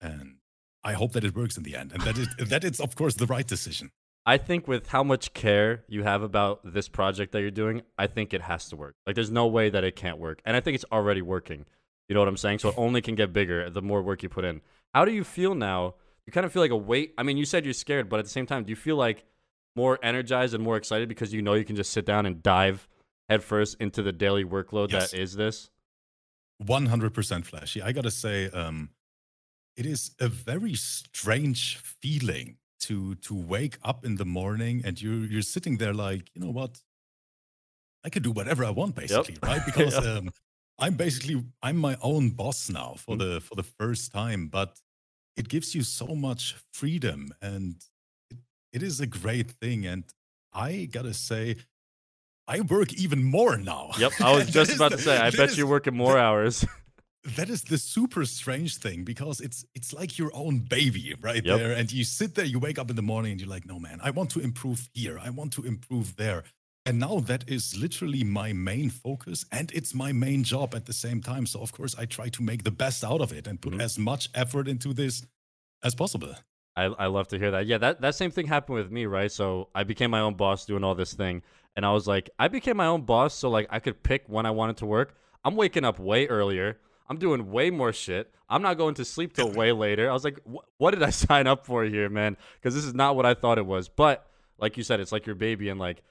and 0.00 0.36
I 0.84 0.92
hope 0.92 1.12
that 1.12 1.24
it 1.24 1.34
works 1.34 1.56
in 1.56 1.62
the 1.62 1.74
end, 1.76 1.92
and 1.92 2.02
that 2.02 2.18
it 2.18 2.28
that 2.50 2.62
it's 2.64 2.80
of 2.80 2.94
course 2.94 3.14
the 3.14 3.26
right 3.26 3.46
decision. 3.46 3.90
I 4.26 4.36
think 4.38 4.66
with 4.66 4.88
how 4.88 5.02
much 5.02 5.34
care 5.34 5.84
you 5.88 6.02
have 6.02 6.22
about 6.22 6.60
this 6.64 6.88
project 6.88 7.32
that 7.32 7.40
you're 7.40 7.50
doing, 7.50 7.82
I 7.98 8.06
think 8.06 8.32
it 8.32 8.42
has 8.42 8.68
to 8.70 8.76
work. 8.76 8.94
Like 9.06 9.14
there's 9.14 9.30
no 9.30 9.46
way 9.46 9.68
that 9.70 9.84
it 9.84 9.96
can't 9.96 10.18
work. 10.18 10.40
And 10.46 10.56
I 10.56 10.60
think 10.60 10.74
it's 10.74 10.84
already 10.90 11.20
working. 11.20 11.66
You 12.08 12.14
know 12.14 12.20
what 12.20 12.28
I'm 12.28 12.38
saying? 12.38 12.60
So 12.60 12.70
it 12.70 12.74
only 12.78 13.02
can 13.02 13.16
get 13.16 13.32
bigger 13.34 13.68
the 13.68 13.82
more 13.82 14.02
work 14.02 14.22
you 14.22 14.30
put 14.30 14.44
in. 14.44 14.62
How 14.94 15.04
do 15.04 15.12
you 15.12 15.24
feel 15.24 15.54
now? 15.54 15.94
You 16.26 16.32
kind 16.32 16.46
of 16.46 16.52
feel 16.52 16.62
like 16.62 16.70
a 16.70 16.76
weight. 16.76 17.12
I 17.18 17.22
mean, 17.22 17.36
you 17.36 17.44
said 17.44 17.64
you're 17.66 17.74
scared, 17.74 18.08
but 18.08 18.18
at 18.18 18.24
the 18.24 18.30
same 18.30 18.46
time, 18.46 18.64
do 18.64 18.70
you 18.70 18.76
feel 18.76 18.96
like 18.96 19.24
more 19.76 19.98
energized 20.02 20.54
and 20.54 20.62
more 20.62 20.76
excited 20.76 21.08
because 21.08 21.32
you 21.32 21.42
know 21.42 21.54
you 21.54 21.64
can 21.64 21.76
just 21.76 21.90
sit 21.92 22.04
down 22.06 22.26
and 22.26 22.42
dive 22.42 22.88
headfirst 23.28 23.76
into 23.80 24.02
the 24.02 24.12
daily 24.12 24.44
workload 24.44 24.90
Yes. 24.90 25.10
that 25.10 25.18
is 25.18 25.34
this? 25.34 25.70
One 26.58 26.86
hundred 26.86 27.14
percent 27.14 27.46
flashy. 27.46 27.82
I 27.82 27.92
gotta 27.92 28.10
say, 28.10 28.48
um, 28.50 28.90
it 29.76 29.86
is 29.86 30.14
a 30.20 30.28
very 30.28 30.74
strange 30.74 31.76
feeling 31.78 32.58
to 32.80 33.14
to 33.16 33.34
wake 33.34 33.78
up 33.82 34.04
in 34.04 34.16
the 34.16 34.24
morning 34.24 34.82
and 34.84 35.00
you're 35.00 35.24
you're 35.26 35.42
sitting 35.42 35.78
there 35.78 35.94
like, 35.94 36.30
you 36.34 36.40
know 36.42 36.50
what? 36.50 36.80
I 38.04 38.10
can 38.10 38.22
do 38.22 38.30
whatever 38.30 38.64
I 38.64 38.70
want, 38.70 38.94
basically, 38.94 39.36
right? 39.42 39.62
Because 39.66 39.94
Yeah. 40.04 40.18
um, 40.18 40.30
I'm 40.78 40.94
basically 40.96 41.42
I'm 41.62 41.76
my 41.76 41.96
own 42.02 42.30
boss 42.30 42.68
now 42.70 42.94
for 42.98 43.16
Mm. 43.16 43.18
the 43.18 43.40
for 43.40 43.54
the 43.56 43.62
first 43.62 44.12
time, 44.12 44.48
but 44.48 44.80
it 45.36 45.48
gives 45.48 45.74
you 45.74 45.82
so 45.82 46.14
much 46.14 46.54
freedom 46.72 47.32
and 47.42 47.82
it, 48.74 48.82
is 48.82 49.00
a 49.00 49.06
great 49.06 49.50
thing. 49.50 49.86
And 49.86 50.04
I 50.52 50.88
gotta 50.90 51.14
say, 51.14 51.56
I 52.46 52.60
work 52.60 52.92
even 52.94 53.24
more 53.24 53.56
now. 53.56 53.90
Yep. 53.98 54.12
I 54.20 54.32
was 54.34 54.46
just 54.50 54.74
about 54.76 54.90
the- 54.90 54.96
to 54.98 55.02
say, 55.02 55.16
I 55.18 55.30
bet 55.30 55.50
is- 55.50 55.58
you're 55.58 55.66
working 55.66 55.96
more 55.96 56.18
hours. 56.18 56.64
that 57.36 57.48
is 57.48 57.62
the 57.62 57.78
super 57.78 58.26
strange 58.26 58.76
thing 58.76 59.02
because 59.02 59.40
it's 59.40 59.64
it's 59.74 59.94
like 59.94 60.18
your 60.18 60.30
own 60.34 60.58
baby 60.58 61.14
right 61.22 61.42
Yep. 61.44 61.58
there 61.58 61.72
and 61.72 61.90
you 61.90 62.04
sit 62.04 62.34
there 62.34 62.44
you 62.44 62.58
wake 62.58 62.78
up 62.78 62.90
in 62.90 62.96
the 62.96 63.02
morning 63.12 63.32
and 63.32 63.40
you're 63.40 63.48
like 63.48 63.64
no 63.64 63.78
man 63.80 63.98
i 64.02 64.10
want 64.10 64.28
to 64.32 64.40
improve 64.40 64.90
here 64.92 65.18
i 65.18 65.30
want 65.30 65.50
to 65.54 65.62
improve 65.64 66.16
there 66.16 66.42
and 66.84 66.98
now 67.00 67.20
that 67.20 67.42
is 67.48 67.74
literally 67.80 68.24
my 68.24 68.52
main 68.52 68.90
focus 68.90 69.46
and 69.50 69.72
it's 69.72 69.94
my 69.94 70.12
main 70.12 70.44
job 70.44 70.74
at 70.74 70.84
the 70.84 70.92
same 70.92 71.22
time 71.22 71.46
so 71.46 71.62
of 71.62 71.72
course 71.72 71.94
i 71.98 72.04
try 72.04 72.28
to 72.28 72.42
make 72.42 72.62
the 72.62 72.70
best 72.70 73.02
out 73.02 73.22
of 73.22 73.32
it 73.32 73.46
and 73.46 73.58
put 73.62 73.72
Mhm. 73.72 73.80
as 73.80 73.98
much 73.98 74.28
effort 74.34 74.68
into 74.68 74.92
this 74.92 75.24
as 75.82 75.94
possible 75.94 76.34
I, 76.76 76.84
I 76.84 77.06
love 77.06 77.28
to 77.28 77.38
hear 77.38 77.52
that. 77.52 77.66
Yeah, 77.66 77.78
that, 77.78 78.00
that 78.00 78.14
same 78.14 78.30
thing 78.30 78.46
happened 78.46 78.76
with 78.76 78.90
me, 78.90 79.06
right? 79.06 79.30
So 79.30 79.68
I 79.74 79.84
became 79.84 80.10
my 80.10 80.20
own 80.20 80.34
boss 80.34 80.64
doing 80.64 80.82
all 80.82 80.94
this 80.94 81.14
thing. 81.14 81.42
And 81.76 81.84
I 81.84 81.92
was 81.92 82.06
like, 82.06 82.30
I 82.38 82.48
became 82.48 82.76
my 82.76 82.86
own 82.86 83.02
boss 83.02 83.34
so 83.34 83.48
like 83.48 83.66
I 83.70 83.78
could 83.78 84.02
pick 84.02 84.24
when 84.26 84.46
I 84.46 84.50
wanted 84.50 84.76
to 84.78 84.86
work. 84.86 85.14
I'm 85.44 85.56
waking 85.56 85.84
up 85.84 85.98
way 85.98 86.26
earlier. 86.26 86.78
I'm 87.08 87.18
doing 87.18 87.50
way 87.50 87.70
more 87.70 87.92
shit. 87.92 88.32
I'm 88.48 88.62
not 88.62 88.78
going 88.78 88.94
to 88.94 89.04
sleep 89.04 89.34
till 89.34 89.50
way 89.50 89.72
later. 89.72 90.08
I 90.08 90.12
was 90.12 90.24
like, 90.24 90.38
what 90.78 90.92
did 90.92 91.02
I 91.02 91.10
sign 91.10 91.46
up 91.46 91.66
for 91.66 91.84
here, 91.84 92.08
man? 92.08 92.36
Because 92.54 92.74
this 92.74 92.84
is 92.84 92.94
not 92.94 93.16
what 93.16 93.26
I 93.26 93.34
thought 93.34 93.58
it 93.58 93.66
was. 93.66 93.88
But 93.88 94.26
like 94.58 94.76
you 94.76 94.82
said, 94.82 95.00
it's 95.00 95.12
like 95.12 95.26
your 95.26 95.34
baby, 95.34 95.68
and 95.68 95.80
like 95.80 96.02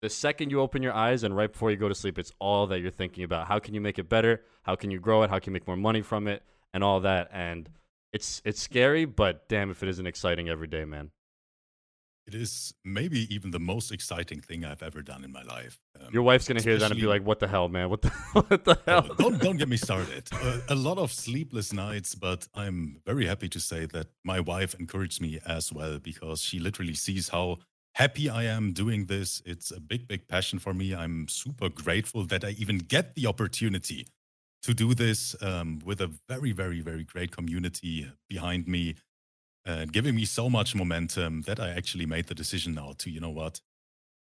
the 0.00 0.10
second 0.10 0.50
you 0.50 0.60
open 0.60 0.82
your 0.82 0.92
eyes 0.92 1.22
and 1.22 1.36
right 1.36 1.50
before 1.52 1.70
you 1.70 1.76
go 1.76 1.88
to 1.88 1.94
sleep, 1.94 2.18
it's 2.18 2.32
all 2.38 2.66
that 2.68 2.80
you're 2.80 2.90
thinking 2.90 3.24
about. 3.24 3.46
How 3.46 3.58
can 3.58 3.74
you 3.74 3.80
make 3.80 3.98
it 3.98 4.08
better? 4.08 4.42
How 4.62 4.76
can 4.76 4.90
you 4.90 4.98
grow 4.98 5.22
it? 5.22 5.30
How 5.30 5.38
can 5.38 5.50
you 5.50 5.54
make 5.54 5.66
more 5.66 5.76
money 5.76 6.02
from 6.02 6.26
it? 6.26 6.42
And 6.72 6.82
all 6.82 7.00
that. 7.00 7.28
And 7.32 7.68
it's 8.14 8.40
it's 8.44 8.62
scary, 8.62 9.04
but 9.04 9.48
damn 9.48 9.70
if 9.70 9.82
it 9.82 9.88
isn't 9.88 10.06
exciting 10.06 10.48
every 10.48 10.68
day, 10.68 10.84
man. 10.84 11.10
It 12.26 12.34
is 12.34 12.72
maybe 12.84 13.32
even 13.34 13.50
the 13.50 13.60
most 13.60 13.92
exciting 13.92 14.40
thing 14.40 14.64
I've 14.64 14.82
ever 14.82 15.02
done 15.02 15.24
in 15.24 15.32
my 15.32 15.42
life. 15.42 15.78
Um, 16.00 16.08
Your 16.10 16.22
wife's 16.22 16.48
gonna 16.48 16.62
hear 16.62 16.78
that 16.78 16.90
and 16.90 16.98
be 16.98 17.06
like, 17.06 17.22
"What 17.22 17.40
the 17.40 17.48
hell, 17.48 17.68
man? 17.68 17.90
What 17.90 18.00
the 18.00 18.08
what 18.32 18.64
the 18.64 18.78
hell?" 18.86 19.02
don't 19.18 19.38
don't 19.42 19.58
get 19.58 19.68
me 19.68 19.76
started. 19.88 20.26
Uh, 20.32 20.60
a 20.68 20.74
lot 20.74 20.96
of 20.96 21.12
sleepless 21.12 21.72
nights, 21.72 22.14
but 22.14 22.48
I'm 22.54 23.00
very 23.04 23.26
happy 23.26 23.48
to 23.50 23.60
say 23.60 23.84
that 23.86 24.06
my 24.24 24.40
wife 24.40 24.74
encouraged 24.78 25.20
me 25.20 25.40
as 25.44 25.72
well 25.72 25.98
because 25.98 26.40
she 26.40 26.58
literally 26.60 26.94
sees 26.94 27.28
how 27.28 27.58
happy 27.94 28.30
I 28.30 28.44
am 28.44 28.72
doing 28.72 29.06
this. 29.06 29.42
It's 29.44 29.70
a 29.70 29.80
big, 29.80 30.08
big 30.08 30.26
passion 30.28 30.58
for 30.58 30.72
me. 30.72 30.94
I'm 30.94 31.28
super 31.28 31.68
grateful 31.68 32.24
that 32.26 32.44
I 32.44 32.50
even 32.50 32.78
get 32.78 33.16
the 33.16 33.26
opportunity 33.26 34.06
to 34.64 34.72
do 34.72 34.94
this 34.94 35.36
um, 35.42 35.78
with 35.84 36.00
a 36.00 36.10
very, 36.28 36.52
very, 36.52 36.80
very 36.80 37.04
great 37.04 37.30
community 37.30 38.10
behind 38.28 38.66
me 38.66 38.94
and 39.66 39.92
giving 39.92 40.14
me 40.14 40.24
so 40.24 40.48
much 40.48 40.74
momentum 40.74 41.42
that 41.42 41.60
I 41.60 41.70
actually 41.70 42.06
made 42.06 42.26
the 42.26 42.34
decision 42.34 42.74
now 42.74 42.94
to, 42.98 43.10
you 43.10 43.20
know 43.20 43.30
what, 43.30 43.60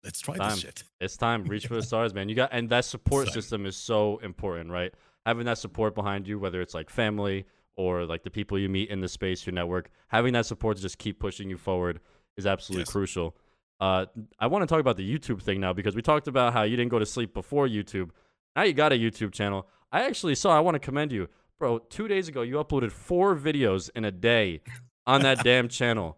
let's 0.04 0.20
try 0.20 0.36
time. 0.36 0.52
this 0.52 0.60
shit. 0.60 0.84
It's 1.00 1.16
time. 1.16 1.46
Reach 1.46 1.68
for 1.68 1.76
the 1.76 1.84
stars, 1.92 2.14
man. 2.14 2.28
You 2.28 2.36
got, 2.36 2.50
and 2.52 2.70
that 2.70 2.84
support 2.86 3.30
system 3.30 3.66
is 3.66 3.78
so 3.78 4.18
important, 4.18 4.70
right? 4.70 4.94
Having 5.26 5.46
that 5.46 5.58
support 5.58 5.96
behind 5.96 6.28
you, 6.28 6.40
whether 6.40 6.62
it's 6.62 6.74
like 6.74 6.90
family 6.90 7.46
or 7.78 8.06
like 8.06 8.24
the 8.24 8.30
people 8.30 8.60
you 8.60 8.68
meet 8.68 8.90
in 8.90 9.00
the 9.00 9.08
space, 9.08 9.46
your 9.46 9.54
network, 9.54 9.90
having 10.10 10.34
that 10.34 10.46
support 10.46 10.76
to 10.78 10.84
just 10.84 10.98
keep 10.98 11.20
pushing 11.20 11.50
you 11.50 11.58
forward 11.58 12.02
is 12.36 12.46
absolutely 12.46 12.82
yes. 12.82 12.92
crucial. 12.92 13.36
Uh, 13.80 14.06
I 14.40 14.48
want 14.48 14.64
to 14.64 14.68
talk 14.68 14.80
about 14.80 14.98
the 14.98 15.18
YouTube 15.18 15.42
thing 15.42 15.62
now 15.62 15.72
because 15.72 15.96
we 15.96 16.02
talked 16.02 16.28
about 16.28 16.52
how 16.54 16.64
you 16.64 16.76
didn't 16.76 16.92
go 16.92 17.00
to 17.00 17.06
sleep 17.06 17.34
before 17.34 17.68
YouTube. 17.68 18.10
Now 18.56 18.64
you 18.64 18.74
got 18.74 18.92
a 18.92 18.96
YouTube 18.96 19.32
channel. 19.32 19.68
I 19.94 20.06
actually 20.06 20.34
saw, 20.34 20.58
I 20.58 20.60
want 20.60 20.74
to 20.76 20.80
commend 20.80 21.12
you. 21.12 21.30
Bro, 21.60 21.80
two 21.90 22.08
days 22.08 22.28
ago, 22.28 22.42
you 22.42 22.56
uploaded 22.56 22.92
four 22.92 23.36
videos 23.36 23.92
in 23.96 24.04
a 24.04 24.12
day 24.12 24.62
on 25.06 25.22
that 25.22 25.44
damn 25.44 25.70
channel. 25.70 26.18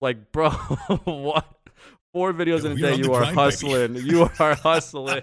Like, 0.00 0.30
bro, 0.30 0.50
what? 1.04 1.46
Four 2.12 2.34
videos 2.34 2.64
in 2.64 2.72
a 2.72 2.76
day. 2.76 2.94
You 2.94 3.14
are 3.14 3.20
grind, 3.20 3.36
hustling. 3.36 3.96
You 3.96 4.30
are 4.38 4.54
hustling. 4.54 5.22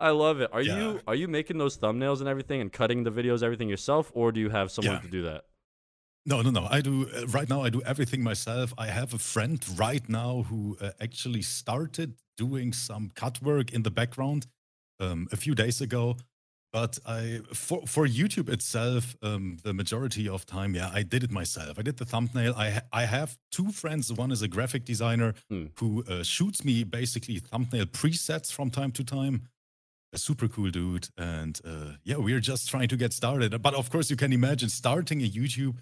I 0.00 0.10
love 0.10 0.40
it. 0.40 0.50
Are 0.52 0.62
yeah. 0.62 0.78
you 0.78 1.00
are 1.06 1.14
you 1.14 1.28
making 1.28 1.58
those 1.58 1.76
thumbnails 1.78 2.20
and 2.20 2.28
everything 2.28 2.60
and 2.60 2.72
cutting 2.72 3.04
the 3.04 3.10
videos 3.10 3.42
everything 3.42 3.68
yourself, 3.68 4.10
or 4.14 4.32
do 4.32 4.40
you 4.40 4.50
have 4.50 4.70
someone 4.70 4.94
yeah. 4.94 5.00
to 5.00 5.08
do 5.08 5.22
that? 5.22 5.44
No, 6.24 6.42
no, 6.42 6.50
no. 6.50 6.66
I 6.70 6.80
do 6.80 7.08
uh, 7.08 7.26
right 7.26 7.48
now. 7.48 7.62
I 7.62 7.70
do 7.70 7.82
everything 7.82 8.22
myself. 8.22 8.72
I 8.78 8.86
have 8.86 9.14
a 9.14 9.18
friend 9.18 9.64
right 9.76 10.08
now 10.08 10.44
who 10.48 10.76
uh, 10.80 10.90
actually 11.00 11.42
started 11.42 12.14
doing 12.36 12.72
some 12.72 13.10
cut 13.14 13.42
work 13.42 13.72
in 13.72 13.82
the 13.82 13.90
background 13.90 14.46
um, 14.98 15.28
a 15.30 15.36
few 15.36 15.54
days 15.54 15.80
ago. 15.80 16.16
But 16.72 16.98
I 17.06 17.40
for 17.52 17.82
for 17.86 18.06
YouTube 18.06 18.48
itself, 18.48 19.14
um, 19.22 19.58
the 19.62 19.74
majority 19.74 20.26
of 20.26 20.46
time, 20.46 20.74
yeah, 20.74 20.90
I 20.92 21.02
did 21.02 21.22
it 21.22 21.30
myself. 21.30 21.78
I 21.78 21.82
did 21.82 21.98
the 21.98 22.06
thumbnail. 22.06 22.54
I 22.56 22.70
ha- 22.70 22.86
I 22.92 23.04
have 23.04 23.36
two 23.50 23.70
friends. 23.72 24.10
One 24.10 24.32
is 24.32 24.40
a 24.40 24.48
graphic 24.48 24.86
designer 24.86 25.34
hmm. 25.50 25.66
who 25.78 26.02
uh, 26.08 26.22
shoots 26.22 26.64
me 26.64 26.84
basically 26.84 27.38
thumbnail 27.38 27.86
presets 27.86 28.50
from 28.50 28.70
time 28.70 28.92
to 28.92 29.04
time. 29.04 29.48
A 30.14 30.18
super 30.18 30.48
cool 30.48 30.70
dude, 30.70 31.08
and 31.16 31.58
uh, 31.64 31.92
yeah, 32.04 32.16
we're 32.16 32.40
just 32.40 32.68
trying 32.68 32.88
to 32.88 32.96
get 32.96 33.12
started. 33.12 33.60
But 33.62 33.74
of 33.74 33.90
course, 33.90 34.10
you 34.10 34.16
can 34.16 34.32
imagine 34.32 34.68
starting 34.70 35.22
a 35.22 35.28
YouTube 35.28 35.76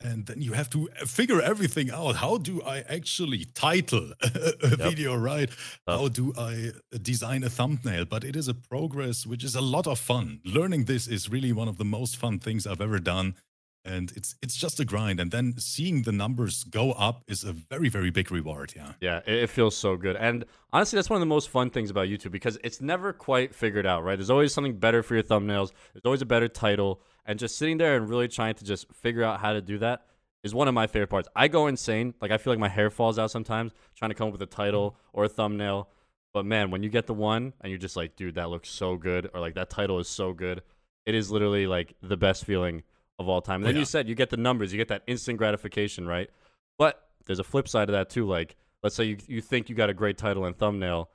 and 0.00 0.26
then 0.26 0.42
you 0.42 0.52
have 0.52 0.68
to 0.70 0.88
uh, 1.00 1.06
figure 1.06 1.40
everything 1.40 1.90
out. 1.90 2.16
How 2.16 2.36
do 2.38 2.62
I 2.62 2.80
actually 2.88 3.46
title 3.54 4.12
a, 4.22 4.52
yep. 4.62 4.78
video, 4.78 5.16
right? 5.16 5.50
How 5.86 6.08
do 6.08 6.32
I 6.36 6.72
uh, 6.94 6.98
design 7.00 7.44
a 7.44 7.50
thumbnail? 7.50 8.04
But 8.04 8.24
it 8.24 8.36
is 8.36 8.48
a 8.48 8.54
progress 8.54 9.26
which 9.26 9.44
is 9.44 9.54
a 9.54 9.60
lot 9.60 9.86
of 9.86 9.98
fun. 9.98 10.40
Learning 10.44 10.84
this 10.84 11.06
is 11.06 11.30
really 11.30 11.52
one 11.52 11.68
of 11.68 11.78
the 11.78 11.84
most 11.84 12.16
fun 12.16 12.38
things 12.38 12.66
I've 12.66 12.80
ever 12.80 12.98
done. 12.98 13.34
And 13.86 14.12
it's 14.16 14.34
it's 14.42 14.56
just 14.56 14.80
a 14.80 14.84
grind, 14.84 15.20
and 15.20 15.30
then 15.30 15.54
seeing 15.58 16.02
the 16.02 16.12
numbers 16.12 16.64
go 16.64 16.92
up 16.92 17.22
is 17.28 17.44
a 17.44 17.52
very 17.52 17.88
very 17.88 18.10
big 18.10 18.30
reward. 18.30 18.72
Yeah, 18.74 18.92
yeah, 19.00 19.20
it 19.26 19.48
feels 19.48 19.76
so 19.76 19.96
good. 19.96 20.16
And 20.16 20.44
honestly, 20.72 20.96
that's 20.96 21.08
one 21.08 21.16
of 21.18 21.20
the 21.20 21.26
most 21.26 21.48
fun 21.48 21.70
things 21.70 21.90
about 21.90 22.08
YouTube 22.08 22.32
because 22.32 22.58
it's 22.64 22.80
never 22.80 23.12
quite 23.12 23.54
figured 23.54 23.86
out. 23.86 24.02
Right? 24.02 24.16
There's 24.16 24.30
always 24.30 24.52
something 24.52 24.76
better 24.76 25.02
for 25.02 25.14
your 25.14 25.22
thumbnails. 25.22 25.70
There's 25.92 26.04
always 26.04 26.22
a 26.22 26.26
better 26.26 26.48
title 26.48 27.00
and 27.24 27.38
just 27.38 27.56
sitting 27.56 27.78
there 27.78 27.96
and 27.96 28.08
really 28.08 28.28
trying 28.28 28.54
to 28.54 28.64
just 28.64 28.92
figure 28.92 29.22
out 29.22 29.40
how 29.40 29.52
to 29.52 29.60
do 29.60 29.78
that 29.78 30.06
is 30.42 30.54
one 30.54 30.68
of 30.68 30.74
my 30.74 30.86
favorite 30.86 31.08
parts. 31.08 31.28
I 31.34 31.48
go 31.48 31.66
insane. 31.66 32.14
Like 32.20 32.30
I 32.30 32.38
feel 32.38 32.52
like 32.52 32.60
my 32.60 32.68
hair 32.68 32.88
falls 32.88 33.18
out 33.18 33.30
sometimes 33.30 33.72
trying 33.96 34.10
to 34.10 34.14
come 34.14 34.28
up 34.28 34.32
with 34.32 34.42
a 34.42 34.46
title 34.46 34.96
or 35.12 35.24
a 35.24 35.28
thumbnail. 35.28 35.88
But 36.32 36.46
man, 36.46 36.70
when 36.70 36.82
you 36.82 36.88
get 36.88 37.06
the 37.06 37.14
one 37.14 37.52
and 37.60 37.70
you're 37.70 37.78
just 37.78 37.96
like, 37.96 38.14
dude, 38.16 38.36
that 38.36 38.50
looks 38.50 38.68
so 38.68 38.96
good, 38.96 39.30
or 39.34 39.40
like 39.40 39.54
that 39.54 39.70
title 39.70 39.98
is 39.98 40.08
so 40.08 40.32
good, 40.32 40.62
it 41.04 41.14
is 41.14 41.30
literally 41.30 41.66
like 41.66 41.94
the 42.02 42.16
best 42.16 42.44
feeling 42.44 42.82
of 43.18 43.28
all 43.28 43.40
time. 43.40 43.56
And 43.56 43.64
oh, 43.64 43.66
then 43.68 43.76
yeah. 43.76 43.80
you 43.80 43.84
said 43.86 44.08
you 44.08 44.14
get 44.14 44.30
the 44.30 44.36
numbers, 44.36 44.72
you 44.72 44.78
get 44.78 44.88
that 44.88 45.02
instant 45.06 45.38
gratification, 45.38 46.06
right? 46.06 46.30
But 46.78 47.02
there's 47.26 47.38
a 47.38 47.44
flip 47.44 47.68
side 47.68 47.88
of 47.88 47.92
that 47.94 48.10
too. 48.10 48.26
Like, 48.26 48.56
let's 48.82 48.94
say 48.94 49.04
you, 49.04 49.16
you 49.26 49.40
think 49.40 49.68
you 49.68 49.74
got 49.74 49.90
a 49.90 49.94
great 49.94 50.18
title 50.18 50.44
and 50.44 50.56
thumbnail 50.56 51.10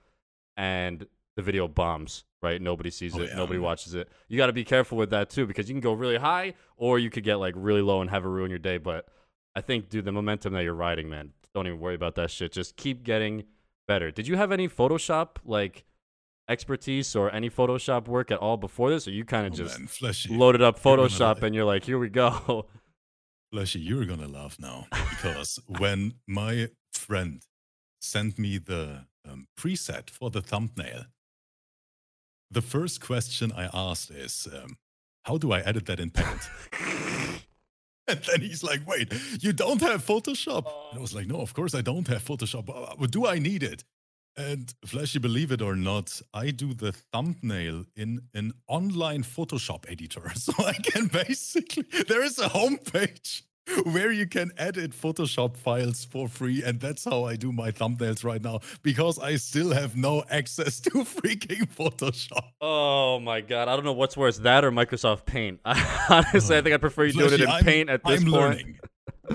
and 0.57 1.05
the 1.35 1.41
video 1.41 1.67
bombs 1.67 2.25
right? 2.41 2.61
Nobody 2.61 2.89
sees 2.89 3.15
oh, 3.15 3.21
it, 3.21 3.29
yeah. 3.29 3.35
nobody 3.35 3.59
watches 3.59 3.93
it. 3.93 4.09
You 4.27 4.37
got 4.37 4.47
to 4.47 4.53
be 4.53 4.63
careful 4.63 4.97
with 4.97 5.11
that 5.11 5.29
too 5.29 5.45
because 5.45 5.69
you 5.69 5.73
can 5.73 5.81
go 5.81 5.93
really 5.93 6.17
high 6.17 6.53
or 6.77 6.99
you 6.99 7.09
could 7.09 7.23
get 7.23 7.35
like 7.35 7.53
really 7.57 7.81
low 7.81 8.01
and 8.01 8.09
have 8.09 8.25
it 8.25 8.29
ruin 8.29 8.49
your 8.49 8.59
day. 8.59 8.77
But 8.77 9.07
I 9.55 9.61
think, 9.61 9.89
dude, 9.89 10.05
the 10.05 10.11
momentum 10.11 10.53
that 10.53 10.63
you're 10.63 10.73
riding, 10.73 11.09
man, 11.09 11.31
don't 11.53 11.67
even 11.67 11.79
worry 11.79 11.95
about 11.95 12.15
that 12.15 12.31
shit. 12.31 12.51
Just 12.51 12.75
keep 12.75 13.03
getting 13.03 13.43
better. 13.87 14.11
Did 14.11 14.27
you 14.27 14.37
have 14.37 14.51
any 14.51 14.67
Photoshop 14.67 15.37
like 15.45 15.85
expertise 16.49 17.15
or 17.15 17.33
any 17.33 17.49
Photoshop 17.49 18.07
work 18.07 18.31
at 18.31 18.39
all 18.39 18.57
before 18.57 18.89
this, 18.89 19.07
or 19.07 19.11
you 19.11 19.25
kind 19.25 19.47
of 19.47 19.53
oh, 19.53 19.55
just 19.55 20.01
man, 20.01 20.37
loaded 20.37 20.61
up 20.61 20.79
Photoshop 20.79 21.41
and 21.41 21.55
you're 21.55 21.65
like, 21.65 21.83
here 21.83 21.99
we 21.99 22.09
go? 22.09 22.67
Flashy, 23.53 23.79
you're 23.79 24.05
gonna 24.05 24.27
laugh 24.27 24.57
now 24.59 24.87
because 24.91 25.59
when 25.67 26.13
my 26.27 26.69
friend 26.93 27.43
sent 27.99 28.39
me 28.39 28.57
the 28.57 29.05
um, 29.29 29.47
preset 29.59 30.09
for 30.09 30.29
the 30.29 30.41
thumbnail, 30.41 31.05
the 32.49 32.61
first 32.61 33.01
question 33.01 33.51
I 33.51 33.69
asked 33.73 34.11
is, 34.11 34.47
um, 34.53 34.77
how 35.23 35.37
do 35.37 35.51
I 35.51 35.59
edit 35.59 35.85
that 35.85 35.99
in 35.99 36.11
Paint? 36.11 36.49
and 38.07 38.19
then 38.23 38.41
he's 38.41 38.63
like, 38.63 38.85
wait, 38.87 39.13
you 39.39 39.53
don't 39.53 39.81
have 39.81 40.05
Photoshop? 40.05 40.65
And 40.91 40.99
I 40.99 41.01
was 41.01 41.13
like, 41.13 41.27
no, 41.27 41.41
of 41.41 41.53
course 41.53 41.75
I 41.75 41.81
don't 41.81 42.07
have 42.07 42.23
Photoshop. 42.23 42.69
Uh, 42.69 43.05
do 43.07 43.27
I 43.27 43.39
need 43.39 43.63
it? 43.63 43.83
And 44.37 44.73
Flashy, 44.85 45.19
believe 45.19 45.51
it 45.51 45.61
or 45.61 45.75
not, 45.75 46.21
I 46.33 46.51
do 46.51 46.73
the 46.73 46.91
thumbnail 46.91 47.85
in 47.95 48.21
an 48.33 48.53
online 48.67 49.23
Photoshop 49.23 49.89
editor. 49.89 50.31
So 50.41 50.53
I 50.57 50.73
can 50.73 51.07
basically, 51.07 51.85
there 52.07 52.23
is 52.23 52.39
a 52.39 52.49
homepage 52.49 53.43
where 53.83 54.11
you 54.11 54.25
can 54.25 54.51
edit 54.57 54.91
Photoshop 54.91 55.55
files 55.55 56.05
for 56.05 56.27
free. 56.27 56.63
And 56.63 56.79
that's 56.79 57.05
how 57.05 57.25
I 57.25 57.35
do 57.35 57.51
my 57.51 57.71
thumbnails 57.71 58.23
right 58.23 58.41
now 58.41 58.59
because 58.81 59.19
I 59.19 59.35
still 59.35 59.71
have 59.71 59.95
no 59.95 60.23
access 60.29 60.79
to 60.81 60.89
freaking 60.91 61.69
Photoshop. 61.69 62.51
Oh 62.59 63.19
my 63.19 63.41
God. 63.41 63.67
I 63.67 63.75
don't 63.75 63.85
know 63.85 63.93
what's 63.93 64.17
worse, 64.17 64.37
that 64.39 64.63
or 64.65 64.71
Microsoft 64.71 65.25
Paint. 65.25 65.59
Honestly, 65.65 66.55
I 66.55 66.59
oh. 66.59 66.61
think 66.61 66.73
I 66.73 66.77
prefer 66.77 67.05
you 67.05 67.13
doing 67.13 67.33
it 67.33 67.41
in 67.41 67.49
I'm, 67.49 67.63
Paint 67.63 67.89
at 67.89 68.03
this 68.03 68.21
I'm 68.21 68.31
point. 68.31 68.33
Learning. 68.33 68.79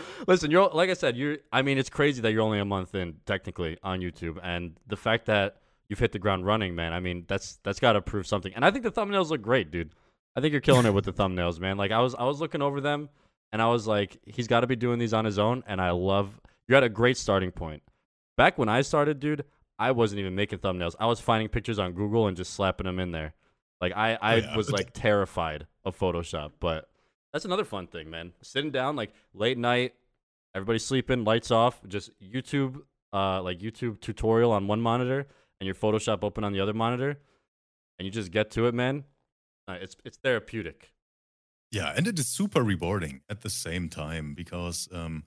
Listen, 0.27 0.51
you're 0.51 0.69
like 0.69 0.91
I 0.91 0.95
said, 0.95 1.17
you're 1.17 1.39
I 1.53 1.63
mean, 1.63 1.79
it's 1.79 1.91
crazy 1.91 2.21
that 2.23 2.33
you're 2.33 2.43
only 2.43 2.59
a 2.59 2.65
month 2.65 2.95
in 2.95 3.17
technically 3.27 3.79
on 3.83 4.01
YouTube. 4.01 4.39
And 4.43 4.77
the 4.87 4.97
fact 4.97 5.27
that 5.27 5.57
you've 5.89 5.99
hit 5.99 6.13
the 6.13 6.19
ground 6.19 6.47
running, 6.47 6.75
man, 6.75 6.93
I 6.93 7.01
mean, 7.01 7.25
that's 7.29 7.59
that's 7.63 7.81
gotta 7.81 8.01
prove 8.01 8.27
something. 8.27 8.53
And 8.55 8.65
I 8.65 8.71
think 8.71 8.85
the 8.85 8.93
thumbnails 8.93 9.31
look 9.31 9.43
great, 9.43 9.71
dude. 9.71 9.93
I 10.37 10.41
think 10.41 10.53
you're 10.53 10.61
killing 10.61 10.87
it 10.87 10.95
with 10.95 11.05
the 11.05 11.13
thumbnails, 11.23 11.61
man. 11.61 11.77
Like 11.77 11.93
I 11.93 12.01
was 12.01 12.15
I 12.15 12.25
was 12.25 12.41
looking 12.41 12.63
over 12.63 12.81
them 12.81 13.09
and 13.53 13.63
I 13.63 13.67
was 13.69 13.87
like, 13.87 14.19
he's 14.25 14.49
got 14.49 14.61
to 14.61 14.67
be 14.67 14.77
doing 14.77 14.99
these 14.99 15.15
on 15.15 15.25
his 15.25 15.39
own. 15.39 15.63
And 15.67 15.81
I 15.81 15.91
love 15.91 16.41
you're 16.69 16.77
at 16.77 16.85
a 16.85 16.89
great 16.89 17.17
starting 17.17 17.51
point. 17.51 17.83
Back 18.37 18.59
when 18.59 18.69
I 18.69 18.83
started, 18.83 19.21
dude, 19.21 19.45
I 19.79 19.93
wasn't 19.93 20.21
even 20.21 20.35
making 20.35 20.59
thumbnails. 20.59 20.95
I 20.99 21.07
was 21.07 21.21
finding 21.21 21.49
pictures 21.49 21.79
on 21.79 21.93
Google 21.93 22.27
and 22.27 22.37
just 22.37 22.55
slapping 22.55 22.87
them 22.87 22.99
in 22.99 23.13
there. 23.13 23.35
Like 23.81 23.93
I, 23.95 24.15
I 24.15 24.35
oh, 24.35 24.37
yeah. 24.37 24.57
was 24.57 24.71
like 24.71 24.91
terrified 24.95 25.67
of 25.85 25.99
Photoshop, 25.99 26.53
but 26.61 26.89
that's 27.37 27.45
another 27.45 27.65
fun 27.65 27.87
thing, 27.87 28.09
man. 28.09 28.33
Sitting 28.41 28.71
down 28.71 28.97
like 28.97 29.13
late 29.35 29.59
night, 29.59 29.93
everybody 30.55 30.79
sleeping, 30.79 31.23
lights 31.23 31.51
off, 31.51 31.79
just 31.87 32.11
YouTube, 32.19 32.81
uh, 33.13 33.43
like 33.43 33.59
YouTube 33.59 34.01
tutorial 34.01 34.53
on 34.53 34.67
one 34.67 34.81
monitor 34.81 35.27
and 35.61 35.67
your 35.67 35.75
Photoshop 35.75 36.25
open 36.25 36.45
on 36.45 36.55
the 36.55 36.61
other 36.61 36.73
monitor, 36.73 37.19
and 37.99 38.07
you 38.07 38.11
just 38.11 38.31
get 38.31 38.51
to 38.53 38.67
it, 38.67 38.75
man. 38.75 39.05
Uh, 39.69 39.77
it's 39.79 39.97
it's 40.03 40.17
therapeutic. 40.17 40.93
Yeah, 41.71 41.93
and 41.95 42.07
it 42.07 42.19
is 42.19 42.27
super 42.27 42.63
rewarding 42.63 43.21
at 43.29 43.43
the 43.43 43.51
same 43.51 43.91
time 43.91 44.33
because, 44.33 44.89
um, 44.91 45.25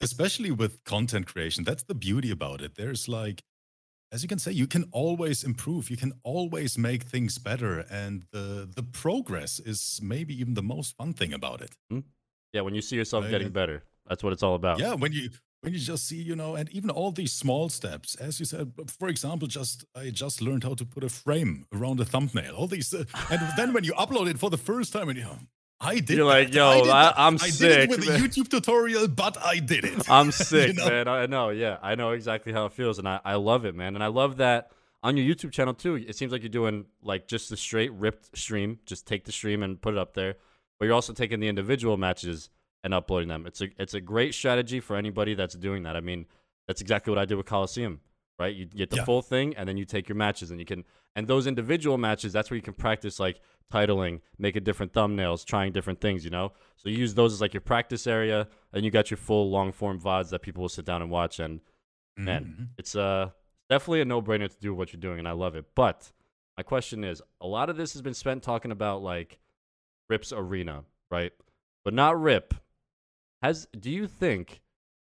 especially 0.00 0.52
with 0.52 0.84
content 0.84 1.26
creation, 1.26 1.64
that's 1.64 1.82
the 1.82 1.94
beauty 1.96 2.30
about 2.30 2.62
it. 2.62 2.76
There's 2.76 3.08
like 3.08 3.42
as 4.10 4.22
you 4.22 4.28
can 4.28 4.38
say, 4.38 4.52
you 4.52 4.66
can 4.66 4.84
always 4.92 5.44
improve. 5.44 5.90
You 5.90 5.96
can 5.96 6.12
always 6.22 6.78
make 6.78 7.02
things 7.02 7.38
better, 7.38 7.80
and 7.90 8.24
the 8.32 8.68
the 8.74 8.82
progress 8.82 9.60
is 9.60 10.00
maybe 10.02 10.38
even 10.40 10.54
the 10.54 10.62
most 10.62 10.96
fun 10.96 11.12
thing 11.12 11.32
about 11.32 11.60
it. 11.60 11.76
Hmm? 11.90 12.00
Yeah, 12.52 12.62
when 12.62 12.74
you 12.74 12.82
see 12.82 12.96
yourself 12.96 13.28
getting 13.28 13.50
better, 13.50 13.82
that's 14.08 14.22
what 14.22 14.32
it's 14.32 14.42
all 14.42 14.54
about. 14.54 14.78
Yeah, 14.78 14.94
when 14.94 15.12
you 15.12 15.30
when 15.60 15.72
you 15.72 15.78
just 15.78 16.06
see, 16.06 16.16
you 16.16 16.36
know, 16.36 16.54
and 16.54 16.68
even 16.70 16.88
all 16.90 17.10
these 17.10 17.32
small 17.32 17.68
steps, 17.68 18.14
as 18.14 18.38
you 18.38 18.46
said, 18.46 18.72
for 18.98 19.08
example, 19.08 19.48
just 19.48 19.84
I 19.94 20.10
just 20.10 20.40
learned 20.40 20.64
how 20.64 20.74
to 20.74 20.84
put 20.84 21.04
a 21.04 21.08
frame 21.08 21.66
around 21.74 22.00
a 22.00 22.04
thumbnail. 22.04 22.54
All 22.54 22.66
these, 22.68 22.94
uh, 22.94 23.04
and 23.30 23.40
then 23.56 23.72
when 23.72 23.84
you 23.84 23.92
upload 23.92 24.30
it 24.30 24.38
for 24.38 24.50
the 24.50 24.56
first 24.56 24.92
time, 24.92 25.08
and 25.08 25.18
you 25.18 25.24
know, 25.24 25.38
I 25.80 26.00
did. 26.00 26.16
You're 26.16 26.26
like, 26.26 26.52
yo, 26.52 26.84
I, 26.88 27.28
am 27.28 27.38
sick. 27.38 27.64
I 27.64 27.68
did 27.68 27.80
it 27.82 27.90
with 27.90 28.08
man. 28.08 28.20
a 28.20 28.24
YouTube 28.24 28.48
tutorial, 28.48 29.06
but 29.06 29.36
I 29.40 29.60
did 29.60 29.84
it. 29.84 30.10
I'm 30.10 30.32
sick, 30.32 30.68
you 30.68 30.74
know? 30.74 30.88
man. 30.88 31.08
I 31.08 31.26
know. 31.26 31.50
Yeah, 31.50 31.78
I 31.82 31.94
know 31.94 32.10
exactly 32.10 32.52
how 32.52 32.66
it 32.66 32.72
feels, 32.72 32.98
and 32.98 33.08
I, 33.08 33.20
I 33.24 33.34
love 33.36 33.64
it, 33.64 33.74
man. 33.76 33.94
And 33.94 34.02
I 34.02 34.08
love 34.08 34.38
that 34.38 34.72
on 35.02 35.16
your 35.16 35.34
YouTube 35.34 35.52
channel 35.52 35.74
too. 35.74 35.94
It 35.94 36.16
seems 36.16 36.32
like 36.32 36.42
you're 36.42 36.48
doing 36.48 36.86
like 37.02 37.28
just 37.28 37.48
the 37.50 37.56
straight 37.56 37.92
ripped 37.92 38.36
stream. 38.36 38.80
Just 38.86 39.06
take 39.06 39.24
the 39.24 39.32
stream 39.32 39.62
and 39.62 39.80
put 39.80 39.94
it 39.94 39.98
up 39.98 40.14
there, 40.14 40.34
but 40.78 40.86
you're 40.86 40.94
also 40.94 41.12
taking 41.12 41.40
the 41.40 41.48
individual 41.48 41.96
matches 41.96 42.50
and 42.82 42.92
uploading 42.92 43.28
them. 43.28 43.46
It's 43.46 43.60
a 43.60 43.68
it's 43.78 43.94
a 43.94 44.00
great 44.00 44.34
strategy 44.34 44.80
for 44.80 44.96
anybody 44.96 45.34
that's 45.34 45.54
doing 45.54 45.84
that. 45.84 45.96
I 45.96 46.00
mean, 46.00 46.26
that's 46.66 46.80
exactly 46.80 47.10
what 47.10 47.18
I 47.18 47.24
did 47.24 47.36
with 47.36 47.46
Coliseum, 47.46 48.00
right? 48.38 48.54
You 48.54 48.66
get 48.66 48.90
the 48.90 48.96
yeah. 48.96 49.04
full 49.04 49.22
thing 49.22 49.54
and 49.56 49.68
then 49.68 49.76
you 49.76 49.84
take 49.84 50.08
your 50.08 50.16
matches 50.16 50.50
and 50.50 50.60
you 50.60 50.66
can 50.66 50.84
and 51.16 51.26
those 51.26 51.46
individual 51.46 51.98
matches, 51.98 52.32
that's 52.32 52.50
where 52.50 52.56
you 52.56 52.62
can 52.62 52.74
practice 52.74 53.18
like 53.18 53.40
titling, 53.72 54.20
making 54.38 54.64
different 54.64 54.92
thumbnails, 54.92 55.44
trying 55.44 55.72
different 55.72 56.00
things, 56.00 56.24
you 56.24 56.30
know? 56.30 56.52
So 56.76 56.88
you 56.88 56.96
use 56.96 57.14
those 57.14 57.32
as 57.32 57.40
like 57.40 57.54
your 57.54 57.60
practice 57.60 58.06
area 58.06 58.46
and 58.72 58.84
you 58.84 58.90
got 58.90 59.10
your 59.10 59.18
full 59.18 59.50
long 59.50 59.72
form 59.72 60.00
VODs 60.00 60.30
that 60.30 60.42
people 60.42 60.62
will 60.62 60.68
sit 60.68 60.84
down 60.84 61.02
and 61.02 61.10
watch 61.10 61.40
and 61.40 61.60
mm-hmm. 61.60 62.24
man, 62.24 62.68
it's 62.78 62.94
uh 62.94 63.30
definitely 63.68 64.00
a 64.00 64.04
no-brainer 64.04 64.48
to 64.48 64.60
do 64.60 64.74
what 64.74 64.92
you're 64.92 65.00
doing 65.00 65.18
and 65.18 65.28
I 65.28 65.32
love 65.32 65.56
it. 65.56 65.66
But 65.74 66.10
my 66.56 66.62
question 66.62 67.04
is, 67.04 67.22
a 67.40 67.46
lot 67.46 67.70
of 67.70 67.76
this 67.76 67.92
has 67.92 68.02
been 68.02 68.14
spent 68.14 68.42
talking 68.42 68.72
about 68.72 69.02
like 69.02 69.38
Rip's 70.08 70.32
arena, 70.32 70.84
right? 71.10 71.32
But 71.84 71.94
not 71.94 72.20
Rip, 72.20 72.54
has 73.42 73.66
do 73.78 73.90
you 73.90 74.06
think 74.06 74.60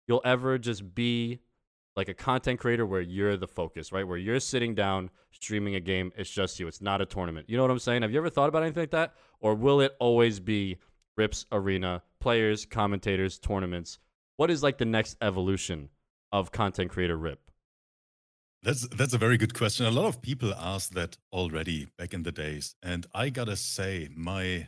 you'll 0.08 0.21
ever 0.26 0.58
just 0.58 0.93
be 0.93 1.39
like 1.95 2.10
a 2.10 2.13
content 2.13 2.60
creator 2.60 2.86
where 2.86 3.01
you're 3.01 3.38
the 3.38 3.47
focus, 3.47 3.91
right? 3.91 4.08
Where 4.08 4.17
you're 4.17 4.39
sitting 4.39 4.75
down 4.75 5.10
streaming 5.31 5.75
a 5.75 5.79
game, 5.79 6.12
it's 6.17 6.29
just 6.29 6.60
you. 6.60 6.67
It's 6.67 6.81
not 6.81 7.01
a 7.01 7.05
tournament. 7.05 7.49
You 7.49 7.58
know 7.58 7.63
what 7.63 7.71
I'm 7.71 7.79
saying? 7.79 8.01
Have 8.01 8.12
you 8.12 8.17
ever 8.17 8.29
thought 8.29 8.49
about 8.49 8.63
anything 8.63 8.84
like 8.84 8.91
that? 8.91 9.13
Or 9.39 9.55
will 9.55 9.79
it 9.81 9.95
always 9.99 10.39
be 10.39 10.77
Rips 11.17 11.45
Arena, 11.51 12.01
players, 12.19 12.65
commentators, 12.65 13.39
tournaments? 13.39 13.99
What 14.38 14.51
is 14.51 14.62
like 14.62 14.77
the 14.77 14.86
next 14.86 15.15
evolution 15.21 15.89
of 16.31 16.51
content 16.51 16.91
creator 16.91 17.17
Rip? 17.17 17.39
That's 18.63 18.88
that's 18.89 19.13
a 19.13 19.19
very 19.19 19.38
good 19.38 19.53
question. 19.53 19.86
A 19.86 19.91
lot 19.91 20.05
of 20.05 20.21
people 20.21 20.53
asked 20.53 20.95
that 20.95 21.17
already 21.31 21.88
back 21.97 22.13
in 22.13 22.23
the 22.23 22.31
days, 22.31 22.75
and 22.81 23.05
I 23.13 23.29
gotta 23.29 23.55
say, 23.55 24.10
my 24.15 24.67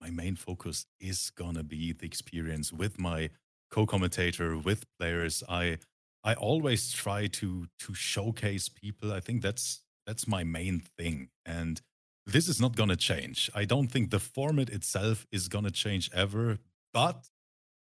my 0.00 0.10
main 0.10 0.34
focus 0.34 0.86
is 1.00 1.30
gonna 1.30 1.62
be 1.62 1.92
the 1.92 2.04
experience 2.04 2.72
with 2.72 2.98
my 2.98 3.30
co-commentator, 3.70 4.58
with 4.58 4.84
players. 4.98 5.44
I 5.48 5.78
I 6.24 6.34
always 6.34 6.90
try 6.92 7.26
to 7.26 7.66
to 7.80 7.94
showcase 7.94 8.68
people. 8.68 9.12
I 9.12 9.20
think 9.20 9.42
that's 9.42 9.82
that's 10.06 10.26
my 10.26 10.44
main 10.44 10.80
thing, 10.98 11.28
and 11.44 11.80
this 12.26 12.48
is 12.48 12.60
not 12.60 12.76
gonna 12.76 12.96
change. 12.96 13.50
I 13.54 13.64
don't 13.64 13.88
think 13.88 14.10
the 14.10 14.20
format 14.20 14.70
itself 14.70 15.26
is 15.30 15.48
gonna 15.48 15.70
change 15.70 16.10
ever, 16.14 16.58
but 16.92 17.28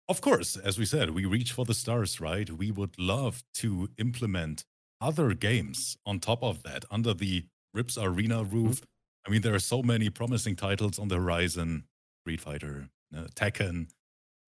of 0.07 0.21
course, 0.21 0.57
as 0.57 0.77
we 0.77 0.85
said, 0.85 1.11
we 1.11 1.25
reach 1.25 1.51
for 1.51 1.65
the 1.65 1.73
stars, 1.73 2.21
right? 2.21 2.49
We 2.49 2.71
would 2.71 2.97
love 2.99 3.43
to 3.55 3.89
implement 3.97 4.65
other 5.01 5.33
games 5.33 5.97
on 6.05 6.19
top 6.19 6.43
of 6.43 6.63
that 6.63 6.85
under 6.91 7.13
the 7.13 7.45
Rips 7.73 7.97
Arena 7.97 8.43
roof. 8.43 8.77
Mm-hmm. 8.77 9.27
I 9.27 9.31
mean, 9.31 9.41
there 9.41 9.55
are 9.55 9.59
so 9.59 9.81
many 9.81 10.09
promising 10.09 10.55
titles 10.55 10.99
on 10.99 11.07
the 11.07 11.15
horizon. 11.15 11.85
Street 12.21 12.41
Fighter, 12.41 12.89
uh, 13.15 13.25
Tekken, 13.35 13.88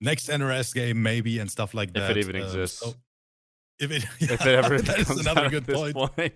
next 0.01 0.29
NRS 0.29 0.73
game 0.73 1.03
maybe, 1.03 1.37
and 1.37 1.49
stuff 1.49 1.75
like 1.75 1.93
that. 1.93 2.11
If 2.11 2.17
it 2.17 2.19
even 2.21 2.41
uh, 2.41 2.45
exists. 2.45 2.79
So 2.79 2.95
if 3.79 3.91
it, 3.91 4.05
yeah, 4.19 4.33
if 4.33 4.45
it 4.45 4.47
ever 4.65 4.81
that 4.81 4.99
is 4.99 5.09
another 5.09 5.49
good 5.49 5.67
point. 5.67 5.95
point. 5.95 6.33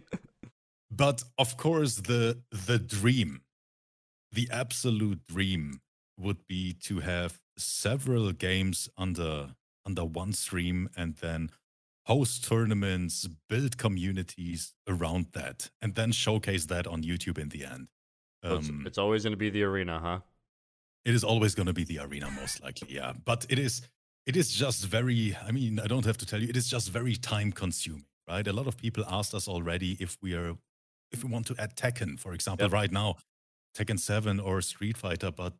but 0.90 1.24
of 1.38 1.58
course, 1.58 1.96
the 1.96 2.42
the 2.68 2.80
dream, 2.80 3.42
the 4.32 4.50
absolute 4.52 5.26
dream, 5.28 5.82
would 6.18 6.46
be 6.48 6.74
to 6.74 7.00
have 7.00 7.40
several 7.58 8.32
games 8.32 8.90
under 8.98 9.56
under 9.86 10.06
one 10.06 10.34
stream 10.34 10.90
and 10.96 11.16
then 11.16 11.50
host 12.06 12.44
tournaments, 12.44 13.28
build 13.48 13.78
communities 13.78 14.74
around 14.88 15.28
that, 15.34 15.70
and 15.82 15.96
then 15.96 16.12
showcase 16.12 16.66
that 16.66 16.88
on 16.88 17.04
YouTube 17.04 17.38
in 17.38 17.50
the 17.50 17.66
end. 17.66 17.88
Um, 18.44 18.58
it's, 18.58 18.70
it's 18.88 18.98
always 18.98 19.24
going 19.24 19.34
to 19.34 19.38
be 19.38 19.50
the 19.50 19.64
arena, 19.64 20.00
huh? 20.00 20.20
It 21.06 21.14
is 21.14 21.24
always 21.24 21.56
going 21.56 21.68
to 21.68 21.74
be 21.74 21.84
the 21.84 22.00
arena, 22.00 22.30
most 22.32 22.62
likely, 22.62 22.96
yeah. 22.96 23.14
But 23.26 23.46
it 23.50 23.60
is, 23.60 23.82
it 24.26 24.38
is 24.38 24.52
just 24.52 24.86
very. 24.86 25.38
I 25.46 25.52
mean, 25.52 25.80
I 25.80 25.88
don't 25.88 26.06
have 26.06 26.18
to 26.18 26.26
tell 26.26 26.42
you, 26.42 26.50
it 26.50 26.58
is 26.58 26.68
just 26.68 26.90
very 26.90 27.16
time 27.16 27.52
consuming, 27.52 28.06
right? 28.28 28.46
A 28.48 28.54
lot 28.54 28.68
of 28.68 28.78
people 28.78 29.04
asked 29.08 29.34
us 29.34 29.48
already 29.48 29.98
if 30.00 30.18
we 30.22 30.34
are, 30.36 30.56
if 31.12 31.24
we 31.24 31.32
want 31.32 31.48
to 31.48 31.56
add 31.58 31.76
Tekken, 31.76 32.20
for 32.20 32.34
example, 32.34 32.66
yep. 32.66 32.74
right 32.74 32.92
now, 32.92 33.16
Tekken 33.76 34.00
Seven 34.00 34.40
or 34.40 34.62
Street 34.62 34.98
Fighter. 34.98 35.32
But 35.32 35.54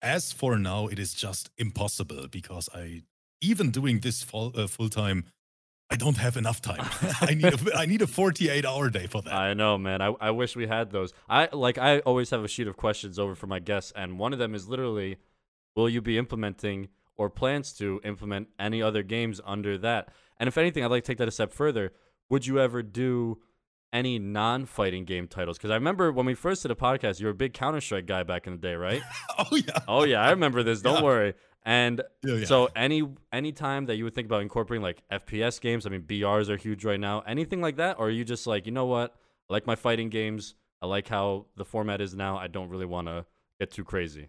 as 0.00 0.32
for 0.32 0.58
now, 0.58 0.86
it 0.86 0.98
is 0.98 1.14
just 1.14 1.50
impossible 1.58 2.28
because 2.28 2.68
I, 2.74 3.02
even 3.40 3.70
doing 3.70 4.00
this 4.00 4.22
full 4.22 4.52
uh, 4.56 4.66
full 4.66 4.88
time, 4.88 5.26
I 5.90 5.96
don't 5.96 6.16
have 6.16 6.36
enough 6.36 6.62
time. 6.62 6.86
I 7.20 7.34
need 7.34 7.54
a, 7.54 7.76
I 7.76 7.86
need 7.86 8.00
a 8.00 8.06
48 8.06 8.64
hour 8.64 8.88
day 8.88 9.06
for 9.06 9.20
that. 9.22 9.32
I 9.34 9.52
know, 9.52 9.76
man. 9.76 10.00
I, 10.00 10.14
I 10.20 10.30
wish 10.30 10.56
we 10.56 10.66
had 10.66 10.90
those. 10.90 11.12
I 11.28 11.48
like 11.52 11.76
I 11.76 11.98
always 12.00 12.30
have 12.30 12.42
a 12.42 12.48
sheet 12.48 12.66
of 12.66 12.76
questions 12.76 13.18
over 13.18 13.34
for 13.34 13.46
my 13.46 13.58
guests, 13.58 13.92
and 13.94 14.18
one 14.18 14.32
of 14.32 14.38
them 14.38 14.54
is 14.54 14.68
literally, 14.68 15.18
will 15.76 15.90
you 15.90 16.00
be 16.00 16.16
implementing 16.16 16.88
or 17.16 17.30
plans 17.30 17.72
to 17.74 18.00
implement 18.04 18.48
any 18.58 18.82
other 18.82 19.02
games 19.02 19.40
under 19.44 19.78
that? 19.78 20.08
And 20.38 20.48
if 20.48 20.58
anything, 20.58 20.84
I'd 20.84 20.90
like 20.90 21.04
to 21.04 21.06
take 21.06 21.18
that 21.18 21.28
a 21.28 21.32
step 21.32 21.52
further. 21.52 21.92
Would 22.30 22.46
you 22.46 22.58
ever 22.60 22.82
do 22.82 23.38
any 23.92 24.18
non-fighting 24.18 25.04
game 25.04 25.28
titles? 25.28 25.56
Because 25.56 25.70
I 25.70 25.74
remember 25.74 26.10
when 26.10 26.26
we 26.26 26.34
first 26.34 26.62
did 26.62 26.70
a 26.70 26.74
podcast, 26.74 27.20
you 27.20 27.26
were 27.26 27.32
a 27.32 27.34
big 27.34 27.54
Counter 27.54 27.80
Strike 27.80 28.06
guy 28.06 28.22
back 28.24 28.46
in 28.46 28.54
the 28.54 28.58
day, 28.58 28.74
right? 28.74 29.02
oh 29.38 29.56
yeah. 29.56 29.78
Oh 29.86 30.04
yeah, 30.04 30.22
I 30.22 30.30
remember 30.30 30.62
this. 30.62 30.82
Don't 30.82 30.96
yeah. 30.96 31.02
worry. 31.02 31.34
And 31.64 32.02
yeah, 32.22 32.34
yeah. 32.34 32.44
so 32.44 32.68
any 32.76 33.02
any 33.32 33.52
time 33.52 33.86
that 33.86 33.96
you 33.96 34.04
would 34.04 34.14
think 34.14 34.26
about 34.26 34.42
incorporating 34.42 34.82
like 34.82 35.02
FPS 35.10 35.60
games, 35.60 35.86
I 35.86 35.90
mean 35.90 36.02
BRs 36.02 36.48
are 36.48 36.56
huge 36.56 36.84
right 36.84 37.00
now. 37.00 37.20
Anything 37.26 37.60
like 37.60 37.76
that, 37.76 37.98
or 37.98 38.08
are 38.08 38.10
you 38.10 38.24
just 38.24 38.46
like, 38.46 38.66
you 38.66 38.72
know 38.72 38.86
what? 38.86 39.14
I 39.48 39.52
like 39.52 39.66
my 39.66 39.76
fighting 39.76 40.10
games. 40.10 40.54
I 40.82 40.86
like 40.86 41.08
how 41.08 41.46
the 41.56 41.64
format 41.64 42.00
is 42.00 42.14
now. 42.14 42.36
I 42.36 42.48
don't 42.48 42.68
really 42.68 42.84
want 42.84 43.08
to 43.08 43.24
get 43.58 43.70
too 43.70 43.84
crazy. 43.84 44.28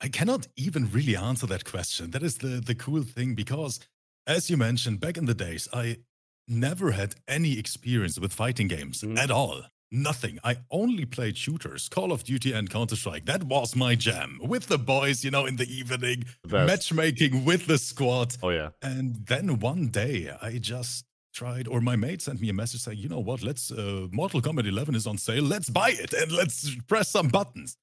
I 0.00 0.08
cannot 0.08 0.46
even 0.56 0.90
really 0.90 1.16
answer 1.16 1.46
that 1.46 1.64
question. 1.64 2.10
That 2.12 2.22
is 2.22 2.38
the 2.38 2.60
the 2.64 2.74
cool 2.74 3.02
thing 3.02 3.34
because 3.34 3.80
as 4.26 4.50
you 4.50 4.56
mentioned 4.56 5.00
back 5.00 5.16
in 5.16 5.24
the 5.24 5.34
days, 5.34 5.68
I 5.72 5.98
never 6.46 6.92
had 6.92 7.14
any 7.26 7.58
experience 7.58 8.18
with 8.18 8.32
fighting 8.32 8.68
games 8.68 9.02
mm. 9.02 9.18
at 9.18 9.30
all. 9.30 9.62
Nothing. 9.90 10.38
I 10.44 10.58
only 10.70 11.06
played 11.06 11.38
shooters, 11.38 11.88
Call 11.88 12.12
of 12.12 12.22
Duty 12.22 12.52
and 12.52 12.68
Counter 12.68 12.94
Strike. 12.94 13.24
That 13.24 13.44
was 13.44 13.74
my 13.74 13.94
jam. 13.94 14.38
With 14.42 14.66
the 14.66 14.76
boys, 14.76 15.24
you 15.24 15.30
know, 15.30 15.46
in 15.46 15.56
the 15.56 15.66
evening, 15.66 16.24
matchmaking 16.46 17.46
with 17.46 17.66
the 17.66 17.78
squad. 17.78 18.36
Oh, 18.42 18.50
yeah. 18.50 18.70
And 18.82 19.26
then 19.26 19.60
one 19.60 19.88
day 19.88 20.30
I 20.42 20.58
just 20.58 21.06
tried, 21.32 21.68
or 21.68 21.80
my 21.80 21.96
mate 21.96 22.20
sent 22.20 22.40
me 22.42 22.50
a 22.50 22.52
message 22.52 22.82
saying, 22.82 22.98
you 22.98 23.08
know 23.08 23.20
what, 23.20 23.42
let's, 23.42 23.70
uh, 23.70 24.08
Mortal 24.12 24.42
Kombat 24.42 24.68
11 24.68 24.94
is 24.94 25.06
on 25.06 25.16
sale. 25.16 25.44
Let's 25.44 25.70
buy 25.70 25.90
it 25.90 26.12
and 26.12 26.32
let's 26.32 26.74
press 26.86 27.08
some 27.08 27.28
buttons. 27.28 27.78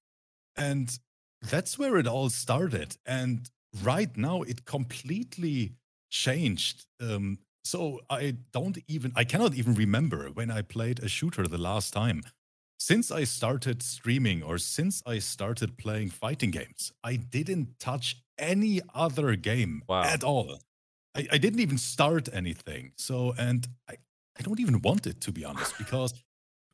And 0.56 0.96
that's 1.50 1.78
where 1.80 1.98
it 1.98 2.08
all 2.08 2.30
started. 2.30 2.98
And 3.06 3.50
right 3.84 4.16
now 4.18 4.42
it 4.42 4.66
completely 4.66 5.74
changed 6.10 6.86
um, 7.02 7.40
so 7.66 8.00
I 8.12 8.36
don't 8.52 8.78
even, 8.88 9.12
I 9.16 9.24
cannot 9.24 9.56
even 9.56 9.74
remember 9.74 10.30
when 10.32 10.52
I 10.52 10.62
played 10.62 11.00
a 11.00 11.08
shooter 11.08 11.48
the 11.48 11.58
last 11.58 11.94
time. 11.94 12.22
Since 12.78 13.10
I 13.10 13.24
started 13.24 13.82
streaming 13.82 14.44
or 14.44 14.60
since 14.60 15.02
I 15.08 15.18
started 15.18 15.76
playing 15.78 16.12
fighting 16.12 16.52
games, 16.52 16.92
I 17.04 17.16
didn't 17.16 17.80
touch 17.80 18.18
any 18.38 18.82
other 18.94 19.36
game 19.36 19.82
wow. 19.88 20.04
at 20.04 20.24
all. 20.24 20.60
I, 21.16 21.28
I 21.32 21.38
didn't 21.40 21.60
even 21.60 21.80
start 21.80 22.30
anything. 22.32 22.92
So, 22.98 23.34
and 23.36 23.68
I, 23.90 23.96
I 24.38 24.44
don't 24.44 24.60
even 24.60 24.82
want 24.82 25.08
it 25.08 25.20
to 25.22 25.32
be 25.32 25.44
honest, 25.44 25.76
because 25.78 26.14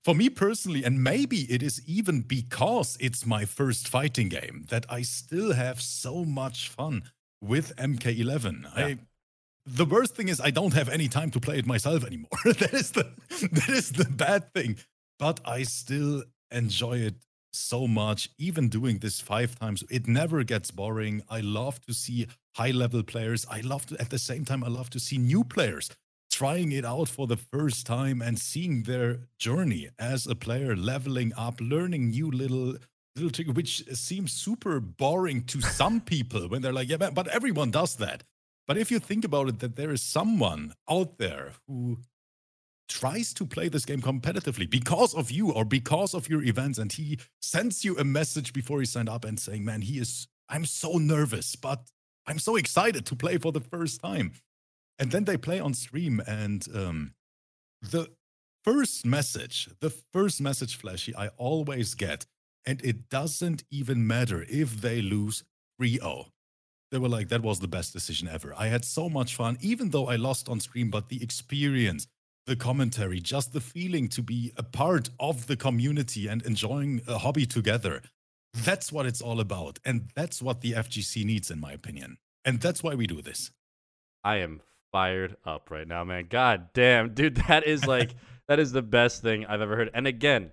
for 0.03 0.15
me 0.15 0.29
personally, 0.29 0.83
and 0.83 1.03
maybe 1.03 1.41
it 1.51 1.61
is 1.61 1.81
even 1.85 2.21
because 2.21 2.97
it's 2.99 3.25
my 3.25 3.45
first 3.45 3.87
fighting 3.87 4.29
game, 4.29 4.65
that 4.69 4.85
I 4.89 5.03
still 5.03 5.53
have 5.53 5.81
so 5.81 6.25
much 6.25 6.69
fun 6.69 7.03
with 7.41 7.75
MK11. 7.75 8.63
Yeah. 8.63 8.85
I 8.85 8.97
the 9.65 9.85
worst 9.85 10.15
thing 10.15 10.27
is 10.27 10.41
I 10.41 10.49
don't 10.49 10.73
have 10.73 10.89
any 10.89 11.07
time 11.07 11.29
to 11.31 11.39
play 11.39 11.59
it 11.59 11.67
myself 11.67 12.03
anymore. 12.03 12.29
that 12.45 12.73
is 12.73 12.91
the 12.91 13.11
that 13.51 13.69
is 13.69 13.91
the 13.91 14.05
bad 14.05 14.51
thing. 14.53 14.77
But 15.19 15.39
I 15.45 15.63
still 15.63 16.23
enjoy 16.49 16.97
it 16.97 17.15
so 17.53 17.87
much, 17.87 18.29
even 18.39 18.69
doing 18.69 18.99
this 18.99 19.19
five 19.21 19.59
times. 19.59 19.83
It 19.89 20.07
never 20.07 20.43
gets 20.43 20.71
boring. 20.71 21.21
I 21.29 21.41
love 21.41 21.79
to 21.85 21.93
see 21.93 22.27
high 22.55 22.71
level 22.71 23.03
players. 23.03 23.45
I 23.49 23.61
love 23.61 23.85
to, 23.87 24.01
at 24.01 24.09
the 24.09 24.17
same 24.17 24.45
time, 24.45 24.63
I 24.63 24.67
love 24.67 24.89
to 24.91 24.99
see 24.99 25.17
new 25.17 25.43
players 25.43 25.89
trying 26.41 26.71
it 26.71 26.83
out 26.83 27.07
for 27.07 27.27
the 27.27 27.37
first 27.37 27.85
time 27.85 28.19
and 28.19 28.39
seeing 28.39 28.81
their 28.81 29.19
journey 29.37 29.87
as 29.99 30.25
a 30.25 30.33
player, 30.33 30.75
leveling 30.75 31.31
up, 31.37 31.61
learning 31.61 32.09
new 32.09 32.31
little 32.31 32.73
little 33.15 33.29
trick, 33.29 33.47
which 33.49 33.83
seems 33.93 34.33
super 34.33 34.79
boring 34.79 35.43
to 35.43 35.61
some 35.61 36.01
people 36.01 36.47
when 36.47 36.63
they're 36.63 36.73
like, 36.73 36.89
yeah, 36.89 36.97
but 36.97 37.27
everyone 37.27 37.69
does 37.69 37.95
that. 37.97 38.23
But 38.65 38.75
if 38.75 38.89
you 38.89 38.97
think 38.97 39.23
about 39.23 39.49
it, 39.49 39.59
that 39.59 39.75
there 39.75 39.91
is 39.91 40.01
someone 40.01 40.73
out 40.89 41.19
there 41.19 41.51
who 41.67 41.99
tries 42.89 43.35
to 43.35 43.45
play 43.45 43.69
this 43.69 43.85
game 43.85 44.01
competitively 44.01 44.67
because 44.67 45.13
of 45.13 45.29
you 45.29 45.51
or 45.51 45.63
because 45.63 46.15
of 46.15 46.27
your 46.27 46.41
events, 46.41 46.79
and 46.79 46.91
he 46.91 47.19
sends 47.39 47.85
you 47.85 47.95
a 47.99 48.03
message 48.03 48.51
before 48.51 48.79
he 48.79 48.87
signed 48.87 49.09
up 49.09 49.25
and 49.25 49.39
saying, 49.39 49.63
man, 49.63 49.83
he 49.83 49.99
is, 49.99 50.27
I'm 50.49 50.65
so 50.65 50.93
nervous, 50.93 51.55
but 51.55 51.91
I'm 52.25 52.39
so 52.39 52.55
excited 52.55 53.05
to 53.05 53.15
play 53.15 53.37
for 53.37 53.51
the 53.51 53.61
first 53.61 54.01
time 54.01 54.31
and 55.01 55.11
then 55.11 55.25
they 55.25 55.35
play 55.35 55.59
on 55.59 55.73
stream 55.73 56.21
and 56.27 56.67
um, 56.73 57.11
the 57.81 58.07
first 58.63 59.05
message 59.05 59.67
the 59.79 59.89
first 59.89 60.39
message 60.39 60.77
flashy 60.77 61.13
i 61.15 61.27
always 61.37 61.95
get 61.95 62.25
and 62.65 62.79
it 62.85 63.09
doesn't 63.09 63.63
even 63.71 64.05
matter 64.05 64.45
if 64.47 64.79
they 64.81 65.01
lose 65.01 65.43
3-0 65.81 66.27
they 66.91 66.99
were 66.99 67.09
like 67.09 67.29
that 67.29 67.41
was 67.41 67.59
the 67.59 67.69
best 67.69 67.93
decision 67.93 68.27
ever. 68.27 68.53
I 68.57 68.67
had 68.67 68.83
so 68.85 69.09
much 69.09 69.35
fun 69.35 69.57
even 69.61 69.89
though 69.89 70.07
i 70.07 70.15
lost 70.15 70.47
on 70.47 70.59
stream 70.59 70.89
but 70.91 71.09
the 71.09 71.23
experience 71.23 72.05
the 72.45 72.55
commentary 72.55 73.19
just 73.19 73.53
the 73.53 73.61
feeling 73.61 74.07
to 74.09 74.21
be 74.21 74.51
a 74.57 74.63
part 74.63 75.09
of 75.19 75.47
the 75.47 75.55
community 75.55 76.27
and 76.27 76.41
enjoying 76.43 77.01
a 77.07 77.17
hobby 77.17 77.45
together. 77.45 78.01
That's 78.53 78.91
what 78.91 79.05
it's 79.05 79.21
all 79.21 79.39
about 79.39 79.79
and 79.85 80.09
that's 80.15 80.41
what 80.41 80.61
the 80.61 80.73
fgc 80.73 81.25
needs 81.25 81.49
in 81.49 81.59
my 81.59 81.71
opinion. 81.71 82.17
And 82.45 82.59
that's 82.59 82.83
why 82.83 82.93
we 82.93 83.07
do 83.07 83.21
this. 83.21 83.51
I 84.23 84.37
am 84.37 84.61
fired 84.91 85.37
up 85.45 85.71
right 85.71 85.87
now, 85.87 86.03
man. 86.03 86.27
God 86.29 86.69
damn, 86.73 87.13
dude, 87.13 87.35
that 87.47 87.65
is 87.65 87.85
like 87.85 88.15
that 88.47 88.59
is 88.59 88.71
the 88.71 88.81
best 88.81 89.21
thing 89.21 89.45
I've 89.45 89.61
ever 89.61 89.75
heard. 89.75 89.89
And 89.93 90.07
again, 90.07 90.51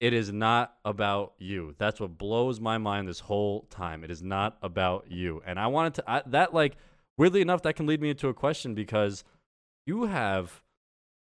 it 0.00 0.12
is 0.12 0.32
not 0.32 0.74
about 0.84 1.34
you. 1.38 1.74
That's 1.78 2.00
what 2.00 2.18
blows 2.18 2.60
my 2.60 2.78
mind 2.78 3.08
this 3.08 3.20
whole 3.20 3.62
time. 3.70 4.04
It 4.04 4.10
is 4.10 4.22
not 4.22 4.58
about 4.62 5.10
you. 5.10 5.42
And 5.44 5.58
I 5.58 5.66
wanted 5.66 5.94
to 5.94 6.04
I, 6.10 6.22
that 6.26 6.54
like 6.54 6.76
weirdly 7.16 7.40
enough 7.40 7.62
that 7.62 7.76
can 7.76 7.86
lead 7.86 8.00
me 8.00 8.10
into 8.10 8.28
a 8.28 8.34
question 8.34 8.74
because 8.74 9.24
you 9.86 10.04
have 10.04 10.62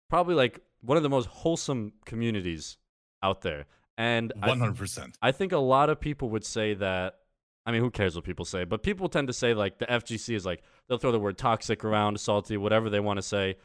probably 0.09 0.35
like 0.35 0.59
one 0.81 0.97
of 0.97 1.03
the 1.03 1.09
most 1.09 1.27
wholesome 1.27 1.93
communities 2.05 2.77
out 3.23 3.41
there. 3.41 3.65
And 3.97 4.33
100%. 4.41 5.13
I, 5.21 5.29
I 5.29 5.31
think 5.31 5.53
a 5.53 5.57
lot 5.57 5.89
of 5.89 5.99
people 5.99 6.29
would 6.31 6.45
say 6.45 6.73
that 6.75 7.19
I 7.65 7.71
mean, 7.71 7.81
who 7.81 7.89
cares 7.89 8.15
what 8.15 8.23
people 8.23 8.45
say? 8.45 8.63
But 8.63 8.83
people 8.83 9.09
tend 9.09 9.27
to 9.27 9.33
say 9.33 9.53
like 9.53 9.79
the 9.79 9.85
FGC 9.85 10.35
is 10.35 10.45
like 10.45 10.61
they'll 10.87 10.97
throw 10.97 11.11
the 11.11 11.19
word 11.19 11.37
toxic 11.37 11.83
around, 11.83 12.19
salty, 12.19 12.57
whatever 12.57 12.89
they 12.89 12.99
want 12.99 13.17
to 13.17 13.23
say. 13.23 13.55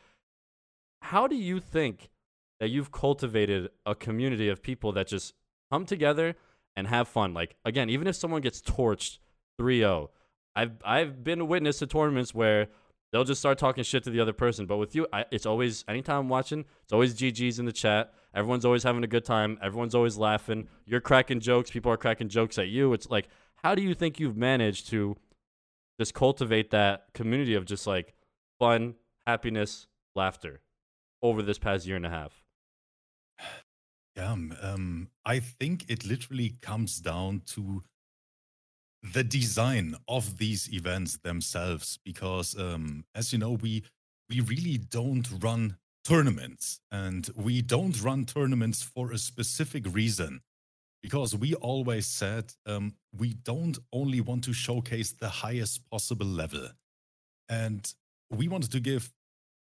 How 1.03 1.27
do 1.27 1.37
you 1.37 1.61
think 1.61 2.11
that 2.61 2.71
you've 2.71 2.93
cultivated 2.93 3.71
a 3.85 3.95
community 3.95 4.49
of 4.49 4.63
people 4.63 4.93
that 4.93 5.07
just 5.07 5.35
come 5.71 5.85
together 5.85 6.35
and 6.77 6.87
have 6.87 7.09
fun? 7.09 7.35
Like 7.35 7.57
again, 7.65 7.91
even 7.91 8.07
if 8.07 8.17
someone 8.17 8.41
gets 8.41 8.63
torched 8.63 9.19
3-0, 9.61 10.09
I've 10.57 10.73
I've 10.85 11.23
been 11.23 11.41
a 11.41 11.45
witness 11.45 11.79
to 11.81 11.87
tournaments 11.87 12.35
where 12.35 12.69
they'll 13.13 13.25
just 13.25 13.41
start 13.41 13.59
talking 13.59 13.85
shit 13.85 14.05
to 14.05 14.11
the 14.11 14.21
other 14.21 14.33
person. 14.33 14.67
But 14.67 14.79
with 14.79 14.95
you, 14.95 15.07
I, 15.13 15.25
it's 15.31 15.47
always 15.47 15.85
anytime 15.89 16.21
I'm 16.21 16.29
watching, 16.29 16.65
it's 16.83 16.93
always 16.93 17.15
GG's 17.15 17.59
in 17.59 17.67
the 17.67 17.73
chat. 17.73 18.13
Everyone's 18.35 18.65
always 18.65 18.83
having 18.83 19.05
a 19.05 19.09
good 19.09 19.25
time. 19.25 19.59
Everyone's 19.63 19.95
always 19.95 20.17
laughing. 20.17 20.69
You're 20.87 21.01
cracking 21.01 21.41
jokes. 21.41 21.71
People 21.71 21.93
are 21.93 21.97
cracking 21.97 22.29
jokes 22.29 22.59
at 22.59 22.69
you. 22.69 22.93
It's 22.93 23.11
like 23.11 23.29
how 23.63 23.75
do 23.75 23.83
you 23.83 23.95
think 23.95 24.19
you've 24.19 24.37
managed 24.37 24.89
to 24.91 25.17
just 25.99 26.15
cultivate 26.15 26.71
that 26.71 27.07
community 27.13 27.55
of 27.55 27.67
just 27.67 27.87
like 27.87 28.15
fun, 28.59 28.95
happiness, 29.27 29.87
laughter 30.15 30.61
over 31.23 31.43
this 31.43 31.59
past 31.59 31.87
year 31.87 31.97
and 31.97 32.07
a 32.07 32.11
half? 32.11 32.43
Yeah, 34.17 34.33
um, 34.33 34.55
um, 34.63 35.09
I 35.25 35.41
think 35.41 35.85
it 35.89 36.07
literally 36.07 36.55
comes 36.63 37.01
down 37.01 37.43
to 37.49 37.83
the 39.03 39.25
design 39.25 39.97
of 40.09 40.39
these 40.39 40.73
events 40.73 41.19
themselves, 41.19 41.99
because 42.05 42.59
um, 42.59 43.05
as 43.15 43.33
you 43.33 43.39
know, 43.39 43.53
we 43.53 43.85
we 44.29 44.41
really 44.41 44.79
don't 44.79 45.29
run 45.43 45.77
tournaments, 46.05 46.81
and 46.91 47.29
we 47.35 47.63
don't 47.63 48.03
run 48.03 48.25
tournaments 48.25 48.83
for 48.83 49.13
a 49.13 49.19
specific 49.19 49.85
reason 49.93 50.41
because 51.03 51.35
we 51.35 51.55
always 51.55 52.07
said 52.07 52.53
um, 52.67 52.95
we 53.17 53.35
don't 53.35 53.79
only 53.93 54.21
want 54.21 54.45
to 54.45 54.53
showcase 54.53 55.13
the 55.13 55.29
highest 55.29 55.89
possible 55.91 56.27
level. 56.27 56.69
And 57.49 57.93
we 58.31 58.49
wanted 58.49 58.73
to 58.73 58.81
give 58.81 59.11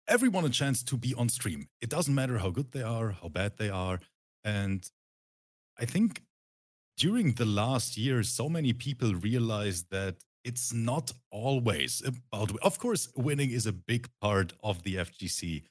everyone 0.06 0.44
a 0.44 0.50
chance 0.50 0.82
to 0.84 0.96
be 0.96 1.14
on 1.14 1.28
stream. 1.28 1.68
It 1.80 1.88
doesn't 1.88 2.14
matter 2.14 2.38
how 2.38 2.50
good 2.50 2.72
they 2.72 2.82
are 2.82 3.12
how 3.12 3.28
bad 3.28 3.56
they 3.58 3.70
are. 3.70 4.00
And 4.44 4.88
i 5.80 5.84
think 5.84 6.22
during 6.96 7.32
the 7.32 7.46
last 7.46 7.96
year 7.96 8.22
so 8.22 8.48
many 8.48 8.72
people 8.72 9.14
realized 9.14 9.86
that 9.90 10.16
it's 10.44 10.72
not 10.72 11.12
always 11.30 12.02
about 12.06 12.50
of 12.62 12.78
course 12.78 13.08
winning 13.16 13.50
is 13.50 13.66
a 13.66 13.72
big 13.72 14.08
part 14.20 14.52
of 14.62 14.82
the 14.82 14.96
fgc 14.96 15.62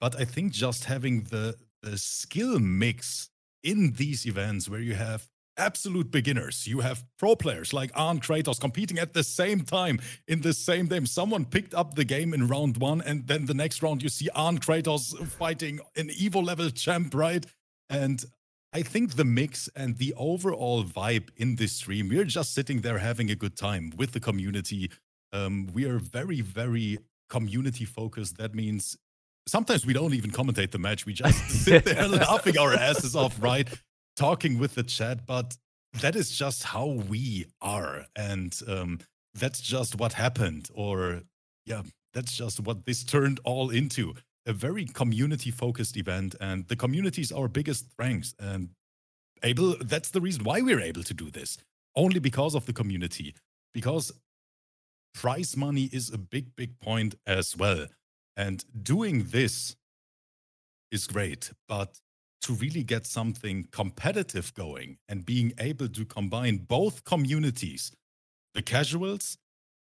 but 0.00 0.18
i 0.20 0.24
think 0.24 0.52
just 0.52 0.84
having 0.84 1.22
the 1.24 1.56
the 1.82 1.96
skill 1.96 2.58
mix 2.58 3.30
in 3.64 3.92
these 3.92 4.26
events 4.26 4.68
where 4.68 4.80
you 4.80 4.94
have 4.94 5.28
absolute 5.56 6.10
beginners. 6.10 6.66
You 6.66 6.80
have 6.80 7.04
pro 7.18 7.36
players 7.36 7.72
like 7.72 7.90
Arn 7.94 8.20
Kratos 8.20 8.60
competing 8.60 8.98
at 8.98 9.12
the 9.12 9.24
same 9.24 9.62
time 9.62 10.00
in 10.28 10.42
the 10.42 10.52
same 10.52 10.86
game. 10.86 11.06
Someone 11.06 11.44
picked 11.44 11.74
up 11.74 11.94
the 11.94 12.04
game 12.04 12.34
in 12.34 12.48
round 12.48 12.76
one, 12.76 13.00
and 13.00 13.26
then 13.26 13.46
the 13.46 13.54
next 13.54 13.82
round 13.82 14.02
you 14.02 14.08
see 14.08 14.28
Arn 14.34 14.58
Kratos 14.58 15.26
fighting 15.26 15.80
an 15.96 16.08
Evo 16.08 16.44
level 16.44 16.70
champ, 16.70 17.14
right? 17.14 17.46
And 17.88 18.24
I 18.72 18.82
think 18.82 19.14
the 19.14 19.24
mix 19.24 19.68
and 19.76 19.96
the 19.98 20.14
overall 20.16 20.84
vibe 20.84 21.28
in 21.36 21.56
this 21.56 21.72
stream, 21.72 22.08
we're 22.08 22.24
just 22.24 22.52
sitting 22.52 22.80
there 22.80 22.98
having 22.98 23.30
a 23.30 23.36
good 23.36 23.56
time 23.56 23.92
with 23.96 24.12
the 24.12 24.20
community. 24.20 24.90
Um, 25.32 25.68
we 25.72 25.84
are 25.84 25.98
very, 25.98 26.40
very 26.40 26.98
community 27.28 27.84
focused. 27.84 28.36
That 28.38 28.54
means 28.54 28.96
sometimes 29.46 29.86
we 29.86 29.92
don't 29.92 30.14
even 30.14 30.30
commentate 30.30 30.70
the 30.70 30.78
match. 30.78 31.06
We 31.06 31.12
just 31.12 31.48
sit 31.64 31.84
there 31.84 32.08
laughing 32.08 32.58
our 32.58 32.74
asses 32.74 33.14
off, 33.16 33.40
right? 33.42 33.68
Talking 34.16 34.58
with 34.58 34.74
the 34.74 34.82
chat. 34.82 35.26
But 35.26 35.56
that 36.00 36.16
is 36.16 36.36
just 36.36 36.64
how 36.64 36.86
we 36.86 37.46
are. 37.60 38.06
And 38.16 38.58
um, 38.66 39.00
that's 39.34 39.60
just 39.60 39.98
what 39.98 40.12
happened. 40.12 40.68
Or, 40.74 41.22
yeah, 41.66 41.82
that's 42.12 42.36
just 42.36 42.60
what 42.60 42.86
this 42.86 43.04
turned 43.04 43.40
all 43.44 43.70
into 43.70 44.14
a 44.46 44.52
very 44.52 44.84
community 44.84 45.50
focused 45.50 45.96
event. 45.96 46.34
And 46.40 46.68
the 46.68 46.76
community 46.76 47.22
is 47.22 47.32
our 47.32 47.48
biggest 47.48 47.90
strength. 47.92 48.34
And 48.38 48.70
able, 49.42 49.76
that's 49.80 50.10
the 50.10 50.20
reason 50.20 50.44
why 50.44 50.60
we're 50.60 50.80
able 50.80 51.02
to 51.02 51.14
do 51.14 51.30
this, 51.30 51.58
only 51.96 52.20
because 52.20 52.54
of 52.54 52.66
the 52.66 52.72
community. 52.72 53.34
Because 53.72 54.12
prize 55.14 55.56
money 55.56 55.88
is 55.92 56.12
a 56.12 56.18
big, 56.18 56.54
big 56.56 56.78
point 56.80 57.14
as 57.26 57.56
well. 57.56 57.86
And 58.36 58.64
doing 58.82 59.24
this 59.30 59.76
is 60.90 61.06
great, 61.06 61.52
but 61.68 62.00
to 62.42 62.52
really 62.52 62.82
get 62.82 63.06
something 63.06 63.68
competitive 63.70 64.52
going 64.54 64.98
and 65.08 65.24
being 65.24 65.52
able 65.58 65.88
to 65.88 66.04
combine 66.04 66.58
both 66.58 67.04
communities, 67.04 67.92
the 68.54 68.62
casuals 68.62 69.38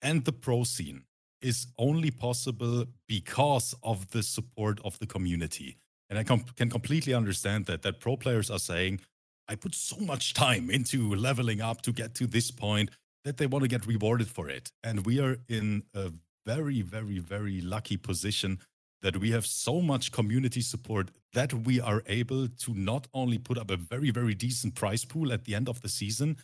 and 0.00 0.24
the 0.24 0.32
pro 0.32 0.64
scene, 0.64 1.04
is 1.42 1.66
only 1.78 2.10
possible 2.10 2.86
because 3.06 3.74
of 3.82 4.10
the 4.10 4.22
support 4.22 4.80
of 4.84 4.98
the 4.98 5.06
community. 5.06 5.76
And 6.08 6.18
I 6.18 6.24
com- 6.24 6.44
can 6.56 6.70
completely 6.70 7.14
understand 7.14 7.66
that 7.66 7.82
that 7.82 8.00
pro 8.00 8.16
players 8.16 8.50
are 8.50 8.58
saying, 8.58 9.00
I 9.48 9.56
put 9.56 9.74
so 9.74 9.96
much 9.98 10.34
time 10.34 10.70
into 10.70 11.14
leveling 11.14 11.60
up 11.60 11.82
to 11.82 11.92
get 11.92 12.14
to 12.16 12.26
this 12.26 12.50
point 12.50 12.90
that 13.24 13.36
they 13.36 13.46
want 13.46 13.64
to 13.64 13.68
get 13.68 13.86
rewarded 13.86 14.28
for 14.28 14.48
it. 14.48 14.70
And 14.84 15.04
we 15.04 15.20
are 15.20 15.36
in 15.48 15.82
a 15.94 16.12
very, 16.46 16.80
very, 16.80 17.18
very 17.18 17.60
lucky 17.60 17.96
position 17.96 18.60
that 19.02 19.18
we 19.18 19.30
have 19.32 19.44
so 19.44 19.80
much 19.80 20.12
community 20.12 20.60
support 20.60 21.10
that 21.34 21.52
we 21.52 21.80
are 21.80 22.02
able 22.06 22.48
to 22.48 22.72
not 22.74 23.06
only 23.12 23.38
put 23.38 23.58
up 23.58 23.70
a 23.70 23.76
very, 23.76 24.10
very 24.10 24.34
decent 24.34 24.74
prize 24.74 25.04
pool 25.04 25.32
at 25.32 25.44
the 25.44 25.54
end 25.54 25.68
of 25.68 25.82
the 25.82 25.88
season, 25.88 26.36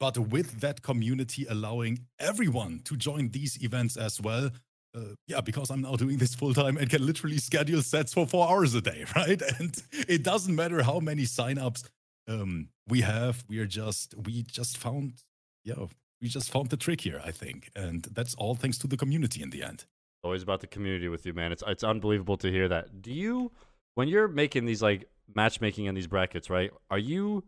but 0.00 0.16
with 0.16 0.60
that 0.60 0.82
community 0.82 1.46
allowing 1.48 2.06
everyone 2.18 2.80
to 2.84 2.96
join 2.96 3.28
these 3.28 3.62
events 3.62 3.96
as 3.96 4.20
well. 4.20 4.50
Uh, 4.94 5.14
yeah, 5.26 5.40
because 5.40 5.70
I'm 5.70 5.82
now 5.82 5.96
doing 5.96 6.18
this 6.18 6.34
full 6.34 6.54
time 6.54 6.76
and 6.76 6.88
can 6.88 7.04
literally 7.04 7.38
schedule 7.38 7.82
sets 7.82 8.12
for 8.12 8.26
four 8.26 8.48
hours 8.48 8.74
a 8.74 8.80
day, 8.80 9.04
right? 9.16 9.40
And 9.58 9.74
it 10.08 10.22
doesn't 10.22 10.54
matter 10.54 10.82
how 10.82 11.00
many 11.00 11.22
signups 11.22 11.84
um, 12.28 12.68
we 12.88 13.00
have. 13.02 13.44
We 13.48 13.58
are 13.58 13.66
just 13.66 14.14
we 14.26 14.42
just 14.42 14.76
found 14.76 15.22
yeah 15.64 15.86
we 16.22 16.28
just 16.28 16.50
found 16.50 16.70
the 16.70 16.76
trick 16.76 17.00
here, 17.00 17.20
I 17.22 17.32
think, 17.32 17.70
and 17.74 18.04
that's 18.12 18.34
all 18.36 18.54
thanks 18.54 18.78
to 18.78 18.86
the 18.86 18.96
community 18.96 19.42
in 19.42 19.50
the 19.50 19.64
end. 19.64 19.84
Always 20.22 20.44
about 20.44 20.60
the 20.60 20.68
community 20.68 21.08
with 21.08 21.26
you, 21.26 21.34
man. 21.34 21.50
It's 21.50 21.64
it's 21.66 21.82
unbelievable 21.82 22.36
to 22.38 22.50
hear 22.50 22.68
that. 22.68 23.02
Do 23.02 23.12
you, 23.12 23.50
when 23.96 24.06
you're 24.06 24.28
making 24.28 24.66
these 24.66 24.80
like 24.80 25.08
matchmaking 25.34 25.86
in 25.86 25.96
these 25.96 26.06
brackets, 26.06 26.48
right? 26.48 26.70
Are 26.90 26.98
you 26.98 27.42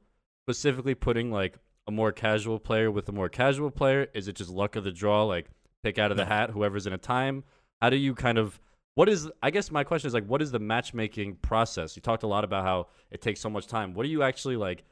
specifically 0.44 0.96
putting 0.96 1.30
like 1.30 1.56
a 1.86 1.92
more 1.92 2.10
casual 2.10 2.58
player 2.58 2.90
with 2.90 3.08
a 3.08 3.12
more 3.12 3.28
casual 3.28 3.70
player? 3.70 4.08
Is 4.12 4.26
it 4.26 4.34
just 4.34 4.50
luck 4.50 4.74
of 4.74 4.82
the 4.82 4.90
draw, 4.90 5.22
like 5.22 5.46
pick 5.84 6.00
out 6.00 6.10
of 6.10 6.16
the 6.16 6.24
hat 6.24 6.50
whoever's 6.50 6.88
in 6.88 6.92
a 6.92 6.98
time? 6.98 7.44
How 7.80 7.90
do 7.90 7.96
you 7.96 8.12
kind 8.12 8.38
of 8.38 8.58
what 8.96 9.08
is 9.08 9.30
I 9.40 9.50
guess 9.50 9.70
my 9.70 9.84
question 9.84 10.08
is 10.08 10.14
like 10.14 10.26
what 10.26 10.42
is 10.42 10.50
the 10.50 10.58
matchmaking 10.58 11.36
process? 11.36 11.94
You 11.94 12.02
talked 12.02 12.24
a 12.24 12.28
lot 12.28 12.42
about 12.42 12.64
how 12.64 12.88
it 13.12 13.22
takes 13.22 13.38
so 13.38 13.48
much 13.48 13.68
time. 13.68 13.94
What 13.94 14.04
are 14.04 14.08
you 14.08 14.24
actually 14.24 14.56
like 14.56 14.82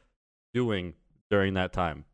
doing 0.54 0.94
during 1.30 1.54
that 1.54 1.72
time? 1.72 2.04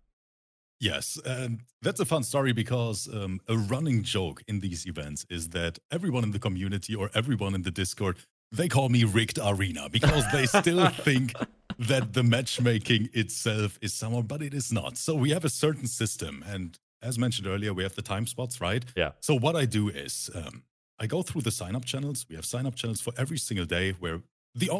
Yes, 0.80 1.18
and 1.24 1.60
that's 1.82 1.98
a 1.98 2.04
fun 2.04 2.22
story 2.22 2.52
because 2.52 3.08
um, 3.12 3.40
a 3.48 3.56
running 3.56 4.02
joke 4.02 4.42
in 4.46 4.60
these 4.60 4.86
events 4.86 5.26
is 5.28 5.48
that 5.50 5.78
everyone 5.90 6.22
in 6.22 6.30
the 6.30 6.38
community 6.38 6.94
or 6.94 7.10
everyone 7.14 7.54
in 7.54 7.62
the 7.62 7.70
Discord 7.70 8.18
they 8.52 8.68
call 8.68 8.88
me 8.88 9.04
rigged 9.04 9.38
arena 9.42 9.88
because 9.90 10.24
they 10.32 10.46
still 10.46 10.88
think 11.04 11.34
that 11.78 12.12
the 12.12 12.22
matchmaking 12.22 13.08
itself 13.12 13.78
is 13.82 13.92
somehow, 13.92 14.22
but 14.22 14.42
it 14.42 14.54
is 14.54 14.72
not. 14.72 14.96
So 14.96 15.14
we 15.14 15.30
have 15.30 15.44
a 15.44 15.50
certain 15.50 15.86
system, 15.86 16.42
and 16.46 16.78
as 17.02 17.18
mentioned 17.18 17.46
earlier, 17.46 17.72
we 17.72 17.82
have 17.82 17.94
the 17.94 18.02
time 18.02 18.26
spots, 18.26 18.60
right? 18.60 18.84
Yeah. 18.96 19.12
So 19.20 19.38
what 19.38 19.54
I 19.54 19.64
do 19.64 19.88
is 19.88 20.30
um, 20.34 20.62
I 20.98 21.06
go 21.06 21.22
through 21.22 21.42
the 21.42 21.50
sign 21.50 21.76
up 21.76 21.84
channels. 21.84 22.26
We 22.28 22.36
have 22.36 22.44
sign 22.44 22.66
up 22.66 22.74
channels 22.74 23.00
for 23.00 23.12
every 23.16 23.38
single 23.38 23.66
day 23.66 23.92
where 23.92 24.22
the 24.54 24.70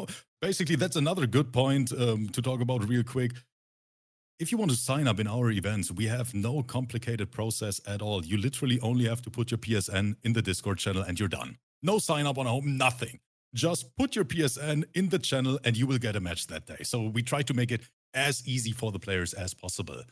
basically 0.41 0.75
that's 0.75 0.95
another 0.95 1.27
good 1.27 1.53
point 1.53 1.91
um, 1.93 2.27
to 2.29 2.41
talk 2.41 2.59
about 2.59 2.87
real 2.89 3.03
quick. 3.03 3.31
If 4.39 4.53
you 4.53 4.57
want 4.57 4.71
to 4.71 4.77
sign 4.77 5.05
up 5.05 5.19
in 5.19 5.27
our 5.27 5.51
events, 5.51 5.91
we 5.91 6.05
have 6.07 6.33
no 6.33 6.63
complicated 6.63 7.29
process 7.29 7.81
at 7.85 8.01
all. 8.01 8.23
You 8.23 8.37
literally 8.37 8.79
only 8.79 9.03
have 9.05 9.21
to 9.23 9.29
put 9.29 9.51
your 9.51 9.57
PSN 9.57 10.15
in 10.23 10.31
the 10.31 10.41
Discord 10.41 10.77
channel 10.77 11.01
and 11.01 11.19
you're 11.19 11.27
done. 11.27 11.57
No 11.83 11.99
sign 11.99 12.25
up 12.25 12.37
on 12.37 12.45
home, 12.45 12.77
nothing. 12.77 13.19
Just 13.53 13.93
put 13.97 14.15
your 14.15 14.23
PSN 14.23 14.85
in 14.93 15.09
the 15.09 15.19
channel 15.19 15.59
and 15.65 15.75
you 15.75 15.85
will 15.85 15.97
get 15.97 16.15
a 16.15 16.21
match 16.21 16.47
that 16.47 16.65
day. 16.65 16.83
So 16.83 17.09
we 17.09 17.21
try 17.21 17.41
to 17.41 17.53
make 17.53 17.69
it 17.69 17.81
as 18.13 18.47
easy 18.47 18.71
for 18.71 18.93
the 18.93 18.99
players 18.99 19.33
as 19.33 19.53
possible. 19.53 20.03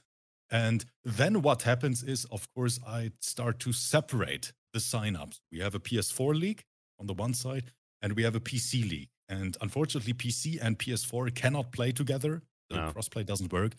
And 0.52 0.84
then 1.06 1.42
what 1.42 1.62
happens 1.62 2.04
is, 2.04 2.26
of 2.26 2.54
course, 2.54 2.82
I 2.86 3.12
start 3.22 3.60
to 3.60 3.72
separate 3.72 4.52
the 4.74 4.80
signups. 4.80 5.40
We 5.54 5.60
have 5.60 5.74
a 5.74 5.80
PS4 5.80 6.38
league 6.38 6.66
on 7.00 7.08
the 7.08 7.14
one 7.14 7.34
side, 7.34 7.72
and 8.02 8.14
we 8.14 8.24
have 8.24 8.36
a 8.36 8.42
PC 8.42 8.90
league. 8.90 9.10
And 9.30 9.56
unfortunately, 9.62 10.14
PC 10.14 10.58
and 10.62 10.78
PS4 10.78 11.34
cannot 11.34 11.72
play 11.72 11.94
together. 11.94 12.44
The 12.70 12.78
no. 12.78 12.92
crossplay 12.92 13.26
doesn't 13.26 13.54
work. 13.54 13.74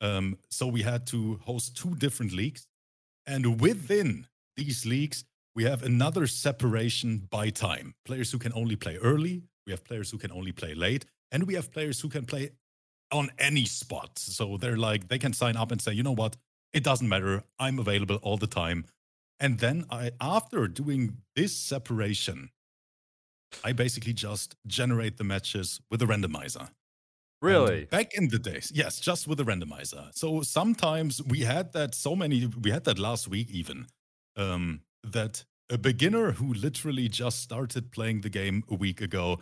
Um, 0.00 0.38
so 0.50 0.66
we 0.66 0.82
had 0.82 1.06
to 1.08 1.40
host 1.44 1.76
two 1.76 1.94
different 1.96 2.32
leagues. 2.32 2.66
And 3.26 3.60
within 3.60 4.26
these 4.56 4.86
leagues, 4.86 5.24
we 5.54 5.64
have 5.64 5.82
another 5.82 6.26
separation 6.26 7.28
by 7.30 7.50
time. 7.50 7.94
Players 8.04 8.30
who 8.30 8.38
can 8.38 8.52
only 8.54 8.76
play 8.76 8.96
early, 8.96 9.42
we 9.66 9.72
have 9.72 9.84
players 9.84 10.10
who 10.10 10.18
can 10.18 10.32
only 10.32 10.52
play 10.52 10.74
late, 10.74 11.04
and 11.32 11.46
we 11.46 11.54
have 11.54 11.72
players 11.72 12.00
who 12.00 12.08
can 12.08 12.24
play 12.24 12.50
on 13.10 13.30
any 13.38 13.64
spot. 13.64 14.18
So 14.18 14.56
they're 14.56 14.76
like, 14.76 15.08
they 15.08 15.18
can 15.18 15.32
sign 15.32 15.56
up 15.56 15.72
and 15.72 15.80
say, 15.80 15.92
you 15.92 16.02
know 16.02 16.14
what? 16.14 16.36
It 16.72 16.84
doesn't 16.84 17.08
matter. 17.08 17.42
I'm 17.58 17.78
available 17.78 18.16
all 18.16 18.36
the 18.36 18.46
time. 18.46 18.84
And 19.40 19.58
then 19.58 19.86
I, 19.90 20.12
after 20.20 20.68
doing 20.68 21.18
this 21.34 21.56
separation, 21.56 22.50
I 23.64 23.72
basically 23.72 24.12
just 24.12 24.56
generate 24.66 25.16
the 25.16 25.24
matches 25.24 25.80
with 25.90 26.02
a 26.02 26.06
randomizer. 26.06 26.70
Really? 27.40 27.84
Back 27.84 28.14
in 28.14 28.28
the 28.28 28.38
days, 28.38 28.72
yes, 28.74 28.98
just 28.98 29.28
with 29.28 29.38
a 29.40 29.44
randomizer. 29.44 30.10
So 30.12 30.42
sometimes 30.42 31.22
we 31.22 31.40
had 31.40 31.72
that 31.72 31.94
so 31.94 32.16
many, 32.16 32.46
we 32.46 32.70
had 32.70 32.84
that 32.84 32.98
last 32.98 33.28
week 33.28 33.50
even, 33.50 33.86
um, 34.36 34.80
that 35.04 35.44
a 35.70 35.78
beginner 35.78 36.32
who 36.32 36.52
literally 36.52 37.08
just 37.08 37.40
started 37.40 37.92
playing 37.92 38.22
the 38.22 38.30
game 38.30 38.64
a 38.70 38.74
week 38.74 39.00
ago 39.00 39.38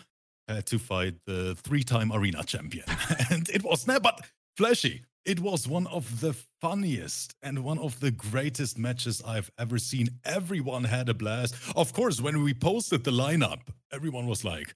had 0.48 0.66
to 0.66 0.78
fight 0.78 1.14
the 1.26 1.54
three 1.54 1.82
time 1.82 2.12
arena 2.12 2.42
champion. 2.44 2.84
and 3.30 3.48
it 3.48 3.64
was 3.64 3.86
never, 3.86 4.00
but 4.00 4.20
flashy. 4.56 5.02
It 5.24 5.40
was 5.40 5.66
one 5.66 5.88
of 5.88 6.20
the 6.20 6.36
funniest 6.60 7.34
and 7.42 7.64
one 7.64 7.78
of 7.78 7.98
the 7.98 8.12
greatest 8.12 8.78
matches 8.78 9.20
I've 9.26 9.50
ever 9.58 9.76
seen. 9.78 10.08
Everyone 10.24 10.84
had 10.84 11.08
a 11.08 11.14
blast. 11.14 11.56
Of 11.74 11.92
course, 11.92 12.20
when 12.20 12.42
we 12.44 12.54
posted 12.54 13.02
the 13.02 13.10
lineup, 13.10 13.60
everyone 13.92 14.26
was 14.26 14.44
like, 14.44 14.74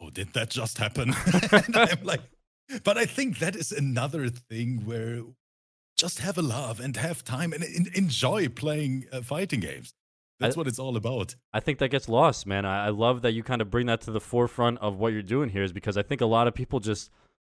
Oh, 0.00 0.10
did 0.10 0.32
that 0.34 0.50
just 0.50 0.78
happen? 0.78 1.14
and 1.52 1.76
I'm 1.76 2.02
like, 2.02 2.20
but 2.84 2.98
I 2.98 3.06
think 3.06 3.38
that 3.38 3.56
is 3.56 3.72
another 3.72 4.28
thing 4.28 4.82
where 4.84 5.22
just 5.96 6.18
have 6.20 6.36
a 6.36 6.42
love 6.42 6.78
and 6.78 6.96
have 6.96 7.24
time 7.24 7.52
and 7.52 7.64
enjoy 7.94 8.48
playing 8.48 9.06
uh, 9.12 9.22
fighting 9.22 9.60
games. 9.60 9.94
That's 10.38 10.56
I, 10.56 10.60
what 10.60 10.66
it's 10.66 10.78
all 10.78 10.96
about. 10.96 11.34
I 11.52 11.60
think 11.60 11.78
that 11.78 11.88
gets 11.88 12.08
lost, 12.08 12.46
man. 12.46 12.66
I, 12.66 12.86
I 12.86 12.88
love 12.90 13.22
that 13.22 13.32
you 13.32 13.42
kind 13.42 13.62
of 13.62 13.70
bring 13.70 13.86
that 13.86 14.02
to 14.02 14.10
the 14.10 14.20
forefront 14.20 14.78
of 14.80 14.98
what 14.98 15.12
you're 15.12 15.22
doing 15.22 15.48
here, 15.48 15.62
is 15.62 15.72
because 15.72 15.96
I 15.96 16.02
think 16.02 16.20
a 16.20 16.26
lot 16.26 16.46
of 16.46 16.54
people 16.54 16.80
just 16.80 17.10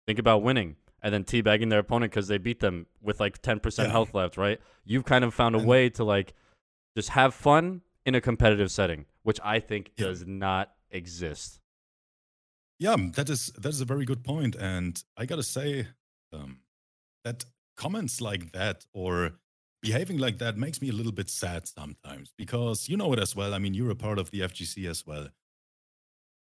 think 0.08 0.18
about 0.20 0.42
winning 0.42 0.78
and 1.02 1.14
then 1.14 1.24
teabagging 1.24 1.70
their 1.70 1.80
opponent 1.80 2.12
because 2.12 2.28
they 2.28 2.38
beat 2.38 2.60
them 2.60 2.86
with 3.02 3.20
like 3.20 3.42
10% 3.42 3.78
yeah. 3.78 3.90
health 3.90 4.14
left, 4.14 4.38
right? 4.38 4.60
You've 4.86 5.06
kind 5.06 5.24
of 5.24 5.34
found 5.34 5.56
a 5.56 5.60
way 5.60 5.90
to 5.92 6.04
like 6.04 6.34
just 6.96 7.10
have 7.10 7.34
fun 7.34 7.82
in 8.06 8.16
a 8.16 8.22
competitive 8.22 8.72
setting, 8.72 9.06
which 9.24 9.40
I 9.44 9.60
think 9.60 9.92
yeah. 9.98 10.08
does 10.08 10.26
not 10.26 10.72
exist. 10.90 11.60
Yeah, 12.80 12.96
that 13.14 13.30
is 13.30 13.48
that 13.58 13.70
is 13.70 13.82
a 13.82 13.86
very 13.86 14.06
good 14.06 14.24
point, 14.24 14.56
and 14.56 15.02
I 15.18 15.26
gotta 15.26 15.44
say 15.44 15.88
um, 16.32 16.62
that 17.26 17.44
comments 17.76 18.22
like 18.22 18.54
that 18.54 18.86
or 18.94 19.34
behaving 19.82 20.18
like 20.18 20.38
that 20.40 20.58
makes 20.58 20.82
me 20.82 20.90
a 20.90 20.94
little 20.94 21.12
bit 21.12 21.30
sad 21.30 21.68
sometimes 21.68 22.34
because 22.38 22.88
you 22.90 22.98
know 22.98 23.12
it 23.14 23.20
as 23.20 23.36
well. 23.36 23.54
I 23.54 23.60
mean, 23.60 23.74
you're 23.74 23.92
a 23.92 23.96
part 23.96 24.18
of 24.18 24.32
the 24.32 24.42
FGC 24.42 24.90
as 24.90 25.06
well. 25.06 25.28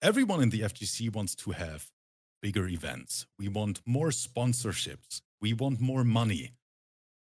Everyone 0.02 0.42
in 0.42 0.50
the 0.50 0.62
FGC 0.62 1.14
wants 1.14 1.34
to 1.36 1.52
have 1.52 1.90
bigger 2.42 2.66
events. 2.66 3.26
We 3.38 3.48
want 3.48 3.80
more 3.86 4.08
sponsorships. 4.08 5.20
We 5.40 5.52
want 5.52 5.80
more 5.80 6.04
money. 6.04 6.52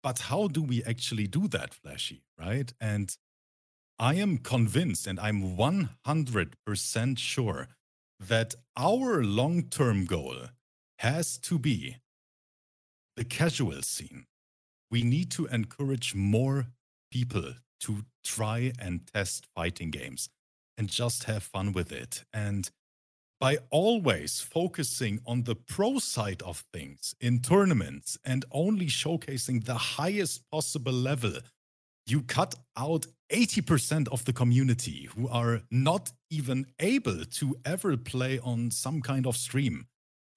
But 0.02 0.20
how 0.20 0.48
do 0.48 0.62
we 0.62 0.84
actually 0.84 1.28
do 1.28 1.48
that, 1.50 1.74
Flashy? 1.74 2.24
Right? 2.40 2.72
And 2.80 3.16
I 4.00 4.16
am 4.16 4.38
convinced 4.38 5.08
and 5.08 5.20
I'm 5.20 5.58
100% 5.58 7.18
sure 7.18 7.68
that 8.20 8.56
our 8.78 9.24
long 9.24 9.64
term 9.64 10.06
goal 10.06 10.36
has 11.00 11.38
to 11.38 11.58
be 11.58 11.98
the 13.16 13.24
casual 13.24 13.82
scene 13.82 14.26
we 14.92 15.04
need 15.04 15.32
to 15.32 15.46
encourage 15.48 16.16
more 16.16 16.68
people 17.12 17.54
to 17.82 18.06
try 18.24 18.72
and 18.80 19.08
test 19.14 19.48
fighting 19.56 19.92
games 19.92 20.30
and 20.78 20.90
just 20.90 21.26
have 21.26 21.44
fun 21.44 21.74
with 21.74 21.92
it. 21.92 22.24
And 22.34 22.70
by 23.40 23.58
always 23.70 24.42
focusing 24.42 25.22
on 25.26 25.44
the 25.44 25.56
pro 25.56 26.00
side 26.00 26.42
of 26.42 26.66
things 26.74 27.16
in 27.22 27.40
tournaments 27.40 28.18
and 28.26 28.44
only 28.52 28.88
showcasing 28.88 29.64
the 29.64 29.76
highest 29.76 30.50
possible 30.52 30.92
level, 30.92 31.34
you 32.10 32.22
cut 32.22 32.56
out 32.78 33.06
80% 33.32 34.08
of 34.10 34.26
the 34.26 34.34
community 34.34 35.10
who 35.16 35.28
are 35.28 35.62
not 35.70 36.12
even 36.30 36.66
able 36.80 37.26
to 37.26 37.56
ever 37.66 37.96
play 37.98 38.40
on 38.40 38.72
some 38.72 39.02
kind 39.02 39.28
of 39.28 39.38
stream. 39.38 39.86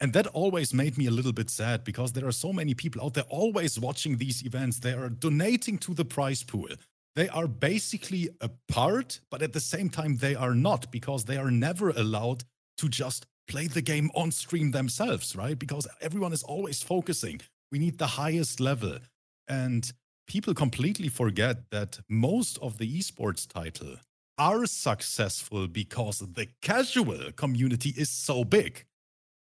And 0.00 0.12
that 0.14 0.26
always 0.26 0.74
made 0.74 0.98
me 0.98 1.06
a 1.06 1.10
little 1.10 1.32
bit 1.32 1.48
sad 1.48 1.84
because 1.84 2.12
there 2.12 2.26
are 2.26 2.32
so 2.32 2.52
many 2.52 2.74
people 2.74 3.02
out 3.02 3.14
there 3.14 3.24
always 3.28 3.78
watching 3.78 4.16
these 4.16 4.44
events. 4.44 4.80
They 4.80 4.92
are 4.92 5.08
donating 5.08 5.78
to 5.78 5.94
the 5.94 6.04
prize 6.04 6.42
pool. 6.42 6.68
They 7.14 7.28
are 7.28 7.46
basically 7.46 8.30
a 8.40 8.50
part, 8.68 9.20
but 9.30 9.42
at 9.42 9.52
the 9.52 9.60
same 9.60 9.88
time, 9.90 10.16
they 10.16 10.34
are 10.34 10.54
not 10.54 10.90
because 10.90 11.24
they 11.24 11.36
are 11.36 11.50
never 11.50 11.90
allowed 11.90 12.44
to 12.78 12.88
just 12.88 13.26
play 13.48 13.66
the 13.66 13.82
game 13.82 14.10
on 14.14 14.30
stream 14.30 14.70
themselves, 14.70 15.36
right? 15.36 15.58
Because 15.58 15.86
everyone 16.00 16.32
is 16.32 16.42
always 16.42 16.82
focusing. 16.82 17.40
We 17.70 17.78
need 17.78 17.98
the 17.98 18.06
highest 18.06 18.60
level. 18.60 18.98
And 19.46 19.90
people 20.26 20.54
completely 20.54 21.08
forget 21.08 21.70
that 21.70 22.00
most 22.08 22.58
of 22.58 22.78
the 22.78 22.98
esports 22.98 23.46
title 23.46 23.96
are 24.38 24.66
successful 24.66 25.68
because 25.68 26.20
the 26.20 26.48
casual 26.62 27.32
community 27.32 27.92
is 27.96 28.08
so 28.08 28.44
big 28.44 28.86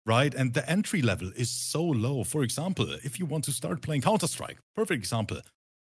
right? 0.05 0.33
And 0.33 0.53
the 0.55 0.67
entry 0.67 1.01
level 1.01 1.31
is 1.35 1.51
so 1.51 1.83
low. 1.83 2.23
For 2.23 2.41
example, 2.43 2.87
if 3.03 3.19
you 3.19 3.25
want 3.27 3.43
to 3.45 3.51
start 3.51 3.81
playing 3.81 4.01
Counter 4.01 4.27
Strike, 4.27 4.57
perfect 4.75 4.99
example. 4.99 5.39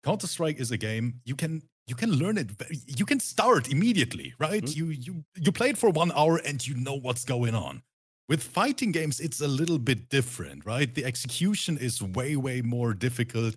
Counter 0.05 0.27
Strike 0.27 0.61
is 0.61 0.71
a 0.71 0.77
game 0.77 1.21
you 1.25 1.35
can 1.35 1.63
you 1.87 1.97
can 1.97 2.13
learn 2.13 2.39
it. 2.39 2.51
You 2.87 3.07
can 3.07 3.21
start 3.21 3.71
immediately, 3.71 4.35
right? 4.39 4.65
Mm-hmm. 4.65 4.79
You 4.79 4.87
you 5.07 5.25
you 5.37 5.53
play 5.53 5.71
it 5.71 5.79
for 5.79 5.91
one 5.91 6.13
hour 6.13 6.41
and 6.45 6.65
you 6.67 6.75
know 6.75 6.95
what's 6.95 7.25
going 7.25 7.55
on. 7.55 7.83
With 8.29 8.43
fighting 8.43 8.93
games, 8.93 9.19
it's 9.21 9.41
a 9.41 9.49
little 9.49 9.79
bit 9.79 10.09
different, 10.09 10.65
right? 10.65 10.93
The 10.95 11.05
execution 11.05 11.79
is 11.79 12.03
way 12.03 12.37
way 12.37 12.61
more 12.63 12.95
difficult, 12.95 13.57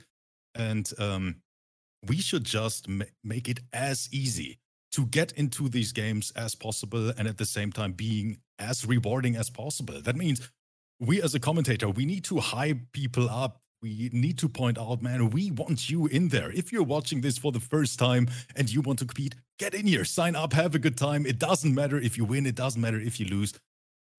and 0.55 0.91
um, 0.97 1.35
we 2.07 2.17
should 2.17 2.43
just 2.43 2.87
ma- 2.87 3.05
make 3.23 3.47
it 3.47 3.59
as 3.73 4.09
easy 4.11 4.59
to 4.91 5.05
get 5.07 5.33
into 5.33 5.67
these 5.67 5.91
games 5.91 6.31
as 6.35 6.55
possible 6.55 7.11
and 7.17 7.27
at 7.27 7.37
the 7.37 7.45
same 7.45 7.71
time 7.71 7.91
being 7.91 8.37
as 8.59 8.85
rewarding 8.85 9.35
as 9.35 9.49
possible. 9.49 10.01
That 10.01 10.15
means 10.15 10.49
we 10.99 11.21
as 11.21 11.35
a 11.35 11.39
commentator, 11.39 11.89
we 11.89 12.05
need 12.05 12.23
to 12.25 12.39
hype 12.39 12.77
people 12.93 13.29
up. 13.29 13.59
We 13.81 14.09
need 14.13 14.37
to 14.39 14.49
point 14.49 14.79
out, 14.79 15.01
man, 15.01 15.29
we 15.29 15.51
want 15.51 15.89
you 15.89 16.07
in 16.07 16.29
there. 16.29 16.49
If 16.51 16.71
you're 16.71 16.81
watching 16.83 17.21
this 17.21 17.37
for 17.37 17.51
the 17.51 17.59
first 17.59 17.99
time 17.99 18.29
and 18.55 18.71
you 18.71 18.81
want 18.81 18.99
to 18.99 19.05
compete, 19.05 19.35
get 19.59 19.75
in 19.75 19.85
here, 19.85 20.05
sign 20.05 20.35
up, 20.35 20.53
have 20.53 20.73
a 20.73 20.79
good 20.79 20.97
time. 20.97 21.25
It 21.25 21.37
doesn't 21.37 21.75
matter 21.75 21.97
if 21.97 22.17
you 22.17 22.25
win, 22.25 22.45
it 22.45 22.55
doesn't 22.55 22.81
matter 22.81 22.99
if 22.99 23.19
you 23.19 23.27
lose. 23.27 23.53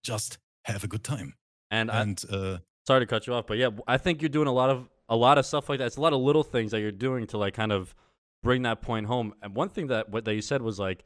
Just 0.05 0.39
have 0.67 0.85
a 0.85 0.87
good 0.87 1.03
time. 1.03 1.35
And, 1.71 1.91
and 1.91 2.23
I, 2.31 2.35
uh, 2.35 2.59
sorry 2.87 3.01
to 3.01 3.07
cut 3.07 3.27
you 3.27 3.35
off, 3.35 3.47
but 3.47 3.57
yeah, 3.57 3.71
I 3.89 3.97
think 3.97 4.23
you're 4.23 4.29
doing 4.29 4.47
a 4.47 4.53
lot 4.53 4.71
of 4.71 4.89
a 5.09 5.17
lot 5.17 5.39
of 5.39 5.47
stuff 5.47 5.69
like 5.69 5.79
that. 5.79 5.87
It's 5.87 5.97
a 5.97 6.01
lot 6.01 6.13
of 6.13 6.21
little 6.21 6.43
things 6.43 6.71
that 6.73 6.81
you're 6.81 6.93
doing 6.93 7.27
to 7.29 7.39
like 7.39 7.55
kind 7.55 7.73
of 7.73 7.95
bring 8.43 8.63
that 8.63 8.83
point 8.83 9.07
home. 9.07 9.35
And 9.43 9.55
one 9.55 9.69
thing 9.69 9.89
that 9.89 10.09
what 10.09 10.25
that 10.25 10.35
you 10.35 10.43
said 10.43 10.63
was 10.63 10.79
like 10.79 11.05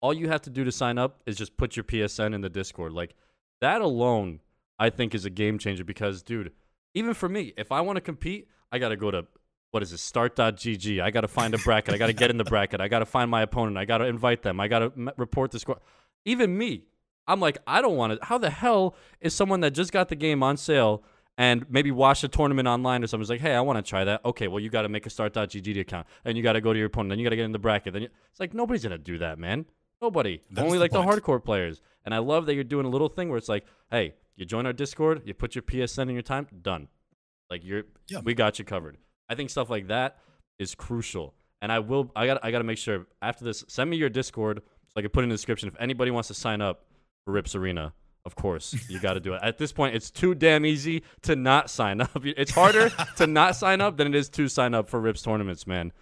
all 0.00 0.14
you 0.14 0.28
have 0.28 0.42
to 0.42 0.50
do 0.50 0.64
to 0.64 0.72
sign 0.72 0.98
up 0.98 1.20
is 1.26 1.36
just 1.36 1.56
put 1.56 1.76
your 1.76 1.84
PSN 1.84 2.34
in 2.34 2.40
the 2.40 2.48
Discord. 2.48 2.92
Like 2.92 3.14
that 3.60 3.80
alone, 3.80 4.40
I 4.78 4.90
think 4.90 5.14
is 5.14 5.24
a 5.24 5.30
game 5.30 5.58
changer 5.58 5.84
because, 5.84 6.22
dude, 6.22 6.52
even 6.94 7.14
for 7.14 7.28
me, 7.28 7.52
if 7.56 7.72
I 7.72 7.80
want 7.80 7.96
to 7.96 8.00
compete, 8.00 8.48
I 8.70 8.78
got 8.78 8.90
to 8.90 8.96
go 8.96 9.10
to 9.10 9.26
what 9.70 9.82
is 9.82 9.92
it, 9.92 9.98
start.gg. 9.98 11.02
I 11.02 11.10
got 11.10 11.22
to 11.22 11.28
find 11.28 11.52
a 11.54 11.58
bracket. 11.58 11.94
I 11.94 11.98
got 11.98 12.06
to 12.06 12.12
get 12.12 12.30
in 12.30 12.38
the 12.38 12.44
bracket. 12.44 12.80
I 12.80 12.88
got 12.88 13.00
to 13.00 13.06
find 13.06 13.30
my 13.30 13.42
opponent. 13.42 13.76
I 13.76 13.84
got 13.84 13.98
to 13.98 14.06
invite 14.06 14.42
them. 14.42 14.60
I 14.60 14.68
got 14.68 14.78
to 14.78 14.92
m- 14.96 15.10
report 15.16 15.50
the 15.50 15.58
score. 15.58 15.78
Even 16.24 16.56
me, 16.56 16.84
I'm 17.26 17.40
like, 17.40 17.58
I 17.66 17.82
don't 17.82 17.96
want 17.96 18.18
to. 18.18 18.24
How 18.24 18.38
the 18.38 18.50
hell 18.50 18.94
is 19.20 19.34
someone 19.34 19.60
that 19.60 19.72
just 19.72 19.92
got 19.92 20.08
the 20.08 20.16
game 20.16 20.42
on 20.42 20.56
sale 20.56 21.02
and 21.38 21.64
maybe 21.70 21.90
watch 21.92 22.22
a 22.24 22.28
tournament 22.28 22.68
online 22.68 23.02
or 23.02 23.06
something's 23.06 23.30
like, 23.30 23.40
hey, 23.40 23.54
I 23.54 23.60
want 23.62 23.82
to 23.82 23.88
try 23.88 24.04
that. 24.04 24.22
Okay, 24.24 24.48
well, 24.48 24.60
you 24.60 24.68
got 24.68 24.82
to 24.82 24.88
make 24.90 25.06
a 25.06 25.10
start.gg 25.10 25.80
account 25.80 26.06
and 26.24 26.36
you 26.36 26.42
got 26.42 26.52
to 26.54 26.60
go 26.60 26.72
to 26.72 26.78
your 26.78 26.88
opponent. 26.88 27.10
Then 27.10 27.18
you 27.20 27.24
got 27.24 27.30
to 27.30 27.36
get 27.36 27.44
in 27.44 27.52
the 27.52 27.58
bracket. 27.60 27.92
Then 27.92 28.02
you, 28.02 28.08
it's 28.30 28.40
like, 28.40 28.52
nobody's 28.52 28.82
going 28.82 28.90
to 28.90 28.98
do 28.98 29.18
that, 29.18 29.38
man. 29.38 29.64
Nobody. 30.02 30.40
That's 30.50 30.64
Only 30.64 30.78
the 30.78 30.82
like 30.82 30.90
the 30.90 31.02
hardcore 31.02 31.42
players. 31.42 31.80
And 32.04 32.12
I 32.12 32.18
love 32.18 32.46
that 32.46 32.54
you're 32.54 32.64
doing 32.64 32.86
a 32.86 32.88
little 32.90 33.08
thing 33.08 33.28
where 33.28 33.38
it's 33.38 33.48
like, 33.48 33.64
hey, 33.90 34.14
you 34.36 34.44
join 34.44 34.66
our 34.66 34.72
Discord, 34.72 35.22
you 35.24 35.32
put 35.32 35.54
your 35.54 35.62
PSN 35.62 36.02
in 36.02 36.10
your 36.10 36.22
time, 36.22 36.46
done. 36.60 36.88
Like 37.50 37.64
you're, 37.64 37.84
Yeah. 38.08 38.18
we 38.20 38.34
got 38.34 38.58
you 38.58 38.64
covered. 38.64 38.96
I 39.28 39.34
think 39.36 39.50
stuff 39.50 39.70
like 39.70 39.86
that 39.88 40.18
is 40.58 40.74
crucial. 40.74 41.34
And 41.62 41.70
I 41.72 41.78
will, 41.80 42.10
I 42.16 42.26
got, 42.26 42.44
I 42.44 42.50
got 42.50 42.58
to 42.58 42.64
make 42.64 42.78
sure 42.78 43.06
after 43.22 43.44
this, 43.44 43.64
send 43.68 43.90
me 43.90 43.96
your 43.96 44.08
Discord 44.08 44.60
so 44.60 44.94
I 44.96 45.02
can 45.02 45.10
put 45.10 45.22
in 45.22 45.30
the 45.30 45.34
description. 45.34 45.68
If 45.68 45.74
anybody 45.80 46.10
wants 46.10 46.28
to 46.28 46.34
sign 46.34 46.60
up 46.60 46.84
for 47.24 47.32
Rips 47.32 47.54
Arena, 47.54 47.92
of 48.24 48.34
course, 48.34 48.74
you 48.88 49.00
got 49.00 49.14
to 49.14 49.20
do 49.20 49.34
it. 49.34 49.40
At 49.42 49.58
this 49.58 49.72
point, 49.72 49.94
it's 49.94 50.10
too 50.10 50.34
damn 50.34 50.66
easy 50.66 51.02
to 51.22 51.36
not 51.36 51.70
sign 51.70 52.00
up. 52.00 52.10
It's 52.24 52.52
harder 52.52 52.90
to 53.16 53.26
not 53.26 53.56
sign 53.56 53.80
up 53.80 53.96
than 53.96 54.08
it 54.08 54.14
is 54.14 54.28
to 54.30 54.48
sign 54.48 54.74
up 54.74 54.88
for 54.88 55.00
Rips 55.00 55.22
tournaments, 55.22 55.66
man. 55.66 55.92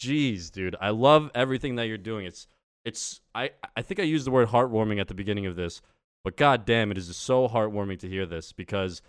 Jeez, 0.00 0.50
dude, 0.50 0.76
I 0.80 0.90
love 0.90 1.30
everything 1.34 1.76
that 1.76 1.84
you're 1.84 1.98
doing. 1.98 2.26
It's, 2.26 2.46
it's, 2.84 3.20
I, 3.34 3.50
I 3.76 3.82
think 3.82 4.00
I 4.00 4.04
used 4.04 4.26
the 4.26 4.30
word 4.30 4.48
heartwarming 4.48 5.00
at 5.00 5.08
the 5.08 5.14
beginning 5.14 5.46
of 5.46 5.56
this, 5.56 5.82
but 6.24 6.36
god 6.36 6.64
damn, 6.64 6.90
it 6.90 6.98
is 6.98 7.14
so 7.16 7.48
heartwarming 7.48 7.98
to 8.00 8.08
hear 8.08 8.26
this 8.26 8.52
because 8.52 9.02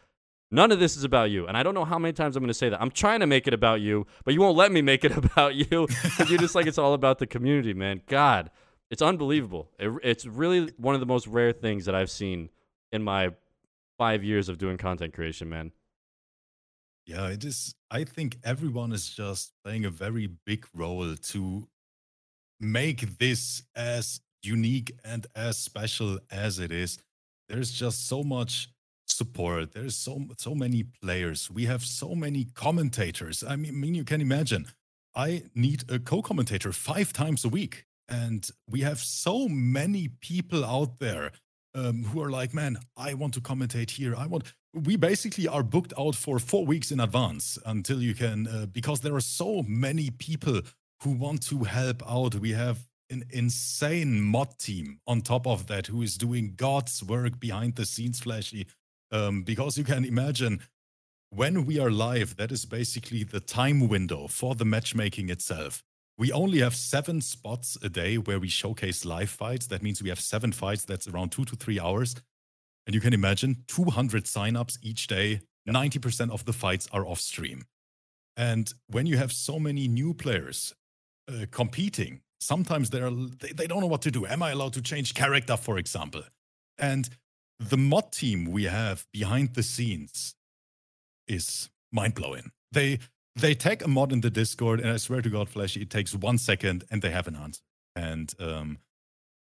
none 0.51 0.71
of 0.71 0.79
this 0.79 0.97
is 0.97 1.03
about 1.03 1.31
you. 1.31 1.47
And 1.47 1.57
I 1.57 1.63
don't 1.63 1.73
know 1.73 1.85
how 1.85 1.97
many 1.97 2.13
times 2.13 2.35
I'm 2.35 2.43
going 2.43 2.49
to 2.49 2.53
say 2.53 2.69
that. 2.69 2.81
I'm 2.81 2.91
trying 2.91 3.21
to 3.21 3.27
make 3.27 3.47
it 3.47 3.53
about 3.53 3.81
you, 3.81 4.05
but 4.25 4.33
you 4.33 4.41
won't 4.41 4.57
let 4.57 4.71
me 4.71 4.81
make 4.81 5.03
it 5.03 5.15
about 5.17 5.55
you 5.55 5.87
you're 6.27 6.39
just 6.39 6.55
like 6.55 6.67
it's 6.67 6.77
all 6.77 6.93
about 6.93 7.19
the 7.19 7.27
community, 7.27 7.73
man. 7.73 8.01
God, 8.07 8.49
it's 8.91 9.01
unbelievable. 9.01 9.71
It, 9.79 9.91
it's 10.03 10.25
really 10.25 10.71
one 10.77 10.93
of 10.93 10.99
the 10.99 11.07
most 11.07 11.25
rare 11.25 11.53
things 11.53 11.85
that 11.85 11.95
I've 11.95 12.11
seen 12.11 12.49
in 12.91 13.01
my 13.01 13.31
five 13.97 14.23
years 14.23 14.49
of 14.49 14.57
doing 14.57 14.77
content 14.77 15.13
creation, 15.13 15.49
man. 15.49 15.71
Yeah, 17.05 17.29
it 17.29 17.43
is. 17.43 17.73
I 17.89 18.03
think 18.03 18.37
everyone 18.43 18.91
is 18.91 19.09
just 19.09 19.53
playing 19.63 19.85
a 19.85 19.89
very 19.89 20.27
big 20.45 20.65
role 20.75 21.15
to 21.15 21.67
make 22.59 23.17
this 23.17 23.63
as 23.75 24.21
unique 24.43 24.91
and 25.03 25.25
as 25.35 25.57
special 25.57 26.19
as 26.29 26.59
it 26.59 26.71
is. 26.71 26.99
There's 27.49 27.71
just 27.71 28.07
so 28.07 28.23
much 28.23 28.69
support. 29.07 29.73
There's 29.73 29.95
so 29.95 30.21
so 30.37 30.53
many 30.53 30.83
players. 30.83 31.49
We 31.49 31.65
have 31.65 31.83
so 31.83 32.13
many 32.13 32.45
commentators. 32.53 33.43
I 33.43 33.55
mean, 33.55 33.71
I 33.71 33.77
mean 33.77 33.95
you 33.95 34.03
can 34.03 34.21
imagine. 34.21 34.67
I 35.15 35.43
need 35.53 35.91
a 35.91 35.99
co-commentator 35.99 36.71
five 36.71 37.11
times 37.11 37.43
a 37.43 37.49
week, 37.49 37.85
and 38.11 38.49
we 38.69 38.81
have 38.81 38.99
so 38.99 39.47
many 39.47 40.09
people 40.21 40.63
out 40.65 40.99
there 40.99 41.31
um, 41.73 42.03
who 42.03 42.21
are 42.21 42.29
like, 42.29 42.53
"Man, 42.53 42.77
I 42.95 43.13
want 43.13 43.33
to 43.35 43.41
commentate 43.41 43.91
here. 43.91 44.15
I 44.15 44.27
want." 44.27 44.53
we 44.73 44.95
basically 44.95 45.47
are 45.47 45.63
booked 45.63 45.93
out 45.97 46.15
for 46.15 46.39
four 46.39 46.65
weeks 46.65 46.91
in 46.91 46.99
advance 46.99 47.57
until 47.65 48.01
you 48.01 48.13
can 48.13 48.47
uh, 48.47 48.65
because 48.67 49.01
there 49.01 49.15
are 49.15 49.21
so 49.21 49.63
many 49.67 50.09
people 50.09 50.61
who 51.03 51.11
want 51.11 51.45
to 51.47 51.63
help 51.65 52.01
out 52.09 52.35
we 52.35 52.51
have 52.51 52.79
an 53.09 53.23
insane 53.31 54.21
mod 54.21 54.57
team 54.59 54.99
on 55.05 55.21
top 55.21 55.45
of 55.45 55.67
that 55.67 55.87
who 55.87 56.01
is 56.01 56.17
doing 56.17 56.53
god's 56.55 57.03
work 57.03 57.39
behind 57.39 57.75
the 57.75 57.85
scenes 57.85 58.21
flashy 58.21 58.65
um, 59.11 59.43
because 59.43 59.77
you 59.77 59.83
can 59.83 60.05
imagine 60.05 60.61
when 61.31 61.65
we 61.65 61.77
are 61.77 61.91
live 61.91 62.37
that 62.37 62.51
is 62.51 62.65
basically 62.65 63.23
the 63.23 63.41
time 63.41 63.89
window 63.89 64.27
for 64.27 64.55
the 64.55 64.65
matchmaking 64.65 65.29
itself 65.29 65.83
we 66.21 66.31
only 66.31 66.59
have 66.59 66.75
seven 66.75 67.19
spots 67.19 67.79
a 67.81 67.89
day 67.89 68.15
where 68.15 68.39
we 68.39 68.47
showcase 68.47 69.05
live 69.05 69.31
fights 69.31 69.65
that 69.65 69.81
means 69.81 70.03
we 70.03 70.09
have 70.09 70.19
seven 70.19 70.51
fights 70.51 70.85
that's 70.85 71.07
around 71.07 71.31
two 71.31 71.45
to 71.45 71.55
three 71.55 71.79
hours 71.79 72.13
and 72.85 72.93
you 72.93 73.01
can 73.01 73.11
imagine 73.11 73.63
200 73.67 74.25
signups 74.25 74.77
each 74.83 75.07
day. 75.07 75.41
90% 75.67 76.29
of 76.29 76.45
the 76.45 76.53
fights 76.53 76.87
are 76.91 77.07
off 77.07 77.19
stream. 77.19 77.63
And 78.37 78.71
when 78.85 79.07
you 79.07 79.17
have 79.17 79.31
so 79.31 79.57
many 79.59 79.87
new 79.87 80.13
players 80.13 80.75
uh, 81.27 81.45
competing, 81.49 82.21
sometimes 82.39 82.91
they're, 82.91 83.09
they, 83.09 83.53
they 83.53 83.65
don't 83.65 83.79
know 83.81 83.87
what 83.87 84.03
to 84.03 84.11
do. 84.11 84.27
Am 84.27 84.43
I 84.43 84.51
allowed 84.51 84.73
to 84.73 84.81
change 84.83 85.15
character, 85.15 85.57
for 85.57 85.79
example? 85.79 86.21
And 86.77 87.09
the 87.59 87.77
mod 87.77 88.11
team 88.11 88.45
we 88.45 88.65
have 88.65 89.07
behind 89.11 89.55
the 89.55 89.63
scenes 89.63 90.35
is 91.27 91.71
mind 91.91 92.13
blowing. 92.13 92.51
They 92.71 92.99
they 93.35 93.53
tag 93.53 93.81
a 93.81 93.87
mod 93.87 94.11
in 94.11 94.21
the 94.21 94.29
Discord, 94.29 94.79
and 94.79 94.89
I 94.89 94.97
swear 94.97 95.21
to 95.21 95.29
God, 95.29 95.49
Flashy, 95.49 95.81
it 95.81 95.89
takes 95.89 96.13
one 96.13 96.37
second 96.37 96.83
and 96.91 97.01
they 97.01 97.11
have 97.11 97.27
an 97.27 97.35
answer. 97.35 97.61
And 97.95 98.33
um, 98.39 98.79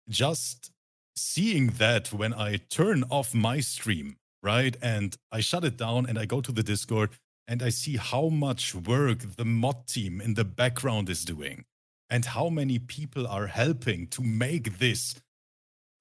just 0.09 0.71
seeing 1.17 1.69
that 1.79 2.13
when 2.13 2.35
I 2.35 2.57
turn 2.57 3.05
off 3.11 3.35
my 3.35 3.61
stream, 3.61 4.17
right, 4.43 4.77
and 4.83 5.17
I 5.31 5.41
shut 5.41 5.65
it 5.65 5.77
down 5.77 6.07
and 6.07 6.19
I 6.19 6.25
go 6.25 6.41
to 6.41 6.53
the 6.53 6.63
Discord 6.63 7.11
and 7.47 7.63
I 7.63 7.69
see 7.69 7.97
how 7.97 8.29
much 8.29 8.75
work 8.75 9.37
the 9.37 9.45
mod 9.45 9.87
team 9.87 10.21
in 10.21 10.35
the 10.35 10.45
background 10.45 11.09
is 11.09 11.25
doing 11.25 11.65
and 12.09 12.25
how 12.25 12.49
many 12.49 12.79
people 12.79 13.27
are 13.27 13.49
helping 13.49 14.07
to 14.09 14.23
make 14.23 14.79
this 14.79 15.21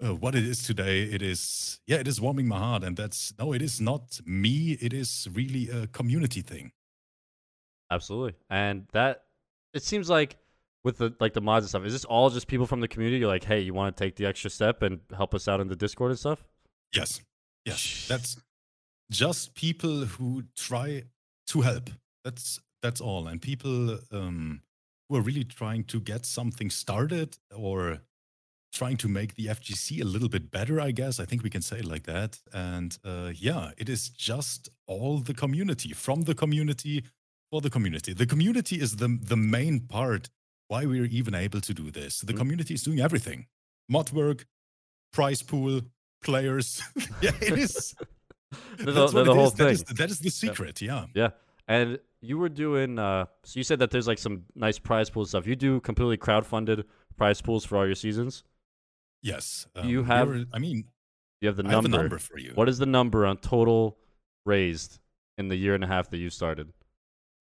uh, 0.04 0.16
what 0.16 0.36
it 0.36 0.44
is 0.44 0.64
today. 0.64 1.04
It 1.04 1.22
is, 1.22 1.80
yeah, 1.88 1.98
it 1.98 2.08
is 2.08 2.20
warming 2.20 2.48
my 2.48 2.60
heart. 2.60 2.84
And 2.84 2.98
that's, 2.98 3.34
no, 3.40 3.54
it 3.54 3.62
is 3.62 3.80
not 3.80 4.20
me. 4.26 4.78
It 4.82 4.94
is 4.94 5.28
really 5.32 5.70
a 5.70 5.88
community 5.88 6.42
thing. 6.42 6.72
Absolutely. 7.92 8.34
And 8.50 8.88
that 8.94 9.24
it 9.74 9.84
seems 9.84 10.10
like 10.10 10.38
with 10.84 10.98
the 10.98 11.14
like 11.20 11.34
the 11.34 11.42
mods 11.42 11.64
and 11.64 11.70
stuff, 11.70 11.86
is 11.86 11.94
this 11.94 12.06
all 12.06 12.30
just 12.30 12.48
people 12.48 12.66
from 12.66 12.82
the 12.82 12.88
community? 12.88 13.20
You're 13.20 13.30
like, 13.30 13.44
hey, 13.44 13.60
you 13.60 13.74
want 13.74 13.96
to 13.96 14.04
take 14.04 14.16
the 14.16 14.26
extra 14.26 14.50
step 14.50 14.82
and 14.82 15.00
help 15.16 15.34
us 15.34 15.48
out 15.48 15.60
in 15.60 15.68
the 15.68 15.76
Discord 15.76 16.12
and 16.12 16.20
stuff? 16.20 16.44
Yes. 16.94 17.22
Yes. 17.66 18.06
That's 18.10 18.38
just 19.12 19.56
people 19.56 20.06
who 20.06 20.44
try 20.56 21.04
to 21.48 21.62
help. 21.62 21.90
That's 22.24 22.60
that's 22.82 23.02
all. 23.02 23.28
And 23.28 23.42
people 23.42 24.00
um, 24.12 24.62
who 25.08 25.16
are 25.16 25.22
really 25.22 25.46
trying 25.46 25.86
to 25.86 26.00
get 26.00 26.26
something 26.26 26.70
started 26.70 27.38
or 27.56 28.02
trying 28.74 28.98
to 28.98 29.08
make 29.08 29.36
the 29.36 29.46
FGC 29.46 30.02
a 30.02 30.06
little 30.06 30.28
bit 30.28 30.50
better, 30.52 30.82
I 30.82 30.92
guess. 30.92 31.20
I 31.20 31.26
think 31.26 31.44
we 31.44 31.50
can 31.50 31.62
say 31.62 31.78
it 31.78 31.86
like 31.86 32.04
that. 32.04 32.40
And 32.52 32.98
uh, 33.06 33.32
yeah, 33.34 33.72
it 33.78 33.88
is 33.88 34.10
just 34.10 34.68
all 34.88 35.20
the 35.20 35.34
community 35.34 35.94
from 35.94 36.24
the 36.24 36.36
community 36.36 37.04
for 37.54 37.62
the 37.62 37.70
community. 37.70 38.14
The 38.14 38.26
community 38.26 38.78
is 38.86 38.96
the 38.96 39.10
the 39.34 39.38
main 39.38 39.76
part 39.82 40.24
why 40.70 40.82
we're 40.92 41.06
even 41.20 41.36
able 41.36 41.62
to 41.70 41.74
do 41.82 41.92
this. 41.92 42.14
The 42.22 42.34
Mhm. 42.34 42.38
community 42.42 42.74
is 42.74 42.82
doing 42.82 43.00
everything. 43.00 43.46
Mod 43.88 44.12
work, 44.12 44.40
prize 45.18 45.44
pool, 45.44 45.82
players. 46.24 46.82
yeah, 47.22 47.36
it 47.50 47.56
is. 47.66 47.94
That's 48.80 49.14
the 49.14 49.26
whole 49.40 49.48
is. 49.50 49.54
thing. 49.54 49.66
That 49.68 49.72
is, 49.74 49.84
that 50.00 50.10
is, 50.14 50.20
the 50.20 50.32
secret. 50.32 50.82
Yeah. 50.82 51.06
Yeah. 51.14 51.30
And 51.68 52.00
you 52.22 52.40
were 52.42 52.50
doing 52.50 52.98
uh 52.98 53.26
so 53.48 53.54
you 53.60 53.64
said 53.64 53.78
that 53.80 53.92
there's 53.92 54.08
like 54.08 54.22
some 54.28 54.36
nice 54.56 54.80
prize 54.80 55.10
pool 55.12 55.26
stuff. 55.32 55.46
You 55.46 55.56
do 55.56 55.80
completely 55.90 56.18
crowdfunded 56.18 56.80
prize 57.18 57.40
pools 57.46 57.64
for 57.68 57.78
all 57.78 57.86
your 57.86 58.00
seasons? 58.06 58.44
Yes. 59.22 59.68
You 59.84 60.00
we 60.02 60.08
have- 60.08 60.28
were- 60.28 60.46
I 60.58 60.60
mean, 60.66 60.78
You 61.42 61.48
have 61.50 61.58
the 61.62 61.66
I 61.68 61.72
have 61.72 61.84
number. 61.84 61.98
number 62.00 62.18
for 62.30 62.40
you. 62.46 62.52
What 62.56 62.68
is 62.74 62.78
the 62.80 62.90
number 62.98 63.20
on 63.30 63.38
total 63.38 64.00
raised 64.54 64.92
in 65.38 65.50
the 65.52 65.56
year 65.64 65.76
and 65.76 65.84
a 65.84 65.88
half 65.96 66.10
that 66.12 66.18
you 66.26 66.32
started? 66.32 66.74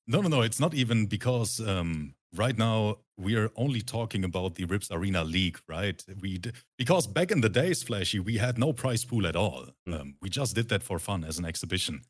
No, 0.06 0.20
no, 0.20 0.28
no. 0.28 0.42
It's 0.42 0.60
not 0.60 0.74
even 0.74 1.06
because 1.06 1.60
um, 1.60 2.14
right 2.34 2.56
now 2.58 2.96
we 3.16 3.36
are 3.36 3.50
only 3.56 3.80
talking 3.80 4.24
about 4.24 4.56
the 4.56 4.64
Rips 4.64 4.90
Arena 4.90 5.22
League, 5.24 5.58
right? 5.68 6.04
We 6.20 6.38
d- 6.38 6.52
because 6.76 7.06
back 7.06 7.30
in 7.30 7.40
the 7.40 7.48
days, 7.48 7.82
Flashy, 7.82 8.18
we 8.18 8.38
had 8.38 8.58
no 8.58 8.72
prize 8.72 9.04
pool 9.04 9.26
at 9.26 9.36
all. 9.36 9.66
Mm. 9.88 10.00
Um, 10.00 10.14
we 10.20 10.28
just 10.28 10.54
did 10.54 10.68
that 10.68 10.82
for 10.82 10.98
fun 10.98 11.24
as 11.24 11.38
an 11.38 11.44
exhibition. 11.44 12.02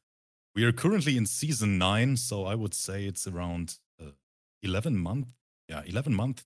We 0.55 0.65
are 0.65 0.73
currently 0.73 1.17
in 1.17 1.27
season 1.27 1.79
nine, 1.79 2.17
so 2.17 2.45
I 2.45 2.55
would 2.55 2.75
say 2.75 3.05
it's 3.05 3.27
around 3.27 3.79
uh, 4.01 4.13
eleven 4.63 4.97
month. 4.97 5.29
Yeah, 5.69 5.83
eleven 5.87 6.15
month, 6.15 6.45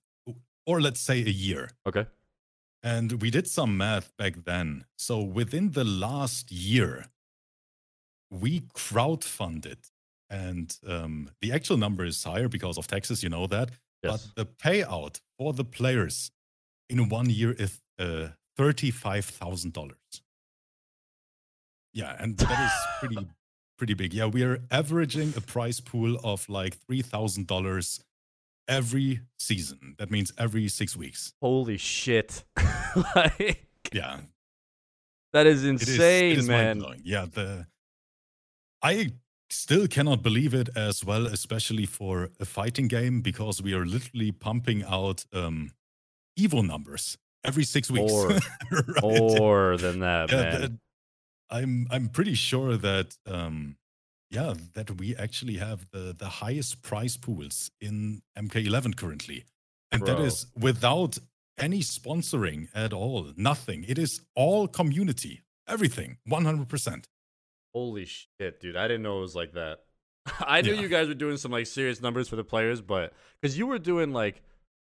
or 0.65 0.81
let's 0.81 1.01
say 1.01 1.19
a 1.19 1.29
year. 1.29 1.69
Okay. 1.85 2.05
And 2.83 3.21
we 3.21 3.31
did 3.31 3.47
some 3.47 3.75
math 3.75 4.15
back 4.17 4.45
then. 4.45 4.85
So 4.97 5.21
within 5.21 5.71
the 5.71 5.83
last 5.83 6.51
year, 6.51 7.07
we 8.29 8.61
crowdfunded, 8.61 9.91
and 10.29 10.75
um, 10.87 11.29
the 11.41 11.51
actual 11.53 11.77
number 11.77 12.05
is 12.05 12.23
higher 12.23 12.47
because 12.49 12.77
of 12.77 12.87
taxes. 12.87 13.23
You 13.23 13.29
know 13.29 13.47
that, 13.47 13.69
Yes. 14.03 14.27
but 14.35 14.35
the 14.35 14.45
payout 14.45 15.19
for 15.37 15.53
the 15.53 15.63
players 15.65 16.31
in 16.89 17.09
one 17.09 17.29
year 17.29 17.51
is 17.51 17.79
uh, 17.99 18.29
thirty-five 18.57 19.25
thousand 19.25 19.73
dollars. 19.73 19.97
Yeah, 21.93 22.15
and 22.19 22.37
that 22.37 22.59
is 22.65 22.71
pretty 22.99 23.27
pretty 23.77 23.93
big. 23.93 24.13
Yeah, 24.13 24.25
we 24.27 24.43
are 24.43 24.59
averaging 24.71 25.33
a 25.35 25.41
prize 25.41 25.79
pool 25.79 26.17
of 26.23 26.47
like 26.49 26.77
three 26.85 27.01
thousand 27.01 27.47
dollars 27.47 27.99
every 28.67 29.21
season. 29.39 29.95
That 29.97 30.11
means 30.11 30.31
every 30.37 30.67
six 30.67 30.95
weeks. 30.95 31.33
Holy 31.41 31.77
shit! 31.77 32.43
like, 33.15 33.65
Yeah, 33.93 34.19
that 35.33 35.47
is 35.47 35.63
it 35.63 35.75
is- 35.75 35.89
insane, 35.89 36.31
it 36.33 36.37
is 36.39 36.47
man. 36.47 36.83
Yeah, 37.03 37.25
the 37.31 37.65
I 38.81 39.11
still 39.49 39.87
cannot 39.87 40.21
believe 40.23 40.53
it 40.53 40.69
as 40.75 41.03
well, 41.05 41.25
especially 41.27 41.85
for 41.85 42.29
a 42.39 42.45
fighting 42.45 42.87
game, 42.87 43.21
because 43.21 43.61
we 43.61 43.73
are 43.73 43.85
literally 43.85 44.31
pumping 44.31 44.83
out 44.83 45.25
um 45.33 45.71
Evo 46.39 46.65
numbers 46.65 47.17
every 47.43 47.63
six 47.63 47.89
weeks. 47.89 48.11
More. 48.11 48.29
Right? 48.71 49.01
More 49.03 49.77
than 49.77 49.99
that, 49.99 50.31
Yeah, 50.31 50.41
man. 50.43 50.61
that- 50.61 50.79
I'm 51.49 51.87
I'm 51.89 52.09
pretty 52.09 52.33
sure 52.35 52.75
that 52.77 53.15
um 53.25 53.77
yeah 54.29 54.53
that 54.73 54.91
we 54.99 55.15
actually 55.15 55.57
have 55.57 55.89
the 55.91 56.13
the 56.17 56.27
highest 56.27 56.81
prize 56.81 57.15
pools 57.15 57.71
in 57.79 58.21
MK11 58.37 58.95
currently, 58.97 59.45
and 59.91 60.01
that 60.05 60.17
Bro. 60.17 60.25
is 60.25 60.45
without 60.59 61.17
any 61.57 61.79
sponsoring 61.79 62.67
at 62.75 62.91
all. 62.93 63.31
Nothing. 63.37 63.85
It 63.87 63.97
is 63.97 64.21
all 64.35 64.67
community. 64.67 65.41
Everything. 65.67 66.17
100. 66.25 67.07
Holy 67.77 68.05
shit, 68.05 68.59
dude! 68.59 68.75
I 68.75 68.87
didn't 68.87 69.03
know 69.03 69.19
it 69.19 69.21
was 69.21 69.35
like 69.35 69.53
that. 69.53 69.79
I 70.39 70.61
knew 70.61 70.73
Yeah. 70.73 70.81
you 70.81 70.87
guys 70.87 71.07
were 71.07 71.13
doing 71.13 71.37
some 71.37 71.51
like 71.51 71.67
serious 71.67 72.01
numbers 72.01 72.27
for 72.27 72.35
the 72.35 72.43
players, 72.43 72.81
but 72.81 73.13
because 73.39 73.55
you 73.57 73.67
were 73.67 73.77
doing 73.77 74.11
like, 74.13 74.41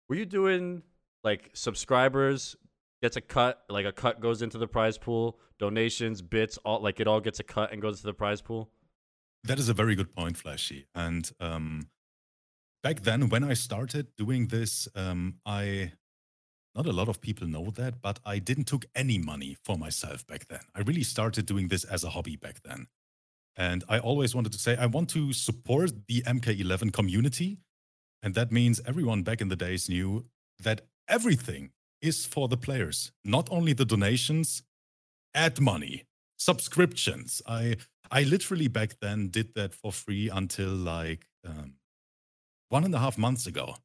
were 0.08 0.16
you 0.16 0.26
doing 0.26 0.84
like 1.24 1.50
subscribers 1.54 2.56
gets 3.02 3.18
a 3.18 3.22
cut, 3.22 3.62
like 3.70 3.86
a 3.86 3.92
cut 3.92 4.22
goes 4.22 4.42
into 4.42 4.58
the 4.58 4.68
prize 4.68 4.98
pool, 4.98 5.38
donations, 5.60 6.22
bits, 6.22 6.58
all 6.64 6.82
like 6.82 7.02
it 7.02 7.08
all 7.08 7.20
gets 7.20 7.40
a 7.42 7.44
cut 7.44 7.72
and 7.74 7.82
goes 7.82 8.00
to 8.00 8.06
the 8.06 8.14
prize 8.14 8.42
pool. 8.42 8.70
That 9.44 9.60
is 9.60 9.68
a 9.68 9.74
very 9.74 9.96
good 9.96 10.14
point, 10.16 10.38
Flashy. 10.38 10.86
And 10.96 11.30
um, 11.42 11.90
back 12.82 13.02
then, 13.02 13.28
when 13.30 13.44
I 13.44 13.56
started 13.56 14.08
doing 14.18 14.48
this, 14.48 14.88
um, 14.96 15.36
I 15.46 15.92
not 16.76 16.86
a 16.86 16.92
lot 16.92 17.10
of 17.10 17.22
people 17.22 17.48
know 17.48 17.72
that, 17.72 18.02
but 18.02 18.20
I 18.26 18.40
didn't 18.40 18.66
took 18.66 18.86
any 18.96 19.18
money 19.18 19.58
for 19.64 19.78
myself 19.78 20.26
back 20.28 20.48
then. 20.48 20.62
I 20.76 20.82
really 20.82 21.04
started 21.04 21.46
doing 21.46 21.68
this 21.68 21.84
as 21.84 22.04
a 22.04 22.10
hobby 22.10 22.36
back 22.36 22.62
then, 22.64 22.88
and 23.56 23.84
I 23.90 24.00
always 24.00 24.36
wanted 24.36 24.52
to 24.54 24.60
say 24.60 24.78
I 24.78 24.86
want 24.86 25.10
to 25.12 25.34
support 25.34 25.92
the 26.08 26.22
MK11 26.22 26.94
community, 26.94 27.58
and 28.24 28.36
that 28.36 28.52
means 28.52 28.82
everyone 28.86 29.24
back 29.24 29.42
in 29.42 29.50
the 29.50 29.56
days 29.56 29.90
knew 29.90 30.26
that 30.60 30.82
everything 31.08 31.72
is 32.02 32.26
for 32.26 32.48
the 32.48 32.58
players, 32.58 33.12
not 33.26 33.50
only 33.52 33.74
the 33.74 33.86
donations, 33.86 34.64
ad 35.34 35.60
money, 35.60 36.06
subscriptions. 36.38 37.42
I 37.46 37.78
I 38.12 38.24
literally 38.24 38.68
back 38.68 39.00
then 39.02 39.30
did 39.30 39.54
that 39.56 39.74
for 39.74 39.92
free 39.92 40.30
until 40.30 40.70
like 40.70 41.28
um, 41.46 41.76
one 42.70 42.84
and 42.84 42.96
a 42.96 43.00
half 43.00 43.18
months 43.18 43.46
ago. 43.46 43.76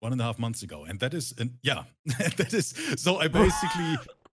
One 0.00 0.12
and 0.12 0.20
a 0.20 0.24
half 0.24 0.38
months 0.38 0.62
ago, 0.62 0.84
and 0.84 1.00
that 1.00 1.12
is, 1.12 1.34
and 1.38 1.58
yeah, 1.62 1.84
that 2.36 2.54
is. 2.54 2.74
So 2.96 3.16
I 3.18 3.28
basically 3.28 3.96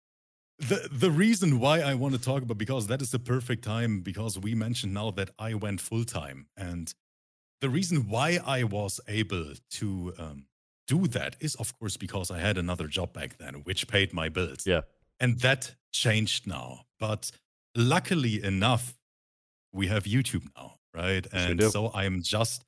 the 0.59 0.89
the 0.91 1.11
reason 1.11 1.59
why 1.59 1.81
I 1.81 1.93
want 1.93 2.15
to 2.15 2.21
talk 2.21 2.41
about 2.43 2.57
because 2.57 2.87
that 2.87 3.01
is 3.01 3.11
the 3.11 3.19
perfect 3.19 3.63
time 3.63 4.01
because 4.01 4.39
we 4.39 4.55
mentioned 4.55 4.93
now 4.93 5.11
that 5.11 5.29
I 5.37 5.53
went 5.53 5.81
full 5.81 6.03
time, 6.03 6.47
and 6.57 6.93
the 7.61 7.69
reason 7.69 8.09
why 8.09 8.39
I 8.45 8.63
was 8.63 8.99
able 9.07 9.53
to 9.71 10.13
um, 10.17 10.45
do 10.87 11.07
that 11.07 11.35
is 11.39 11.55
of 11.55 11.77
course 11.77 11.97
because 11.97 12.31
I 12.31 12.39
had 12.39 12.57
another 12.57 12.87
job 12.87 13.13
back 13.13 13.37
then, 13.37 13.55
which 13.63 13.87
paid 13.87 14.13
my 14.13 14.29
bills 14.29 14.65
Yeah, 14.65 14.81
and 15.19 15.39
that 15.39 15.75
changed 15.91 16.47
now. 16.47 16.85
But 16.99 17.31
luckily 17.75 18.43
enough, 18.43 18.97
we 19.73 19.87
have 19.87 20.03
YouTube 20.03 20.47
now, 20.57 20.75
right? 20.93 21.25
And 21.31 21.61
so 21.63 21.91
I'm 21.93 22.21
just 22.21 22.63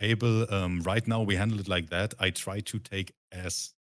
able. 0.00 0.52
Um, 0.52 0.80
right 0.82 1.06
now, 1.06 1.22
we 1.22 1.36
handle 1.36 1.60
it 1.60 1.68
like 1.68 1.90
that. 1.90 2.14
I 2.18 2.30
try 2.30 2.60
to 2.60 2.78
take 2.78 3.12
as 3.32 3.74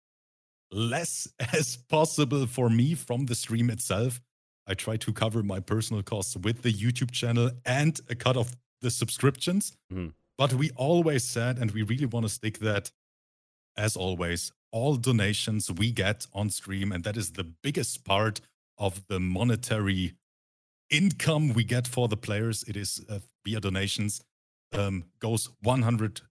less 0.72 1.28
as 1.54 1.78
possible 1.78 2.48
for 2.48 2.70
me 2.70 2.96
from 2.96 3.26
the 3.26 3.36
stream 3.36 3.70
itself. 3.70 4.22
I 4.68 4.74
try 4.74 4.98
to 4.98 5.14
cover 5.14 5.44
my 5.44 5.60
personal 5.60 6.02
costs 6.02 6.36
with 6.36 6.64
the 6.64 6.74
YouTube 6.74 7.12
channel 7.12 7.52
and 7.66 8.00
a 8.10 8.16
cut 8.16 8.36
of 8.36 8.56
the 8.82 8.90
subscriptions. 8.90 9.78
Mhm. 9.94 10.14
But 10.38 10.54
we 10.54 10.72
always 10.72 11.24
said, 11.24 11.58
and 11.60 11.72
we 11.72 11.82
really 11.84 12.06
want 12.06 12.26
to 12.26 12.30
stick 12.30 12.60
that, 12.60 12.92
as 13.78 13.96
always, 13.96 14.52
all 14.72 14.98
donations 14.98 15.72
we 15.72 15.92
get 15.92 16.28
on 16.34 16.50
stream, 16.50 16.92
and 16.92 17.04
that 17.06 17.16
is 17.16 17.32
the 17.32 17.44
biggest 17.46 18.04
part 18.04 18.42
of 18.78 19.08
the 19.08 19.20
monetary 19.20 20.16
income 20.90 21.54
we 21.54 21.64
get 21.64 21.88
for 21.88 22.08
the 22.08 22.18
players. 22.18 22.64
It 22.64 22.76
is 22.76 23.04
uh, 23.08 23.20
via 23.46 23.60
donations, 23.62 24.22
um, 24.78 25.04
goes 25.20 25.50
100% 25.66 26.22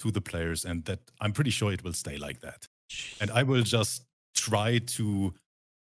to 0.00 0.10
the 0.10 0.20
players, 0.20 0.64
and 0.64 0.84
that 0.84 1.00
I'm 1.20 1.32
pretty 1.32 1.50
sure 1.50 1.72
it 1.72 1.82
will 1.84 1.92
stay 1.92 2.16
like 2.16 2.40
that. 2.40 2.66
And 3.20 3.30
I 3.30 3.42
will 3.42 3.62
just 3.62 4.04
try 4.34 4.78
to 4.78 5.34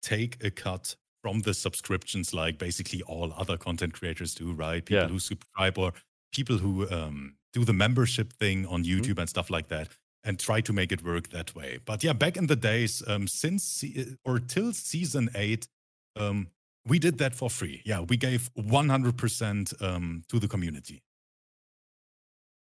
take 0.02 0.44
a 0.44 0.50
cut 0.52 0.96
from 1.22 1.42
the 1.42 1.54
subscriptions, 1.54 2.34
like 2.34 2.58
basically 2.58 3.02
all 3.04 3.34
other 3.38 3.58
content 3.58 3.94
creators 3.94 4.34
do, 4.34 4.54
right? 4.54 4.84
People 4.86 5.04
Yeah. 5.04 5.10
who 5.10 5.20
subscribe 5.20 5.78
or 5.78 5.94
people 6.34 6.58
who 6.58 6.90
um, 6.90 7.36
do 7.54 7.66
the 7.66 7.74
membership 7.74 8.32
thing 8.34 8.66
on 8.66 8.84
Mm-hmm. 8.84 9.02
YouTube 9.02 9.20
and 9.20 9.30
stuff 9.30 9.50
like 9.50 9.68
that, 9.68 9.90
and 10.24 10.40
try 10.40 10.62
to 10.62 10.74
make 10.74 10.92
it 10.92 11.04
work 11.04 11.30
that 11.30 11.54
way. 11.56 11.80
But 11.86 12.04
yeah, 12.04 12.14
back 12.14 12.38
in 12.38 12.48
the 12.48 12.56
days, 12.56 13.04
um, 13.08 13.28
since 13.28 13.84
or 14.24 14.40
till 14.40 14.74
season 14.74 15.30
eight, 15.36 15.68
um, 16.16 16.48
we 16.86 17.00
did 17.00 17.18
that 17.18 17.36
for 17.36 17.50
free. 17.50 17.82
Yeah, 17.86 18.02
we 18.02 18.18
gave 18.18 18.50
100% 18.56 19.82
um, 19.82 20.24
to 20.30 20.40
the 20.40 20.48
community. 20.48 21.02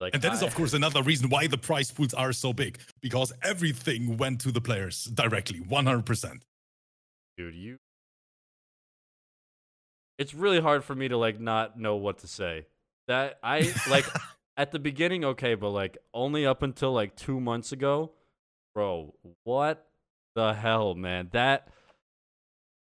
Like 0.02 0.14
And 0.14 0.22
that 0.24 0.34
is, 0.34 0.44
I- 0.44 0.48
of 0.48 0.56
course, 0.56 0.74
another 0.74 1.04
reason 1.04 1.30
why 1.30 1.48
the 1.48 1.58
prize 1.58 1.92
pools 1.92 2.14
are 2.14 2.32
so 2.34 2.54
big 2.54 2.80
because 3.02 3.34
everything 3.44 4.18
went 4.18 4.42
to 4.42 4.52
the 4.52 4.62
players 4.62 5.06
directly, 5.06 5.60
100%. 5.60 6.42
dude 7.38 7.56
you 7.56 7.78
it's 10.18 10.34
really 10.34 10.60
hard 10.60 10.84
for 10.84 10.94
me 10.96 11.08
to 11.08 11.18
like 11.18 11.40
not 11.40 11.80
know 11.80 11.96
what 11.96 12.20
to 12.20 12.28
say. 12.28 12.66
That 13.08 13.40
i 13.42 13.74
like 13.90 14.06
at 14.58 14.72
the 14.72 14.80
beginning 14.80 15.24
okay 15.26 15.56
but 15.56 15.70
like 15.70 15.98
only 16.14 16.46
up 16.46 16.62
until 16.64 16.92
like 16.94 17.16
two 17.16 17.40
months 17.40 17.72
ago 17.72 18.12
bro 18.76 19.14
what 19.46 19.86
the 20.36 20.54
hell 20.54 20.94
man? 20.96 21.30
That 21.32 21.70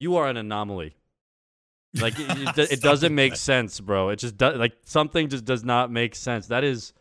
you 0.00 0.16
are 0.16 0.28
an 0.28 0.36
anomaly. 0.36 0.96
Like 1.94 2.18
it, 2.18 2.58
it, 2.58 2.70
it 2.72 2.80
doesn't 2.80 3.14
make 3.14 3.36
sense 3.36 3.80
bro. 3.80 4.08
It 4.10 4.16
just 4.16 4.36
does 4.36 4.56
like 4.58 4.74
something 4.84 5.28
just 5.28 5.44
does 5.44 5.64
not 5.64 5.90
make 5.92 6.14
sense. 6.14 6.48
That 6.48 6.64
is 6.64 6.92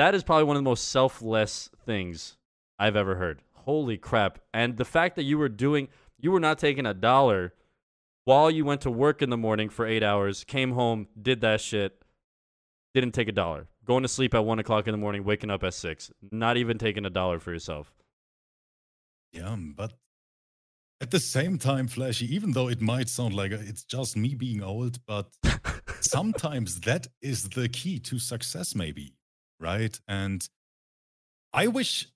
that 0.00 0.14
is 0.14 0.24
probably 0.24 0.44
one 0.44 0.56
of 0.56 0.62
the 0.62 0.68
most 0.68 0.88
selfless 0.88 1.68
things 1.84 2.38
i've 2.78 2.96
ever 2.96 3.16
heard. 3.16 3.42
Holy 3.52 3.98
crap. 3.98 4.38
And 4.54 4.78
the 4.78 4.86
fact 4.86 5.16
that 5.16 5.24
you 5.24 5.36
were 5.36 5.50
doing 5.50 5.88
you 6.18 6.30
were 6.30 6.40
not 6.40 6.58
taking 6.58 6.86
a 6.86 6.94
dollar 6.94 7.52
while 8.24 8.50
you 8.50 8.64
went 8.64 8.80
to 8.82 8.90
work 8.90 9.20
in 9.20 9.28
the 9.28 9.36
morning 9.36 9.68
for 9.68 9.86
eight 9.86 10.02
hours 10.02 10.42
came 10.44 10.72
home 10.72 11.06
did 11.20 11.42
that 11.42 11.60
shit 11.60 12.02
didn't 12.94 13.12
take 13.12 13.28
a 13.28 13.32
dollar. 13.32 13.68
Going 13.84 14.02
to 14.02 14.08
sleep 14.08 14.34
at 14.34 14.44
one 14.44 14.58
o'clock 14.58 14.88
in 14.88 14.92
the 14.92 14.98
morning 14.98 15.22
waking 15.22 15.50
up 15.50 15.62
at 15.64 15.74
six 15.74 16.10
not 16.32 16.56
even 16.56 16.78
taking 16.78 17.04
a 17.04 17.10
dollar 17.10 17.38
for 17.38 17.52
yourself. 17.52 17.92
Yeah, 19.32 19.54
but 19.76 19.92
at 21.02 21.10
the 21.10 21.20
same 21.20 21.58
time, 21.58 21.88
Flashy, 21.88 22.34
even 22.34 22.52
though 22.52 22.68
it 22.68 22.80
might 22.80 23.08
sound 23.08 23.34
like 23.34 23.52
uh, 23.52 23.58
it's 23.60 23.84
just 23.84 24.16
me 24.16 24.34
being 24.34 24.62
old, 24.62 24.98
but 25.06 25.28
sometimes 26.00 26.80
that 26.80 27.06
is 27.22 27.50
the 27.50 27.68
key 27.68 27.98
to 28.00 28.18
success, 28.18 28.74
maybe, 28.74 29.14
right? 29.60 29.98
And 30.08 30.48
I 31.52 31.66
wish. 31.68 32.06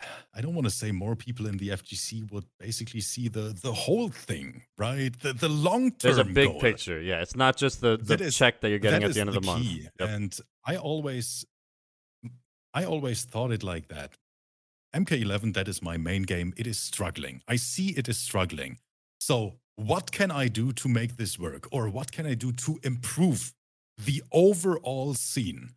I 0.34 0.40
don't 0.40 0.54
want 0.54 0.66
to 0.66 0.70
say 0.70 0.92
more 0.92 1.14
people 1.16 1.46
in 1.46 1.56
the 1.58 1.68
FGC 1.70 2.30
would 2.32 2.44
basically 2.58 3.00
see 3.00 3.28
the 3.28 3.56
the 3.62 3.72
whole 3.72 4.08
thing, 4.08 4.62
right? 4.78 5.12
The 5.20 5.32
the 5.34 5.48
long 5.48 5.90
term. 5.90 5.98
there's 6.02 6.18
a 6.18 6.24
big 6.24 6.48
goal. 6.52 6.60
picture 6.60 7.00
yeah 7.00 7.20
it's 7.20 7.36
not 7.36 7.56
just 7.56 7.80
the, 7.80 7.96
the 7.98 8.04
That 8.04 8.20
is- 8.22 8.36
check 8.36 8.60
that 8.60 8.70
you're 8.70 8.78
getting 8.78 9.00
That 9.00 9.08
at 9.10 9.14
the 9.14 9.20
end 9.20 9.28
of 9.28 9.34
the, 9.34 9.40
month. 9.42 9.64
Yep. 9.66 9.92
And 9.98 10.38
I 10.64 10.76
always, 10.76 11.44
I 12.72 12.84
always 12.84 13.24
thought 13.24 13.50
it 13.52 13.62
like 13.62 13.88
that. 13.88 14.16
MK11, 14.94 15.54
that 15.54 15.68
is 15.68 15.82
my 15.82 15.96
main 15.96 16.22
game. 16.22 16.52
It 16.56 16.66
is 16.66 16.78
struggling. 16.78 17.42
I 17.46 17.56
see 17.56 17.88
it 17.90 18.08
is 18.08 18.18
struggling. 18.18 18.78
So, 19.20 19.54
what 19.76 20.10
can 20.12 20.30
I 20.30 20.48
do 20.48 20.72
to 20.72 20.88
make 20.88 21.16
this 21.16 21.38
work? 21.38 21.68
Or 21.72 21.88
what 21.88 22.10
can 22.12 22.26
I 22.26 22.34
do 22.34 22.52
to 22.52 22.78
improve 22.82 23.52
the 23.96 24.22
overall 24.32 25.14
scene? 25.14 25.70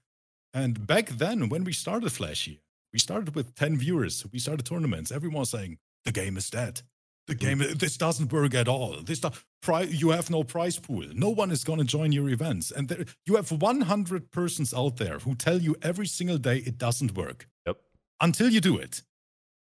And 0.54 0.86
back 0.86 1.10
then, 1.10 1.50
when 1.50 1.64
we 1.64 1.74
started 1.74 2.12
Flashy, 2.12 2.62
we 2.92 3.00
started 3.00 3.36
with 3.36 3.56
10 3.56 3.78
viewers. 3.78 4.26
We 4.32 4.40
started 4.40 4.66
tournaments. 4.66 5.12
Everyone 5.12 5.40
was 5.40 5.50
saying, 5.50 5.80
the 6.06 6.12
game 6.12 6.38
is 6.38 6.50
dead. 6.50 6.82
The 7.28 7.36
mm. 7.36 7.40
game, 7.40 7.58
this 7.76 7.98
doesn't 7.98 8.32
work 8.32 8.54
at 8.54 8.68
all. 8.68 9.02
This 9.02 9.20
do- 9.20 9.32
pri- 9.62 9.84
you 9.84 10.12
have 10.12 10.30
no 10.30 10.44
prize 10.44 10.78
pool. 10.78 11.06
No 11.14 11.30
one 11.30 11.52
is 11.52 11.64
going 11.64 11.80
to 11.80 11.86
join 11.86 12.12
your 12.12 12.30
events. 12.30 12.72
And 12.72 12.88
there, 12.88 13.06
you 13.26 13.36
have 13.36 13.52
100 13.52 14.32
persons 14.32 14.74
out 14.74 14.98
there 14.98 15.20
who 15.20 15.34
tell 15.36 15.60
you 15.60 15.76
every 15.82 16.08
single 16.08 16.38
day 16.38 16.58
it 16.58 16.78
doesn't 16.78 17.16
work 17.16 17.48
Yep. 17.66 17.78
until 18.22 18.50
you 18.50 18.62
do 18.62 18.78
it. 18.78 19.02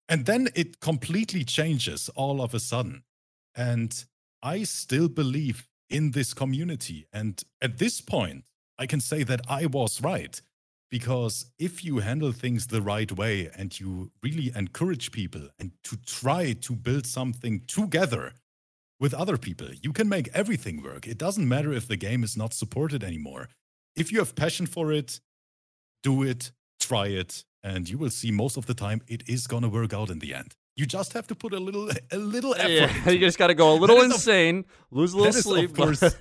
And 0.08 0.24
then 0.24 0.48
it 0.54 0.80
completely 0.80 1.44
changes 1.44 2.08
all 2.10 2.40
of 2.40 2.54
a 2.54 2.60
sudden. 2.60 3.02
And 3.54 4.04
I 4.42 4.62
still 4.62 5.08
believe 5.08 5.68
in 5.90 6.12
this 6.12 6.32
community. 6.32 7.06
And 7.12 7.42
at 7.60 7.78
this 7.78 8.00
point, 8.00 8.44
I 8.78 8.86
can 8.86 9.00
say 9.00 9.22
that 9.24 9.40
I 9.48 9.66
was 9.66 10.00
right. 10.00 10.40
Because 10.90 11.46
if 11.58 11.84
you 11.84 11.98
handle 11.98 12.32
things 12.32 12.68
the 12.68 12.80
right 12.80 13.10
way 13.12 13.50
and 13.54 13.78
you 13.78 14.10
really 14.22 14.50
encourage 14.54 15.12
people 15.12 15.48
and 15.58 15.72
to 15.84 15.96
try 16.06 16.52
to 16.52 16.72
build 16.74 17.06
something 17.06 17.62
together 17.66 18.32
with 19.00 19.14
other 19.14 19.36
people, 19.36 19.68
you 19.82 19.92
can 19.92 20.08
make 20.08 20.28
everything 20.34 20.82
work. 20.82 21.06
It 21.06 21.18
doesn't 21.18 21.48
matter 21.48 21.72
if 21.72 21.86
the 21.86 21.96
game 21.96 22.24
is 22.24 22.36
not 22.36 22.54
supported 22.54 23.04
anymore. 23.04 23.48
If 23.96 24.10
you 24.12 24.18
have 24.18 24.34
passion 24.34 24.66
for 24.66 24.92
it, 24.92 25.20
do 26.02 26.22
it, 26.22 26.52
try 26.80 27.08
it, 27.08 27.44
and 27.62 27.88
you 27.88 27.98
will 27.98 28.10
see 28.10 28.30
most 28.30 28.56
of 28.56 28.66
the 28.66 28.74
time 28.74 29.02
it 29.08 29.28
is 29.28 29.46
going 29.46 29.62
to 29.62 29.68
work 29.68 29.92
out 29.92 30.10
in 30.10 30.20
the 30.20 30.34
end. 30.34 30.54
You 30.76 30.86
just 30.86 31.12
have 31.12 31.26
to 31.26 31.34
put 31.34 31.52
a 31.52 31.58
little 31.58 31.90
a 32.12 32.18
little 32.18 32.54
effort. 32.54 32.92
Yeah, 33.04 33.10
you 33.10 33.18
just 33.18 33.38
got 33.38 33.48
to 33.48 33.54
go 33.54 33.74
a 33.74 33.78
little 33.78 34.00
insane, 34.00 34.58
of, 34.58 34.64
lose 34.90 35.12
a 35.12 35.16
little 35.16 35.32
sleep. 35.32 35.76
Course, 35.76 36.14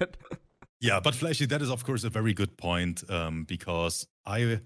yeah, 0.80 1.00
but 1.00 1.16
Flashy, 1.16 1.46
that 1.48 1.62
is 1.62 1.70
of 1.70 1.84
course 1.84 2.04
a 2.04 2.10
very 2.10 2.34
good 2.34 2.58
point 2.58 3.04
um, 3.10 3.44
because 3.44 4.08
I 4.26 4.62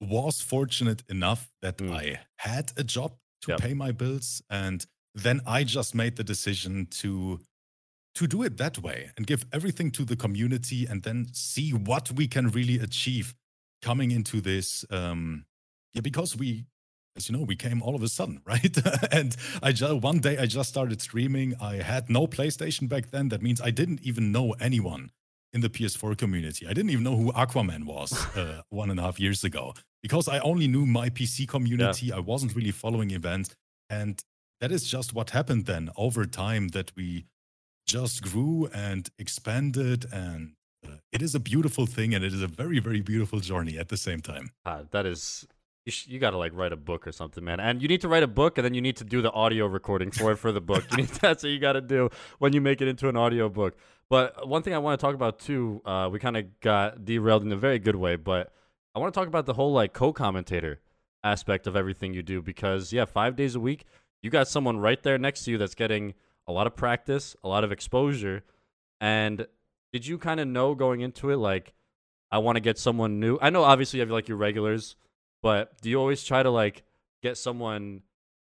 was 0.00 0.40
fortunate 0.40 1.02
enough 1.08 1.50
that 1.62 1.78
mm. 1.78 1.92
I 1.92 2.20
had 2.38 2.72
a 2.76 2.84
job 2.84 3.12
to 3.42 3.52
yep. 3.52 3.60
pay 3.60 3.74
my 3.74 3.92
bills, 3.92 4.42
and 4.50 4.84
then 5.14 5.40
I 5.46 5.64
just 5.64 5.94
made 5.94 6.16
the 6.16 6.24
decision 6.24 6.86
to 6.90 7.40
to 8.16 8.26
do 8.26 8.42
it 8.42 8.56
that 8.56 8.76
way 8.78 9.10
and 9.16 9.26
give 9.26 9.46
everything 9.52 9.90
to 9.92 10.04
the 10.04 10.16
community, 10.16 10.86
and 10.86 11.02
then 11.02 11.28
see 11.32 11.70
what 11.70 12.10
we 12.12 12.26
can 12.28 12.48
really 12.48 12.78
achieve 12.78 13.34
coming 13.80 14.10
into 14.10 14.40
this. 14.42 14.84
Um, 14.90 15.46
yeah, 15.94 16.02
because 16.02 16.36
we 16.36 16.66
as 17.16 17.28
you 17.28 17.36
know, 17.36 17.44
we 17.44 17.56
came 17.56 17.82
all 17.82 17.94
of 17.94 18.02
a 18.02 18.08
sudden, 18.08 18.40
right? 18.46 18.76
and 19.10 19.34
I 19.62 19.72
just 19.72 19.94
one 20.02 20.18
day 20.18 20.36
I 20.36 20.44
just 20.44 20.68
started 20.68 21.00
streaming. 21.00 21.54
I 21.62 21.76
had 21.76 22.10
no 22.10 22.26
PlayStation 22.26 22.90
back 22.90 23.10
then. 23.10 23.30
That 23.30 23.40
means 23.40 23.60
I 23.62 23.70
didn't 23.70 24.02
even 24.02 24.32
know 24.32 24.54
anyone 24.60 25.10
in 25.52 25.60
the 25.60 25.68
PS4 25.68 26.16
community. 26.16 26.66
I 26.66 26.72
didn't 26.72 26.90
even 26.90 27.04
know 27.04 27.16
who 27.16 27.32
Aquaman 27.32 27.84
was 27.84 28.12
uh, 28.36 28.62
one 28.70 28.90
and 28.90 29.00
a 29.00 29.02
half 29.02 29.18
years 29.18 29.44
ago 29.44 29.74
because 30.02 30.28
I 30.28 30.38
only 30.40 30.68
knew 30.68 30.86
my 30.86 31.10
PC 31.10 31.48
community. 31.48 32.06
Yeah. 32.06 32.16
I 32.16 32.20
wasn't 32.20 32.54
really 32.54 32.70
following 32.70 33.10
events, 33.10 33.54
and 33.88 34.22
that 34.60 34.70
is 34.70 34.84
just 34.84 35.14
what 35.14 35.30
happened 35.30 35.66
then 35.66 35.90
over 35.96 36.24
time 36.24 36.68
that 36.68 36.92
we 36.96 37.26
just 37.86 38.22
grew 38.22 38.68
and 38.72 39.08
expanded 39.18 40.06
and 40.12 40.52
uh, 40.86 40.92
it 41.12 41.22
is 41.22 41.34
a 41.34 41.40
beautiful 41.40 41.86
thing 41.86 42.14
and 42.14 42.24
it 42.24 42.32
is 42.32 42.42
a 42.42 42.46
very 42.46 42.78
very 42.78 43.00
beautiful 43.00 43.40
journey 43.40 43.76
at 43.78 43.88
the 43.88 43.96
same 43.96 44.20
time 44.20 44.50
uh, 44.64 44.82
that 44.92 45.06
is 45.06 45.46
you, 45.84 45.92
sh- 45.92 46.06
you 46.08 46.18
got 46.18 46.30
to 46.30 46.38
like 46.38 46.52
write 46.54 46.72
a 46.72 46.76
book 46.76 47.06
or 47.06 47.12
something, 47.12 47.44
man. 47.44 47.60
And 47.60 47.80
you 47.80 47.88
need 47.88 48.00
to 48.02 48.08
write 48.08 48.22
a 48.22 48.28
book, 48.28 48.58
and 48.58 48.64
then 48.64 48.74
you 48.74 48.80
need 48.80 48.96
to 48.96 49.04
do 49.04 49.22
the 49.22 49.32
audio 49.32 49.66
recording 49.66 50.10
for 50.10 50.32
it 50.32 50.36
for 50.36 50.52
the 50.52 50.60
book. 50.60 50.88
That's 51.20 51.42
what 51.42 51.50
you 51.50 51.58
got 51.58 51.72
to 51.72 51.80
do 51.80 52.10
when 52.38 52.52
you 52.52 52.60
make 52.60 52.80
it 52.80 52.88
into 52.88 53.08
an 53.08 53.16
audio 53.16 53.48
book. 53.48 53.76
But 54.08 54.48
one 54.48 54.62
thing 54.62 54.74
I 54.74 54.78
want 54.78 54.98
to 54.98 55.04
talk 55.04 55.14
about 55.14 55.38
too, 55.38 55.80
uh, 55.84 56.08
we 56.12 56.18
kind 56.18 56.36
of 56.36 56.60
got 56.60 57.04
derailed 57.04 57.44
in 57.44 57.52
a 57.52 57.56
very 57.56 57.78
good 57.78 57.96
way, 57.96 58.16
but 58.16 58.52
I 58.94 58.98
want 58.98 59.14
to 59.14 59.18
talk 59.18 59.28
about 59.28 59.46
the 59.46 59.54
whole 59.54 59.72
like 59.72 59.92
co-commentator 59.92 60.80
aspect 61.22 61.66
of 61.66 61.76
everything 61.76 62.12
you 62.12 62.22
do 62.22 62.42
because 62.42 62.92
yeah, 62.92 63.04
five 63.04 63.36
days 63.36 63.54
a 63.54 63.60
week, 63.60 63.84
you 64.22 64.30
got 64.30 64.48
someone 64.48 64.78
right 64.78 65.00
there 65.02 65.16
next 65.16 65.44
to 65.44 65.52
you 65.52 65.58
that's 65.58 65.76
getting 65.76 66.14
a 66.46 66.52
lot 66.52 66.66
of 66.66 66.74
practice, 66.74 67.36
a 67.44 67.48
lot 67.48 67.62
of 67.62 67.70
exposure, 67.70 68.42
and 69.00 69.46
did 69.92 70.06
you 70.06 70.18
kind 70.18 70.40
of 70.40 70.48
know 70.48 70.74
going 70.74 71.00
into 71.00 71.30
it 71.30 71.36
like 71.36 71.72
I 72.30 72.38
want 72.38 72.56
to 72.56 72.60
get 72.60 72.78
someone 72.78 73.20
new? 73.20 73.38
I 73.40 73.50
know 73.50 73.62
obviously 73.62 73.98
you 73.98 74.02
have 74.02 74.10
like 74.10 74.28
your 74.28 74.36
regulars 74.36 74.96
but 75.42 75.80
do 75.80 75.90
you 75.90 75.98
always 75.98 76.22
try 76.24 76.42
to 76.42 76.50
like 76.50 76.82
get 77.22 77.36
someone 77.36 78.02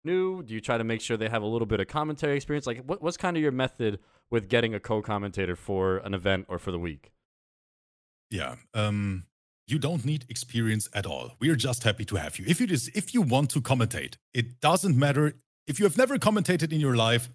new? 0.04 0.42
Do 0.42 0.54
you 0.54 0.60
try 0.60 0.78
to 0.78 0.84
make 0.84 1.00
sure 1.00 1.16
they 1.16 1.28
have 1.28 1.42
a 1.42 1.46
little 1.46 1.66
bit 1.66 1.80
of 1.80 1.88
commentary 1.88 2.36
experience? 2.36 2.66
Like, 2.66 2.84
what, 2.84 3.02
what's 3.02 3.16
kind 3.16 3.36
of 3.36 3.42
your 3.42 3.52
method 3.52 3.98
with 4.30 4.48
getting 4.48 4.74
a 4.74 4.80
co-commentator 4.80 5.56
for 5.56 5.98
an 5.98 6.14
event 6.14 6.46
or 6.48 6.58
for 6.58 6.70
the 6.70 6.78
week? 6.78 7.12
Yeah, 8.30 8.56
um, 8.74 9.24
you 9.66 9.78
don't 9.78 10.04
need 10.04 10.24
experience 10.28 10.88
at 10.94 11.06
all. 11.06 11.32
We 11.40 11.48
are 11.50 11.56
just 11.56 11.82
happy 11.82 12.04
to 12.06 12.16
have 12.16 12.38
you. 12.38 12.44
If 12.46 12.60
you 12.60 12.66
just 12.66 12.96
if 12.96 13.12
you 13.14 13.22
want 13.22 13.50
to 13.50 13.60
commentate, 13.60 14.16
it 14.32 14.60
doesn't 14.60 14.96
matter 14.96 15.34
if 15.66 15.78
you 15.78 15.84
have 15.84 15.96
never 15.96 16.18
commentated 16.18 16.72
in 16.72 16.80
your 16.80 16.96
life. 16.96 17.28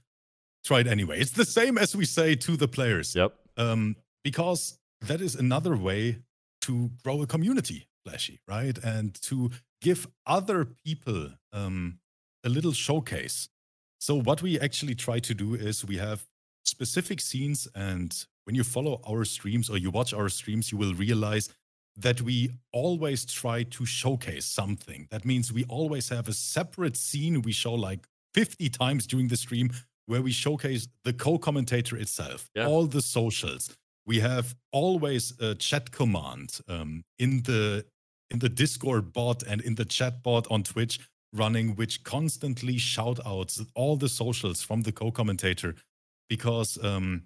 Try 0.64 0.80
it 0.80 0.88
anyway. 0.88 1.20
It's 1.20 1.32
the 1.32 1.46
same 1.46 1.78
as 1.78 1.96
we 1.96 2.06
say 2.06 2.36
to 2.36 2.58
the 2.58 2.68
players. 2.68 3.16
Yep. 3.16 3.34
Um, 3.58 3.96
because 4.24 4.80
that 5.02 5.22
is 5.22 5.36
another 5.36 5.78
way 5.78 6.18
to 6.62 6.90
grow 7.04 7.22
a 7.22 7.28
community 7.28 7.88
flashy, 8.06 8.40
right? 8.48 8.78
And 8.84 9.14
to 9.24 9.52
give 9.82 10.08
other 10.26 10.66
people 10.66 11.30
um, 11.52 12.00
a 12.44 12.50
little 12.50 12.74
showcase. 12.74 13.50
So, 14.00 14.16
what 14.22 14.42
we 14.42 14.60
actually 14.60 14.96
try 14.96 15.20
to 15.20 15.34
do 15.34 15.56
is 15.56 15.86
we 15.86 15.98
have 15.98 16.26
specific 16.64 17.22
scenes, 17.22 17.68
and 17.74 18.16
when 18.46 18.56
you 18.56 18.64
follow 18.64 19.02
our 19.08 19.26
streams 19.26 19.70
or 19.70 19.78
you 19.78 19.90
watch 19.92 20.14
our 20.14 20.30
streams, 20.30 20.72
you 20.72 20.78
will 20.78 20.94
realize 20.94 21.50
that 21.98 22.22
we 22.22 22.52
always 22.74 23.26
try 23.26 23.64
to 23.64 23.86
showcase 23.86 24.46
something. 24.46 25.08
That 25.12 25.26
means 25.26 25.54
we 25.54 25.64
always 25.66 26.10
have 26.10 26.28
a 26.28 26.34
separate 26.34 26.98
scene 26.98 27.42
we 27.42 27.54
show 27.54 27.74
like 27.74 28.06
50 28.34 28.70
times 28.70 29.08
during 29.08 29.30
the 29.30 29.38
stream 29.38 29.72
where 30.08 30.22
we 30.22 30.32
showcase 30.32 30.88
the 31.04 31.14
co 31.14 31.38
commentator 31.38 31.98
itself, 31.98 32.50
yeah. 32.54 32.68
all 32.68 32.86
the 32.86 33.02
socials. 33.02 33.76
We 34.06 34.20
have 34.20 34.56
always 34.72 35.34
a 35.40 35.56
chat 35.56 35.92
command 35.92 36.60
um, 36.68 37.04
in 37.18 37.42
the 37.44 37.86
in 38.30 38.40
the 38.40 38.50
Discord 38.50 39.14
bot 39.14 39.44
and 39.44 39.62
in 39.62 39.76
the 39.76 39.86
chat 39.86 40.24
bot 40.24 40.48
on 40.50 40.64
Twitch 40.64 41.00
running, 41.34 41.76
which 41.76 42.04
constantly 42.04 42.78
shout 42.78 43.20
outs 43.26 43.62
all 43.76 43.98
the 43.98 44.10
socials 44.10 44.62
from 44.62 44.82
the 44.82 44.92
co-commentator 44.92 45.76
because 46.30 46.78
um 46.84 47.24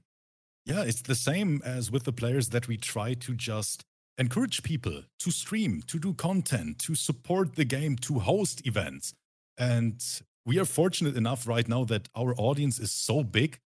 yeah, 0.66 0.84
it's 0.84 1.02
the 1.02 1.16
same 1.16 1.62
as 1.66 1.90
with 1.90 2.04
the 2.04 2.12
players 2.12 2.50
that 2.50 2.68
we 2.68 2.78
try 2.78 3.16
to 3.16 3.34
just 3.34 3.86
encourage 4.20 4.62
people 4.62 5.04
to 5.20 5.32
stream, 5.32 5.82
to 5.88 5.98
do 5.98 6.14
content, 6.14 6.78
to 6.80 6.94
support 6.94 7.56
the 7.56 7.66
game, 7.66 7.96
to 7.96 8.20
host 8.20 8.68
events. 8.68 9.14
And 9.58 10.04
we 10.46 10.60
are 10.60 10.66
fortunate 10.66 11.16
enough 11.16 11.48
right 11.48 11.68
now 11.68 11.86
that 11.86 12.10
our 12.16 12.36
audience 12.38 12.80
is 12.80 12.92
so 12.92 13.24
big 13.24 13.58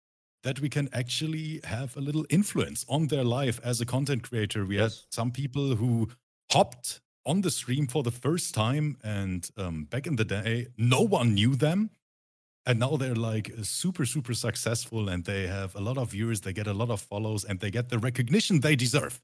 that 0.44 0.60
we 0.60 0.70
can 0.70 0.90
actually 0.94 1.62
have 1.64 1.98
a 1.98 2.02
little 2.02 2.26
influence 2.30 2.86
on 2.88 3.08
their 3.08 3.24
life 3.24 3.60
as 3.64 3.82
a 3.82 3.86
content 3.86 4.24
creator. 4.24 4.66
We 4.66 4.78
yes. 4.78 5.00
had 5.00 5.14
some 5.14 5.32
people 5.32 5.76
who 5.76 6.10
hopped 6.52 7.02
on 7.26 7.42
the 7.42 7.52
stream 7.52 7.88
for 7.88 8.04
the 8.04 8.12
first 8.12 8.54
time. 8.54 8.98
And 9.04 9.48
um, 9.58 9.86
back 9.86 10.08
in 10.08 10.16
the 10.16 10.26
day, 10.26 10.68
no 10.78 11.02
one 11.02 11.34
knew 11.34 11.56
them. 11.56 11.90
And 12.66 12.80
now 12.80 12.96
they're 12.96 13.16
like 13.16 13.52
super, 13.64 14.06
super 14.06 14.34
successful 14.34 15.10
and 15.10 15.26
they 15.26 15.48
have 15.48 15.76
a 15.76 15.82
lot 15.82 15.98
of 15.98 16.12
viewers, 16.12 16.42
they 16.42 16.54
get 16.54 16.68
a 16.68 16.74
lot 16.74 16.90
of 16.90 17.02
follows, 17.02 17.44
and 17.44 17.60
they 17.60 17.70
get 17.70 17.90
the 17.90 18.00
recognition 18.00 18.62
they 18.62 18.76
deserve. 18.76 19.22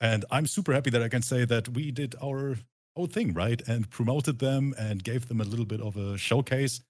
And 0.00 0.24
I'm 0.30 0.46
super 0.46 0.72
happy 0.72 0.88
that 0.90 1.02
I 1.02 1.08
can 1.08 1.20
say 1.20 1.44
that 1.44 1.68
we 1.68 1.90
did 1.90 2.14
our 2.22 2.56
whole 2.96 3.06
thing, 3.06 3.34
right? 3.34 3.60
And 3.68 3.90
promoted 3.90 4.38
them 4.38 4.74
and 4.78 5.04
gave 5.04 5.28
them 5.28 5.40
a 5.40 5.44
little 5.44 5.66
bit 5.66 5.82
of 5.82 5.96
a 5.96 6.16
showcase. 6.16 6.80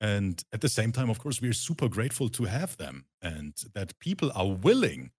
And 0.00 0.42
at 0.52 0.60
the 0.60 0.68
same 0.68 0.92
time, 0.92 1.08
of 1.08 1.18
course, 1.18 1.40
we're 1.40 1.54
super 1.54 1.88
grateful 1.88 2.28
to 2.28 2.44
have 2.44 2.76
them 2.76 3.06
and 3.22 3.54
that 3.74 3.98
people 3.98 4.30
are 4.34 4.48
willing 4.48 5.10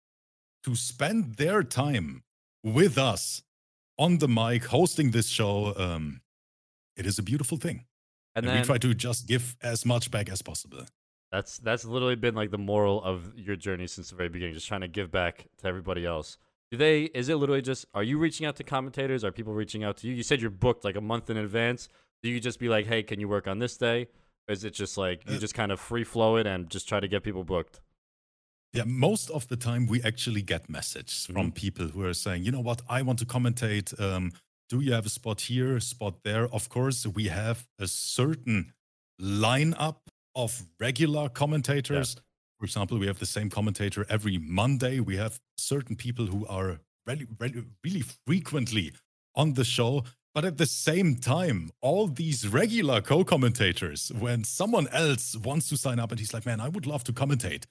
to 0.64 0.76
spend 0.76 1.36
their 1.36 1.64
time 1.64 2.24
with 2.64 2.98
us 2.98 3.42
on 4.00 4.18
the 4.18 4.28
mic 4.28 4.66
hosting 4.66 5.12
this 5.12 5.28
show. 5.28 5.76
Um, 5.78 6.22
it 6.96 7.06
is 7.06 7.20
a 7.20 7.24
beautiful 7.24 7.58
thing. 7.58 7.86
And, 8.36 8.46
and 8.46 8.56
then, 8.56 8.62
we 8.62 8.66
try 8.66 8.78
to 8.80 8.94
just 8.96 9.28
give 9.28 9.56
as 9.62 9.86
much 9.86 10.10
back 10.10 10.30
as 10.30 10.42
possible. 10.42 10.86
That's 11.32 11.58
that's 11.58 11.86
literally 11.86 12.16
been 12.16 12.34
like 12.34 12.50
the 12.50 12.58
moral 12.58 13.04
of 13.04 13.34
your 13.36 13.56
journey 13.56 13.86
since 13.86 14.10
the 14.10 14.16
very 14.16 14.30
beginning, 14.30 14.56
just 14.56 14.68
trying 14.68 14.82
to 14.82 14.88
give 14.88 15.12
back 15.12 15.46
to 15.60 15.68
everybody 15.68 16.06
else. 16.06 16.38
Do 16.72 16.78
they 16.78 17.04
is 17.04 17.30
it 17.30 17.36
literally 17.36 17.62
just 17.62 17.86
are 17.94 18.04
you 18.04 18.18
reaching 18.18 18.48
out 18.48 18.56
to 18.56 18.64
commentators? 18.64 19.24
Are 19.24 19.32
people 19.32 19.54
reaching 19.54 19.84
out 19.84 19.98
to 19.98 20.08
you? 20.08 20.14
You 20.14 20.24
said 20.24 20.42
you're 20.42 20.50
booked 20.50 20.84
like 20.84 20.96
a 20.96 21.02
month 21.02 21.30
in 21.30 21.38
advance. 21.38 21.88
Do 22.24 22.30
you 22.30 22.40
just 22.40 22.60
be 22.60 22.70
like, 22.70 22.88
hey, 22.88 23.04
can 23.04 23.20
you 23.20 23.28
work 23.28 23.48
on 23.48 23.60
this 23.60 23.78
day? 23.78 24.08
Or 24.48 24.54
is 24.54 24.64
it 24.64 24.74
just 24.74 24.98
like 24.98 25.30
you 25.30 25.38
just 25.38 25.54
kind 25.54 25.72
of 25.72 25.80
free 25.80 26.04
flow 26.04 26.38
it 26.38 26.48
and 26.48 26.70
just 26.70 26.88
try 26.88 27.00
to 27.00 27.08
get 27.08 27.24
people 27.24 27.44
booked? 27.44 27.82
Yeah, 28.74 28.84
most 28.86 29.32
of 29.32 29.48
the 29.48 29.58
time 29.58 29.88
we 29.88 30.02
actually 30.04 30.42
get 30.42 30.70
messages 30.70 31.24
mm-hmm. 31.24 31.34
from 31.34 31.52
people 31.52 31.88
who 31.88 32.04
are 32.06 32.14
saying, 32.14 32.44
you 32.44 32.52
know 32.52 32.62
what, 32.62 32.82
I 32.88 33.02
want 33.02 33.20
to 33.20 33.26
commentate. 33.26 34.00
Um, 34.00 34.32
do 34.70 34.82
you 34.82 34.94
have 34.94 35.06
a 35.06 35.10
spot 35.10 35.42
here, 35.42 35.80
spot 35.80 36.24
there? 36.24 36.48
Of 36.54 36.70
course, 36.70 37.06
we 37.08 37.28
have 37.30 37.68
a 37.80 37.88
certain 37.88 38.74
lineup 39.20 39.98
of 40.36 40.64
regular 40.80 41.30
commentators. 41.30 42.16
Yeah. 42.16 42.22
For 42.60 42.66
example, 42.66 43.00
we 43.00 43.08
have 43.08 43.20
the 43.20 43.26
same 43.26 43.50
commentator 43.50 44.06
every 44.10 44.38
Monday. 44.38 45.00
We 45.00 45.18
have 45.18 45.40
certain 45.58 45.96
people 45.96 46.28
who 46.28 46.46
are 46.48 46.80
really, 47.08 47.26
really, 47.40 47.64
really 47.84 48.04
frequently 48.28 48.94
on 49.36 49.54
the 49.54 49.64
show. 49.64 50.04
But 50.36 50.46
at 50.46 50.58
the 50.58 50.66
same 50.66 51.16
time, 51.16 51.72
all 51.82 52.08
these 52.08 52.48
regular 52.48 53.02
co 53.02 53.24
commentators, 53.24 54.12
when 54.20 54.44
someone 54.44 54.88
else 54.90 55.36
wants 55.36 55.70
to 55.70 55.78
sign 55.78 56.00
up 56.00 56.12
and 56.12 56.20
he's 56.20 56.34
like, 56.34 56.46
man, 56.46 56.60
I 56.60 56.70
would 56.70 56.86
love 56.86 57.04
to 57.06 57.14
commentate, 57.14 57.66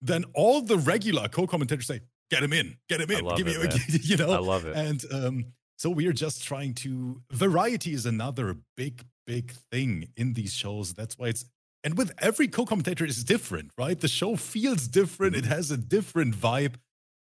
then 0.00 0.24
all 0.34 0.62
the 0.62 0.76
regular 0.76 1.28
co-commentators 1.28 1.86
say, 1.86 2.00
"Get 2.30 2.42
him 2.42 2.52
in, 2.52 2.76
get 2.88 3.00
him 3.00 3.10
in, 3.10 3.26
give 3.36 3.48
it, 3.48 3.74
me, 3.74 3.98
you 4.02 4.16
know." 4.16 4.30
I 4.30 4.38
love 4.38 4.66
it. 4.66 4.76
And 4.76 5.04
um, 5.12 5.44
so 5.76 5.90
we 5.90 6.06
are 6.06 6.12
just 6.12 6.44
trying 6.44 6.74
to. 6.74 7.22
Variety 7.32 7.92
is 7.92 8.06
another 8.06 8.56
big, 8.76 9.04
big 9.26 9.52
thing 9.70 10.08
in 10.16 10.34
these 10.34 10.52
shows. 10.52 10.94
That's 10.94 11.18
why 11.18 11.28
it's 11.28 11.44
and 11.84 11.96
with 11.96 12.12
every 12.18 12.48
co-commentator 12.48 13.04
is 13.04 13.22
different, 13.24 13.70
right? 13.78 13.98
The 13.98 14.08
show 14.08 14.36
feels 14.36 14.88
different. 14.88 15.36
It 15.36 15.44
mm-hmm. 15.44 15.52
has 15.52 15.70
a 15.70 15.76
different 15.76 16.34
vibe, 16.34 16.74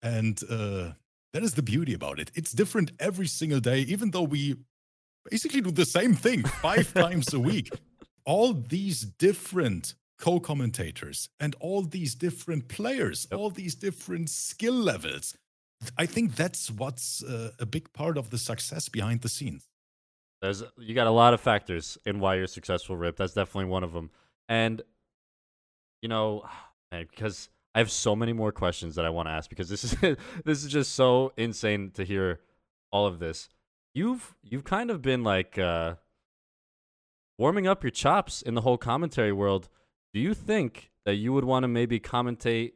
and 0.03 0.41
uh, 0.49 0.93
that 1.33 1.43
is 1.43 1.55
the 1.55 1.63
beauty 1.63 1.93
about 1.95 2.19
it. 2.19 2.31
It's 2.35 2.53
different 2.53 2.93
every 2.99 3.27
single 3.27 3.61
day, 3.61 3.81
even 3.81 4.11
though 4.11 4.23
we 4.23 4.57
basically 5.31 5.61
do 5.61 5.71
the 5.71 5.85
same 5.85 6.15
thing 6.15 6.43
five 6.45 6.93
times 7.03 7.33
a 7.35 7.41
week. 7.41 7.71
All 8.25 8.55
these 8.55 9.03
different 9.03 9.95
co 10.19 10.41
commentators 10.41 11.29
and 11.39 11.55
all 11.61 11.83
these 11.83 12.15
different 12.15 12.69
players, 12.69 13.27
yep. 13.31 13.39
all 13.39 13.51
these 13.51 13.75
different 13.75 14.31
skill 14.31 14.75
levels. 14.75 15.37
I 15.99 16.07
think 16.07 16.37
that's 16.37 16.71
what's 16.71 17.23
uh, 17.23 17.51
a 17.59 17.67
big 17.67 17.93
part 17.93 18.17
of 18.17 18.31
the 18.31 18.39
success 18.39 18.89
behind 18.89 19.21
the 19.21 19.29
scenes. 19.29 19.69
There's 20.41 20.63
you 20.79 20.95
got 20.95 21.07
a 21.07 21.11
lot 21.11 21.35
of 21.35 21.41
factors 21.41 21.99
in 22.07 22.21
why 22.21 22.37
you're 22.37 22.47
successful, 22.47 22.97
Rip. 22.97 23.17
That's 23.17 23.35
definitely 23.35 23.71
one 23.71 23.85
of 23.85 23.93
them. 23.93 24.11
And 24.49 24.83
you 26.03 26.09
know, 26.09 26.45
because 26.91 27.49
I 27.75 27.79
have 27.79 27.91
so 27.91 28.17
many 28.17 28.33
more 28.33 28.53
questions 28.53 28.95
that 28.95 29.05
I 29.05 29.11
want 29.11 29.29
to 29.29 29.33
ask 29.33 29.51
because 29.51 29.69
this 29.69 29.85
is 29.85 29.97
this 30.45 30.65
is 30.65 30.71
just 30.71 30.95
so 30.95 31.33
insane 31.37 31.91
to 31.95 32.05
hear 32.05 32.41
all 32.91 33.07
of 33.07 33.19
this. 33.19 33.49
You've 33.95 34.35
you've 34.43 34.65
kind 34.65 34.91
of 34.91 35.03
been 35.03 35.23
like 35.23 35.59
uh, 35.59 35.95
warming 37.39 37.67
up 37.67 37.83
your 37.83 37.91
chops 37.91 38.43
in 38.43 38.55
the 38.55 38.63
whole 38.63 38.79
commentary 38.79 39.33
world. 39.33 39.69
Do 40.17 40.23
you 40.23 40.33
think 40.33 40.93
that 41.05 41.17
you 41.17 41.35
would 41.35 41.45
want 41.45 41.65
to 41.65 41.69
maybe 41.69 42.01
commentate 42.01 42.73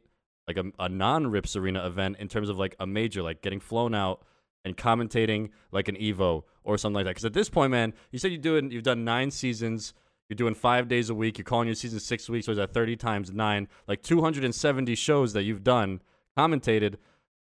like 0.47 0.57
a, 0.57 0.65
a 0.77 0.87
non 0.87 1.25
Rips 1.25 1.55
Arena 1.55 1.87
event 1.87 2.17
in 2.19 2.27
terms 2.27 2.49
of 2.49 2.59
like 2.59 2.75
a 2.79 2.85
major, 2.85 3.23
like 3.23 3.41
getting 3.41 3.59
flown 3.59 3.95
out 3.95 4.21
and 4.63 4.77
commentating 4.77 5.49
like 5.71 5.87
an 5.87 5.95
Evo 5.95 6.43
or 6.63 6.77
something 6.77 6.97
like 6.97 7.05
that? 7.05 7.09
Because 7.09 7.25
at 7.25 7.33
this 7.33 7.49
point, 7.49 7.71
man, 7.71 7.95
you 8.11 8.19
said 8.19 8.31
you 8.31 8.37
do 8.37 8.57
it. 8.57 8.71
You've 8.71 8.83
done 8.83 9.03
nine 9.03 9.31
seasons. 9.31 9.95
You're 10.29 10.35
doing 10.35 10.53
five 10.53 10.87
days 10.87 11.09
a 11.09 11.15
week. 11.15 11.39
You're 11.39 11.45
calling 11.45 11.67
your 11.67 11.73
season 11.73 11.99
six 11.99 12.29
weeks. 12.29 12.45
So 12.45 12.51
is 12.51 12.59
that 12.59 12.75
30 12.75 12.95
times 12.97 13.31
nine? 13.31 13.67
Like 13.87 14.03
270 14.03 14.93
shows 14.93 15.33
that 15.33 15.41
you've 15.41 15.63
done 15.63 16.01
commentated. 16.37 16.97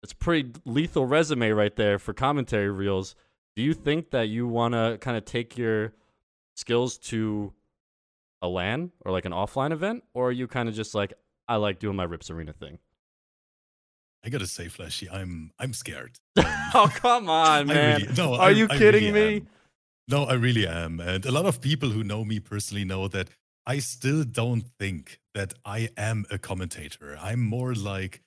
It's 0.03 0.12
pretty 0.12 0.53
lethal 0.66 1.07
resume 1.07 1.53
right 1.53 1.74
there 1.74 1.99
for 1.99 2.12
commentary 2.12 2.70
reels. 2.70 3.14
Do 3.55 3.62
you 3.62 3.72
think 3.72 4.11
that 4.11 4.28
you 4.28 4.47
want 4.47 4.74
to 4.74 4.99
kind 5.01 5.16
of 5.16 5.24
take 5.24 5.57
your 5.57 5.94
skills 6.55 6.99
to 6.99 7.55
a 8.43 8.49
LAN 8.49 8.93
or 9.05 9.12
like 9.12 9.24
an 9.24 9.32
offline 9.32 9.72
event? 9.72 10.05
Or 10.14 10.28
are 10.28 10.32
you 10.32 10.47
kind 10.47 10.68
of 10.68 10.74
just 10.74 10.95
like, 10.95 11.12
I 11.49 11.57
like 11.57 11.78
doing 11.78 11.97
my 11.97 12.05
Rips 12.05 12.30
Arena 12.30 12.53
thing? 12.53 12.78
I 14.24 14.28
gotta 14.28 14.47
say, 14.49 14.66
Flashy, 14.66 15.09
I'm 15.09 15.53
I'm 15.59 15.72
scared. 15.72 16.18
Um, 16.74 16.82
oh 16.82 16.93
come 16.93 17.30
on, 17.30 17.68
man! 17.68 18.01
Really, 18.03 18.12
no, 18.14 18.34
are 18.34 18.49
I, 18.49 18.51
you 18.51 18.66
kidding 18.66 19.14
really 19.14 19.30
me? 19.30 19.37
Am. 19.37 19.49
No, 20.09 20.24
I 20.24 20.34
really 20.34 20.66
am. 20.66 21.01
And 21.01 21.24
a 21.24 21.30
lot 21.30 21.47
of 21.47 21.61
people 21.61 21.91
who 21.91 22.03
know 22.03 22.24
me 22.24 22.41
personally 22.41 22.84
know 22.84 23.07
that 23.09 23.30
I 23.64 23.78
still 23.78 24.24
don't 24.24 24.64
think 24.78 25.20
that 25.34 25.55
I 25.64 25.91
am 25.97 26.26
a 26.30 26.39
commentator. 26.39 27.16
I'm 27.22 27.41
more 27.41 27.74
like 27.74 28.20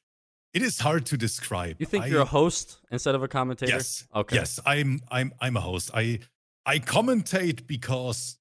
it 0.53 0.62
is 0.62 0.80
hard 0.80 1.05
to 1.07 1.18
describe. 1.18 1.76
You 1.80 1.86
think 1.86 2.05
I, 2.05 2.07
you're 2.07 2.22
a 2.22 2.26
host 2.26 2.80
instead 2.91 3.14
of 3.14 3.22
a 3.22 3.28
commentator? 3.28 3.74
Yes. 3.74 4.07
Okay. 4.16 4.38
Yes, 4.38 4.60
I'm 4.66 5.01
I'm 5.12 5.34
I'm 5.41 5.57
a 5.57 5.62
host. 5.62 5.91
I 5.93 6.20
I 6.66 6.80
commentate 6.80 7.68
because 7.68 8.39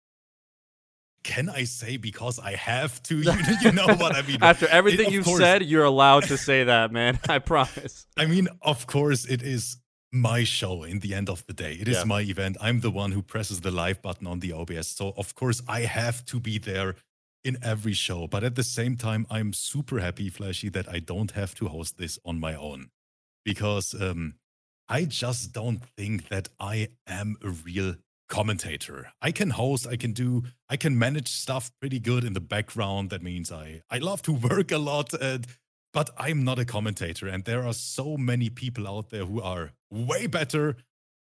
can 1.25 1.49
I 1.49 1.65
say 1.65 1.97
because 1.97 2.39
I 2.39 2.55
have 2.55 3.03
to? 3.05 3.17
You, 3.23 3.57
you 3.63 3.73
know 3.73 3.87
what 3.87 4.15
I 4.15 4.23
mean? 4.23 4.39
After 4.43 4.67
everything 4.69 5.09
it, 5.09 5.13
you've 5.13 5.25
course, 5.25 5.41
said, 5.41 5.65
you're 5.65 5.85
allowed 5.85 6.25
to 6.25 6.37
say 6.37 6.65
that, 6.65 6.93
man. 6.93 7.19
I 7.29 7.39
promise. 7.39 8.07
I 8.17 8.27
mean, 8.27 8.49
of 8.63 8.87
course, 8.87 9.25
it 9.25 9.43
is 9.43 9.79
my 10.13 10.45
show 10.45 10.85
in 10.85 11.01
the 11.01 11.15
end 11.15 11.29
of 11.29 11.47
the 11.47 11.53
day. 11.53 11.75
It 11.75 11.89
is 11.89 11.99
yeah. 11.99 12.05
my 12.05 12.21
event. 12.23 12.57
I'm 12.61 12.81
the 12.81 12.91
one 12.91 13.13
who 13.13 13.23
presses 13.23 13.61
the 13.61 13.71
live 13.71 14.01
button 14.01 14.27
on 14.27 14.41
the 14.41 14.53
OBS. 14.53 14.89
So, 14.89 15.13
of 15.17 15.35
course, 15.35 15.61
I 15.69 15.81
have 15.81 16.25
to 16.27 16.41
be 16.41 16.59
there 16.59 16.95
in 17.45 17.59
every 17.63 17.93
show. 17.93 18.27
But 18.27 18.45
at 18.45 18.55
the 18.55 18.63
same 18.63 18.97
time, 18.97 19.27
I'm 19.31 19.53
super 19.53 20.01
happy, 20.01 20.31
Flashy, 20.31 20.69
that 20.71 20.89
I 20.89 20.99
don't 20.99 21.33
have 21.33 21.55
to 21.57 21.69
host 21.69 21.99
this 21.99 22.19
on 22.25 22.41
my 22.41 22.55
own 22.55 22.91
because 23.45 23.95
um, 24.01 24.35
I 24.89 25.05
just 25.05 25.53
don't 25.53 25.83
think 25.97 26.29
that 26.29 26.49
I 26.59 26.89
am 27.07 27.37
a 27.43 27.51
real 27.51 27.97
commentator. 28.29 29.11
I 29.21 29.33
can 29.33 29.51
host, 29.51 29.87
I 29.87 29.97
can 29.97 30.13
do, 30.13 30.45
I 30.69 30.77
can 30.77 30.99
manage 30.99 31.29
stuff 31.29 31.71
pretty 31.81 31.99
good 31.99 32.25
in 32.25 32.35
the 32.35 32.41
background. 32.41 33.11
That 33.11 33.23
means 33.23 33.51
I 33.51 33.83
I 33.91 33.99
love 33.99 34.23
to 34.23 34.33
work 34.51 34.71
a 34.73 34.79
lot 34.79 35.15
and 35.15 35.47
but 35.93 36.11
I'm 36.19 36.45
not 36.45 36.59
a 36.59 36.65
commentator 36.65 37.27
and 37.27 37.45
there 37.45 37.67
are 37.67 37.73
so 37.73 38.17
many 38.17 38.51
people 38.51 38.87
out 38.87 39.11
there 39.11 39.25
who 39.25 39.41
are 39.41 39.73
way 39.91 40.27
better 40.27 40.77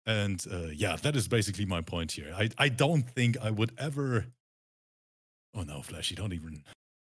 and 0.05 0.45
uh, 0.51 0.69
yeah, 0.75 0.97
that 0.97 1.15
is 1.15 1.29
basically 1.29 1.67
my 1.67 1.81
point 1.81 2.13
here. 2.13 2.35
I 2.37 2.51
I 2.59 2.69
don't 2.69 3.03
think 3.03 3.37
I 3.41 3.51
would 3.51 3.73
ever 3.79 4.27
Oh 5.55 5.63
no, 5.63 5.83
Flashy, 5.83 6.15
don't 6.15 6.33
even 6.33 6.65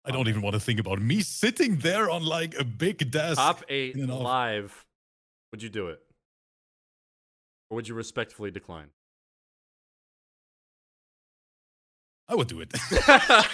I 0.04 0.10
don't 0.10 0.28
even 0.28 0.42
want 0.42 0.54
to 0.54 0.60
think 0.60 0.80
about 0.80 1.00
me 1.00 1.20
sitting 1.20 1.76
there 1.76 2.10
on 2.10 2.24
like 2.24 2.58
a 2.58 2.64
big 2.64 3.10
desk. 3.10 3.36
Top 3.36 3.62
8 3.68 3.96
you 3.96 4.06
know. 4.06 4.18
live. 4.18 4.84
Would 5.52 5.62
you 5.62 5.68
do 5.68 5.88
it? 5.88 6.00
Or 7.70 7.76
would 7.76 7.88
you 7.88 7.94
respectfully 7.94 8.50
decline? 8.50 8.88
I 12.32 12.34
would 12.34 12.48
do 12.48 12.60
it. 12.62 12.72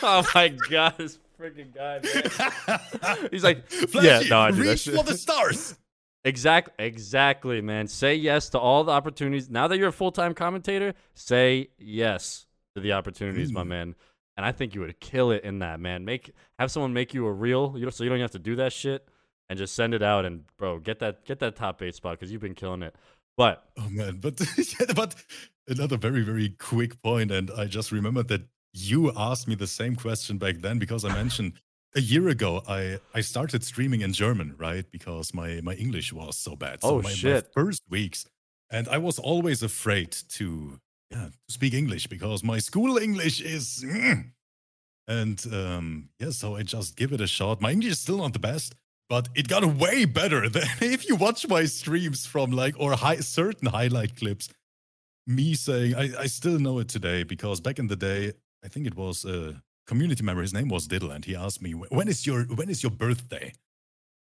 oh 0.02 0.24
my 0.36 0.48
god, 0.70 0.94
this 0.98 1.18
freaking 1.38 1.74
guy, 1.74 2.00
man. 2.00 3.28
He's 3.32 3.42
like, 3.42 3.68
Flashy, 3.68 4.06
yeah, 4.06 4.20
no, 4.30 4.38
I 4.38 4.52
do 4.52 4.62
reach 4.62 4.84
that 4.84 4.94
for 4.94 5.02
the 5.02 5.18
stars. 5.18 5.74
Exactly, 6.24 6.74
exactly, 6.84 7.60
man. 7.62 7.86
Say 7.86 8.16
yes 8.16 8.50
to 8.50 8.58
all 8.58 8.82
the 8.82 8.90
opportunities. 8.90 9.48
Now 9.48 9.68
that 9.68 9.78
you're 9.78 9.88
a 9.88 9.92
full 9.92 10.10
time 10.10 10.34
commentator, 10.34 10.94
say 11.14 11.68
yes 11.78 12.46
to 12.74 12.82
the 12.82 12.92
opportunities, 12.92 13.50
mm. 13.50 13.54
my 13.54 13.62
man. 13.62 13.94
And 14.36 14.44
I 14.44 14.50
think 14.50 14.74
you 14.74 14.80
would 14.80 14.98
kill 14.98 15.30
it 15.30 15.44
in 15.44 15.60
that, 15.60 15.78
man. 15.78 16.04
Make 16.04 16.32
have 16.58 16.72
someone 16.72 16.92
make 16.92 17.14
you 17.14 17.24
a 17.24 17.32
reel, 17.32 17.74
you 17.78 17.84
know, 17.84 17.90
so 17.90 18.02
you 18.02 18.10
don't 18.10 18.18
have 18.18 18.32
to 18.32 18.40
do 18.40 18.56
that 18.56 18.72
shit, 18.72 19.08
and 19.48 19.58
just 19.58 19.76
send 19.76 19.94
it 19.94 20.02
out. 20.02 20.24
And 20.24 20.42
bro, 20.58 20.80
get 20.80 20.98
that 20.98 21.24
get 21.24 21.38
that 21.38 21.54
top 21.54 21.80
eight 21.82 21.94
spot 21.94 22.18
because 22.18 22.32
you've 22.32 22.42
been 22.42 22.54
killing 22.54 22.82
it. 22.82 22.96
But 23.36 23.64
oh 23.78 23.88
man, 23.88 24.18
but 24.20 24.38
but 24.94 25.14
another 25.68 25.96
very 25.96 26.22
very 26.22 26.50
quick 26.58 27.00
point, 27.00 27.30
and 27.30 27.48
I 27.56 27.66
just 27.66 27.92
remembered 27.92 28.28
that 28.28 28.42
you 28.72 29.12
asked 29.16 29.48
me 29.48 29.54
the 29.54 29.66
same 29.66 29.96
question 29.96 30.38
back 30.38 30.56
then 30.58 30.78
because 30.78 31.04
I 31.04 31.12
mentioned 31.12 31.54
a 31.94 32.00
year 32.00 32.28
ago 32.28 32.62
I 32.68 32.98
I 33.14 33.20
started 33.20 33.64
streaming 33.64 34.02
in 34.02 34.12
German, 34.12 34.54
right? 34.58 34.84
Because 34.90 35.34
my 35.34 35.60
my 35.62 35.74
English 35.74 36.12
was 36.12 36.36
so 36.36 36.56
bad. 36.56 36.82
So 36.82 36.88
oh 36.88 37.02
my, 37.02 37.10
shit! 37.10 37.44
My 37.44 37.62
first 37.62 37.82
weeks, 37.88 38.26
and 38.70 38.88
I 38.88 38.98
was 38.98 39.18
always 39.18 39.62
afraid 39.62 40.12
to 40.36 40.80
yeah 41.10 41.28
to 41.46 41.52
speak 41.52 41.74
English 41.74 42.06
because 42.06 42.44
my 42.44 42.58
school 42.58 42.98
English 42.98 43.40
is. 43.40 43.84
Mm. 43.86 44.32
And 45.08 45.42
um, 45.54 46.10
yeah, 46.18 46.30
so 46.30 46.56
I 46.56 46.62
just 46.64 46.94
give 46.94 47.14
it 47.14 47.20
a 47.22 47.26
shot. 47.26 47.62
My 47.62 47.70
English 47.72 47.92
is 47.92 47.98
still 47.98 48.18
not 48.18 48.34
the 48.34 48.38
best, 48.38 48.74
but 49.08 49.30
it 49.34 49.48
got 49.48 49.64
way 49.64 50.04
better 50.04 50.48
than 50.54 50.68
if 50.82 51.08
you 51.08 51.16
watch 51.16 51.48
my 51.48 51.64
streams 51.64 52.26
from 52.26 52.50
like 52.52 52.74
or 52.78 52.92
high, 52.92 53.16
certain 53.16 53.68
highlight 53.68 54.16
clips. 54.16 54.50
Me 55.26 55.54
saying 55.54 55.94
I, 55.94 56.10
I 56.24 56.26
still 56.26 56.58
know 56.58 56.78
it 56.78 56.88
today 56.88 57.22
because 57.22 57.60
back 57.60 57.78
in 57.78 57.86
the 57.86 57.96
day 57.96 58.32
I 58.64 58.68
think 58.68 58.86
it 58.86 58.96
was 58.96 59.24
a 59.24 59.62
community 59.86 60.22
member. 60.22 60.42
His 60.42 60.54
name 60.54 60.68
was 60.68 60.86
Diddle, 60.86 61.10
and 61.10 61.24
he 61.24 61.34
asked 61.36 61.62
me, 61.62 61.72
"When 61.72 62.08
is 62.08 62.26
your 62.26 62.44
when 62.44 62.68
is 62.68 62.82
your 62.82 62.92
birthday?" 62.92 63.52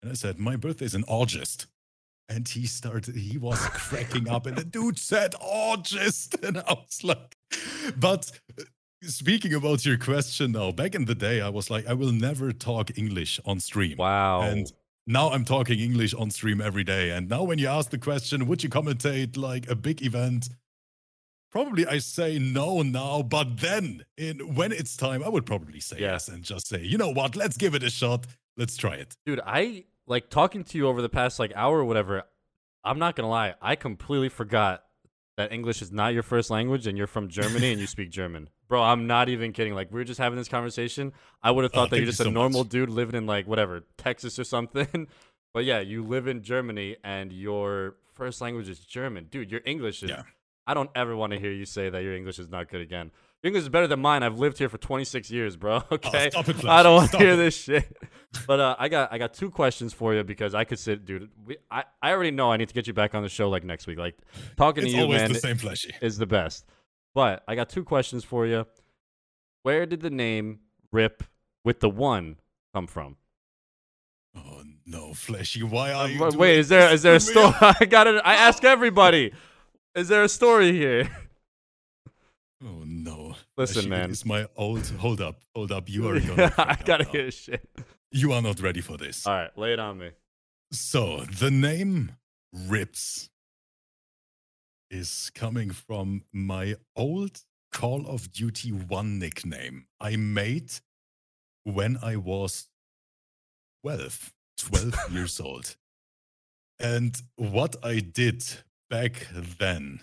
And 0.03 0.11
I 0.11 0.15
said, 0.15 0.39
"My 0.39 0.57
birthday 0.57 0.87
is 0.87 0.95
in 0.95 1.05
August." 1.05 1.67
And 2.29 2.49
he 2.49 2.67
started. 2.67 3.17
He 3.17 3.39
was 3.39 3.59
cracking 3.89 4.29
up, 4.29 4.47
and 4.47 4.57
the 4.57 4.65
dude 4.65 4.99
said 4.99 5.35
August, 5.41 6.37
and 6.45 6.59
I 6.59 6.73
was 6.73 7.05
like, 7.05 7.37
"But." 7.97 8.31
Uh, 8.59 8.65
speaking 9.03 9.55
about 9.55 9.87
your 9.87 9.97
question 9.97 10.53
now, 10.53 10.71
back 10.71 10.95
in 10.95 11.07
the 11.07 11.15
day, 11.15 11.41
I 11.41 11.49
was 11.49 11.71
like, 11.71 11.87
I 11.87 11.95
will 11.95 12.13
never 12.13 12.53
talk 12.53 12.99
English 12.99 13.41
on 13.47 13.59
stream. 13.59 13.97
Wow. 13.97 14.43
And 14.43 14.71
now 15.07 15.31
I'm 15.31 15.45
talking 15.45 15.81
English 15.81 16.15
on 16.15 16.31
stream 16.31 16.61
every 16.61 16.85
day. 16.85 17.11
And 17.11 17.29
now, 17.29 17.43
when 17.43 17.59
you 17.59 17.67
ask 17.67 17.91
the 17.91 17.99
question, 17.99 18.47
would 18.47 18.63
you 18.63 18.69
commentate 18.69 19.37
like 19.37 19.71
a 19.71 19.75
big 19.75 20.03
event? 20.03 20.51
Probably 21.51 21.87
I 21.87 21.99
say 21.99 22.39
no 22.39 22.83
now, 22.83 23.23
but 23.23 23.59
then 23.59 24.05
in 24.17 24.55
when 24.55 24.73
it's 24.73 24.97
time, 24.97 25.23
I 25.23 25.29
would 25.29 25.47
probably 25.47 25.81
say 25.81 25.99
yeah. 25.99 26.13
yes 26.13 26.29
and 26.29 26.43
just 26.43 26.69
say, 26.69 26.83
you 26.83 26.99
know 26.99 27.11
what, 27.11 27.37
let's 27.37 27.57
give 27.57 27.75
it 27.75 27.83
a 27.83 27.91
shot. 27.91 28.27
Let's 28.57 28.77
try 28.77 28.95
it. 28.95 29.17
Dude, 29.27 29.41
I 29.45 29.85
like 30.07 30.31
talking 30.31 30.65
to 30.65 30.79
you 30.79 30.89
over 30.89 31.03
the 31.03 31.09
past 31.09 31.39
like 31.39 31.53
hour 31.55 31.79
or 31.79 31.85
whatever. 31.85 32.25
I'm 32.85 32.99
not 32.99 33.17
gonna 33.17 33.29
lie, 33.29 33.55
I 33.61 33.77
completely 33.77 34.29
forgot 34.29 34.85
that 35.37 35.53
English 35.53 35.83
is 35.83 35.91
not 35.91 36.13
your 36.13 36.23
first 36.23 36.51
language 36.51 36.87
and 36.87 36.99
you're 36.99 37.07
from 37.07 37.29
Germany 37.29 37.73
and 37.73 37.81
you 37.81 37.87
speak 37.97 38.11
German. 38.11 38.49
Bro, 38.69 38.83
I'm 38.83 39.07
not 39.07 39.29
even 39.29 39.53
kidding. 39.53 39.75
Like 39.75 39.91
we 39.91 40.01
were 40.01 40.05
just 40.05 40.21
having 40.21 40.39
this 40.39 40.49
conversation. 40.49 41.13
I 41.43 41.51
would 41.51 41.65
have 41.65 41.73
oh, 41.73 41.77
thought 41.77 41.87
oh, 41.89 41.91
that 41.91 41.97
you're 41.97 42.07
just 42.07 42.21
you 42.21 42.25
so 42.25 42.31
a 42.31 42.33
normal 42.33 42.65
much. 42.65 42.71
dude 42.71 42.91
living 42.91 43.17
in 43.17 43.27
like 43.27 43.47
whatever, 43.47 43.83
Texas 43.99 44.39
or 44.39 44.45
something. 44.45 45.09
but 45.55 45.65
yeah, 45.65 45.81
you 45.81 46.05
live 46.05 46.27
in 46.27 46.43
Germany 46.43 46.97
and 47.03 47.33
your 47.33 47.97
first 48.15 48.41
language 48.41 48.69
is 48.69 48.79
German. 48.81 49.27
Dude, 49.31 49.51
your 49.51 49.63
English 49.65 50.03
is 50.03 50.11
yeah 50.11 50.23
I 50.67 50.75
don't 50.75 50.91
ever 50.95 51.17
want 51.17 51.33
to 51.33 51.39
hear 51.39 51.53
you 51.53 51.65
say 51.65 51.91
that 51.91 52.03
your 52.03 52.15
English 52.15 52.39
is 52.39 52.49
not 52.49 52.69
good 52.69 52.81
again. 52.81 53.11
Your 53.43 53.49
English 53.49 53.63
is 53.63 53.69
better 53.69 53.87
than 53.87 54.01
mine. 54.01 54.23
I've 54.23 54.39
lived 54.39 54.59
here 54.59 54.69
for 54.69 54.79
26 54.79 55.31
years, 55.31 55.57
bro. 55.57 55.83
Okay, 55.93 56.31
oh, 56.35 56.41
it, 56.47 56.65
I 56.65 56.83
don't 56.83 56.95
want 56.97 57.11
to 57.13 57.19
hear 57.19 57.33
it. 57.33 57.37
this 57.37 57.57
shit. 57.57 57.97
But 58.47 58.61
uh, 58.61 58.77
I 58.79 58.89
got 58.89 59.13
I 59.13 59.19
got 59.19 59.35
two 59.35 59.51
questions 59.51 59.93
for 59.93 60.15
you 60.15 60.23
because 60.23 60.55
I 60.55 60.65
could 60.65 60.79
sit, 60.79 61.05
dude. 61.05 61.31
We, 61.45 61.57
I 61.71 61.85
I 62.01 62.13
already 62.13 62.31
know 62.31 62.53
I 62.53 62.57
need 62.59 62.69
to 62.69 62.75
get 62.75 62.87
you 62.87 62.93
back 62.93 63.15
on 63.15 63.23
the 63.23 63.29
show 63.29 63.49
like 63.49 63.65
next 63.65 63.87
week. 63.87 63.99
Like 63.99 64.17
talking 64.57 64.85
it's 64.85 64.93
to 64.93 64.99
you, 65.01 65.09
man, 65.09 65.33
the 65.33 65.39
same 65.39 65.57
Flashy. 65.57 65.93
is 66.01 66.19
the 66.19 66.27
best. 66.27 66.65
But 67.15 67.43
I 67.49 67.57
got 67.57 67.69
two 67.69 67.83
questions 67.83 68.23
for 68.23 68.47
you. 68.47 68.67
Where 69.63 69.85
did 69.87 70.01
the 70.01 70.11
name 70.11 70.61
Rip 70.93 71.25
with 71.65 71.81
the 71.81 71.91
one 71.91 72.37
come 72.73 72.87
from? 72.87 73.17
Oh 74.37 74.63
no, 74.87 75.13
Flashy, 75.13 75.63
why 75.63 75.93
are 75.93 76.09
you? 76.09 76.25
Uh, 76.25 76.31
wait, 76.37 76.59
is 76.59 76.69
there 76.69 76.93
is 76.93 77.03
there 77.03 77.17
a 77.17 77.21
story? 77.21 77.53
I 77.61 77.85
got 77.85 78.07
it. 78.07 78.23
I 78.25 78.35
ask 78.35 78.63
everybody. 78.63 79.33
Is 79.95 80.09
there 80.09 80.23
a 80.23 80.29
story 80.29 80.73
here? 80.73 81.09
Oh 82.63 82.83
no! 82.85 83.37
Listen, 83.57 83.89
man. 83.89 84.11
It's 84.11 84.27
my 84.27 84.47
old. 84.55 84.87
Hold 84.99 85.23
up, 85.23 85.41
hold 85.55 85.73
up. 85.73 85.89
You 85.89 86.09
are 86.11 86.21
gonna. 86.21 86.53
I 86.59 86.77
gotta 86.85 87.05
now. 87.05 87.11
hear 87.11 87.31
shit. 87.31 87.67
You 88.13 88.33
are 88.33 88.43
not 88.43 88.61
ready 88.61 88.83
for 88.83 88.99
this. 88.99 89.27
All 89.27 89.33
right, 89.33 89.57
lay 89.57 89.73
it 89.73 89.79
on 89.79 89.97
me. 89.97 90.11
So 90.71 91.21
the 91.25 91.51
name 91.51 92.13
Rips 92.53 93.31
is 94.91 95.31
coming 95.35 95.71
from 95.71 96.25
my 96.35 96.75
old 96.95 97.41
Call 97.73 98.07
of 98.07 98.31
Duty 98.31 98.73
1 98.73 99.19
nickname 99.19 99.87
I 99.99 100.17
made 100.17 100.71
when 101.65 101.97
I 102.03 102.17
was 102.17 102.69
12, 103.85 104.35
12 104.59 104.95
years 105.13 105.41
old. 105.41 105.77
And 106.79 107.17
what 107.37 107.77
I 107.83 108.01
did 108.01 108.45
back 108.91 109.29
then, 109.59 110.01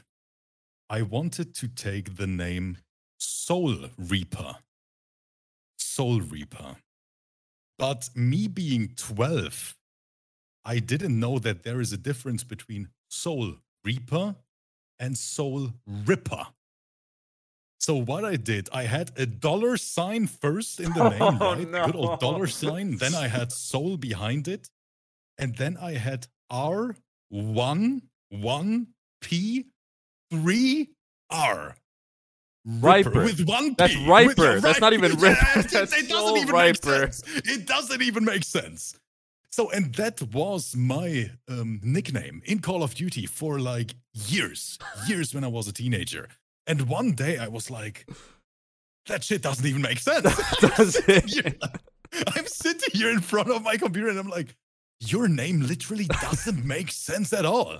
I 0.89 1.01
wanted 1.03 1.53
to 1.55 1.67
take 1.67 2.15
the 2.15 2.25
name 2.27 2.77
Soul 3.19 3.75
Reaper. 3.97 4.55
Soul 5.77 6.21
Reaper. 6.21 6.77
But 7.77 8.09
me 8.15 8.47
being 8.47 8.93
12, 8.95 9.75
I 10.65 10.79
didn't 10.79 11.19
know 11.19 11.38
that 11.39 11.63
there 11.63 11.79
is 11.79 11.93
a 11.93 11.97
difference 11.97 12.43
between 12.43 12.89
Soul 13.09 13.55
Reaper 13.83 14.35
and 14.99 15.17
Soul 15.17 15.73
Ripper. 15.85 16.47
So 17.79 17.95
what 17.95 18.25
I 18.25 18.35
did, 18.35 18.69
I 18.73 18.83
had 18.83 19.11
a 19.15 19.25
dollar 19.25 19.77
sign 19.77 20.27
first 20.27 20.79
in 20.79 20.91
the 20.93 21.09
name, 21.09 21.21
Oh, 21.21 21.55
right? 21.55 21.85
Good 21.85 21.95
old 21.95 22.19
dollar 22.19 22.47
sign. 22.47 22.97
Then 22.97 23.13
I 23.15 23.27
had 23.27 23.51
Soul 23.51 23.97
behind 23.97 24.47
it. 24.47 24.69
And 25.38 25.55
then 25.55 25.77
I 25.77 25.93
had 25.93 26.27
R1, 26.51 28.01
1P, 28.34 29.65
3R. 30.34 31.73
Riper. 32.69 33.23
with 33.23 33.47
one 33.47 33.69
P. 33.69 33.75
That's 33.78 33.95
with- 33.95 34.07
Riper. 34.07 34.59
That's 34.59 34.82
not 34.82 34.91
even 34.93 35.11
Yeah, 35.13 35.17
Ripper. 35.30 35.59
it- 35.59 35.71
That's 35.71 35.93
it 35.93 36.09
doesn't 36.09 36.36
so 36.36 36.38
even 36.38 36.53
Riper. 36.53 36.99
make 37.01 37.13
sense. 37.13 37.23
It 37.45 37.65
doesn't 37.65 38.01
even 38.01 38.25
make 38.25 38.43
sense. 38.43 38.93
So, 39.51 39.71
and 39.71 39.95
that 39.95 40.21
was 40.34 40.75
my 40.75 41.32
um, 41.47 41.80
nickname 41.82 42.41
in 42.45 42.59
Call 42.59 42.84
of 42.84 42.93
Duty 42.93 43.25
for 43.25 43.59
like 43.59 43.95
years, 44.13 44.78
years 45.07 45.34
when 45.34 45.43
I 45.43 45.47
was 45.47 45.67
a 45.67 45.73
teenager. 45.73 46.28
And 46.67 46.82
one 46.89 47.13
day 47.13 47.38
I 47.38 47.47
was 47.47 47.71
like, 47.71 48.07
that 49.07 49.23
shit 49.23 49.41
doesn't 49.41 49.65
even 49.65 49.82
make 49.82 49.99
sense. 50.09 50.23
Does 50.59 50.95
it? 51.07 51.23
Here- 51.30 51.55
I'm 52.36 52.45
sitting 52.47 52.89
here 52.93 53.09
in 53.11 53.19
front 53.21 53.49
of 53.49 53.63
my 53.63 53.78
computer 53.78 54.09
and 54.09 54.19
I'm 54.19 54.30
like, 54.30 54.55
your 54.99 55.28
name 55.28 55.61
literally 55.61 56.05
doesn't 56.05 56.65
make 56.65 56.91
sense 56.91 57.32
at 57.34 57.45
all. 57.45 57.80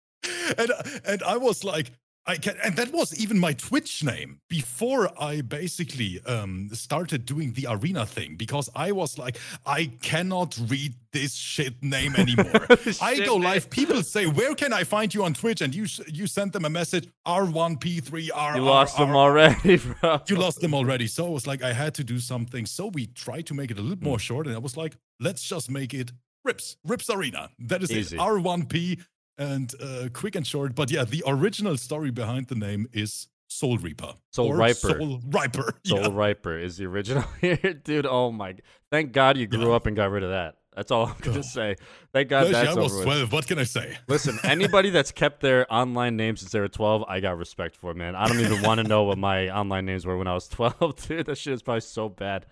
And 0.57 0.71
and 1.05 1.23
I 1.23 1.37
was 1.37 1.63
like, 1.63 1.91
I 2.33 2.37
can 2.45 2.55
and 2.65 2.73
that 2.79 2.89
was 2.99 3.09
even 3.23 3.37
my 3.47 3.53
Twitch 3.67 3.93
name 4.11 4.29
before 4.57 5.03
I 5.31 5.33
basically 5.41 6.11
um 6.33 6.53
started 6.87 7.21
doing 7.33 7.49
the 7.57 7.65
arena 7.75 8.03
thing 8.15 8.31
because 8.45 8.67
I 8.87 8.89
was 9.01 9.11
like, 9.23 9.35
I 9.65 9.81
cannot 10.09 10.51
read 10.73 10.91
this 11.17 11.33
shit 11.35 11.75
name 11.95 12.13
anymore. 12.23 12.65
I 13.09 13.13
go 13.31 13.35
live. 13.49 13.63
People 13.79 14.01
say, 14.15 14.23
"Where 14.39 14.53
can 14.61 14.71
I 14.81 14.83
find 14.95 15.09
you 15.15 15.21
on 15.27 15.33
Twitch?" 15.41 15.61
And 15.63 15.71
you 15.79 15.85
you 16.19 16.25
send 16.37 16.49
them 16.55 16.65
a 16.65 16.69
message 16.79 17.05
R1P3R. 17.27 18.55
You 18.55 18.61
lost 18.63 18.97
them 18.97 19.15
already, 19.15 19.77
bro. 19.77 20.19
You 20.29 20.35
lost 20.37 20.61
them 20.61 20.73
already. 20.73 21.07
So 21.07 21.27
it 21.27 21.31
was 21.39 21.47
like 21.47 21.61
I 21.63 21.73
had 21.73 21.93
to 21.95 22.03
do 22.03 22.19
something. 22.19 22.65
So 22.65 22.87
we 22.87 23.07
tried 23.07 23.45
to 23.47 23.53
make 23.53 23.71
it 23.71 23.77
a 23.77 23.81
little 23.81 23.97
Hmm. 23.97 24.05
more 24.11 24.19
short, 24.19 24.47
and 24.47 24.55
I 24.55 24.59
was 24.59 24.75
like, 24.77 24.93
let's 25.19 25.43
just 25.43 25.69
make 25.69 25.93
it 25.93 26.11
Rips 26.45 26.77
Rips 26.91 27.09
Arena. 27.09 27.49
That 27.59 27.83
is 27.83 27.91
Easy. 27.91 28.15
it. 28.15 28.19
R1P 28.21 28.99
and 29.41 29.73
uh, 29.81 30.09
quick 30.13 30.35
and 30.35 30.45
short. 30.45 30.75
But 30.75 30.91
yeah, 30.91 31.03
the 31.03 31.23
original 31.25 31.75
story 31.77 32.11
behind 32.11 32.47
the 32.47 32.55
name 32.55 32.87
is 32.93 33.27
Soul 33.47 33.77
Reaper. 33.77 34.13
Soul 34.31 34.53
Riper. 34.53 34.73
Soul 34.99 35.19
Riper. 35.27 35.73
Soul 35.85 35.99
yeah. 36.01 36.09
Riper 36.11 36.57
is 36.57 36.77
the 36.77 36.85
original 36.85 37.23
here, 37.41 37.57
dude. 37.83 38.05
Oh 38.05 38.31
my! 38.31 38.55
Thank 38.91 39.11
God 39.13 39.37
you 39.37 39.47
grew 39.47 39.69
Yeah. 39.69 39.75
up 39.75 39.85
and 39.87 39.95
got 39.95 40.11
rid 40.11 40.23
of 40.23 40.29
that. 40.29 40.55
That's 40.75 40.89
all 40.91 41.07
I'm 41.07 41.15
gonna 41.19 41.39
Oh. 41.39 41.41
say. 41.41 41.75
Thank 42.13 42.29
God 42.29 42.47
Flesh, 42.47 42.65
that's 42.65 42.77
I 42.77 42.79
was 42.79 42.95
over 42.95 43.05
with. 43.23 43.31
What 43.33 43.45
can 43.45 43.59
I 43.59 43.63
say? 43.65 43.97
Listen, 44.07 44.39
anybody 44.45 44.89
that's 44.89 45.11
kept 45.11 45.41
their 45.41 45.71
online 45.73 46.15
name 46.15 46.37
since 46.37 46.51
they 46.53 46.61
were 46.61 46.69
12, 46.69 47.03
I 47.09 47.19
got 47.19 47.37
respect 47.37 47.75
for, 47.75 47.93
man. 47.93 48.15
I 48.15 48.25
don't 48.27 48.39
even 48.39 48.61
want 48.61 48.79
to 48.79 48.87
know 48.87 49.03
what 49.03 49.17
my 49.17 49.49
online 49.49 49.85
names 49.85 50.05
were 50.05 50.15
when 50.17 50.27
I 50.27 50.33
was 50.33 50.47
12, 50.47 51.07
dude. 51.07 51.25
That 51.25 51.37
shit 51.37 51.53
is 51.53 51.61
probably 51.61 51.81
so 51.81 52.07
bad. 52.07 52.45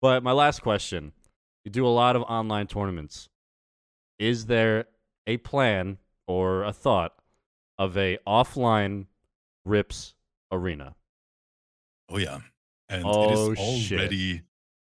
But 0.00 0.22
my 0.22 0.32
last 0.32 0.62
question 0.62 1.12
you 1.66 1.70
do 1.70 1.84
a 1.86 1.88
lot 1.88 2.16
of 2.16 2.22
online 2.22 2.66
tournaments. 2.68 3.28
Is 4.18 4.46
there 4.46 4.86
a 5.26 5.36
plan 5.38 5.98
or 6.26 6.64
a 6.64 6.72
thought 6.72 7.14
of 7.78 7.96
a 7.96 8.18
offline 8.26 9.06
Rips 9.64 10.14
arena? 10.50 10.94
Oh 12.08 12.18
yeah, 12.18 12.40
and 12.88 13.04
Oh, 13.06 13.24
it 13.24 13.32
is 13.32 13.58
oh, 13.60 13.76
shit. 13.78 13.98
already. 13.98 14.42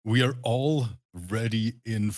We 0.03 0.21
are 0.21 0.35
already 0.43 1.75
in 1.85 2.11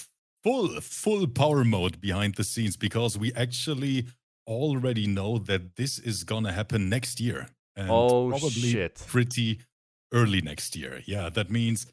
full 0.43 0.82
full 0.82 1.28
power 1.28 1.64
mode 1.64 1.99
behind 2.01 2.36
the 2.36 2.43
scenes 2.43 2.78
because 2.78 3.18
we 3.18 3.34
actually 3.34 4.05
already 4.47 5.05
know 5.05 5.38
that 5.38 5.76
this 5.76 5.99
is 5.99 6.24
gonna 6.24 6.51
happen 6.51 6.89
next 6.89 7.20
year, 7.20 7.47
and 7.76 7.89
Oh, 7.89 8.30
probably 8.30 8.49
shit. 8.72 8.95
pretty 9.07 9.60
early 10.12 10.41
next 10.41 10.76
year. 10.76 11.01
Yeah, 11.05 11.30
that 11.30 11.49
means. 11.51 11.86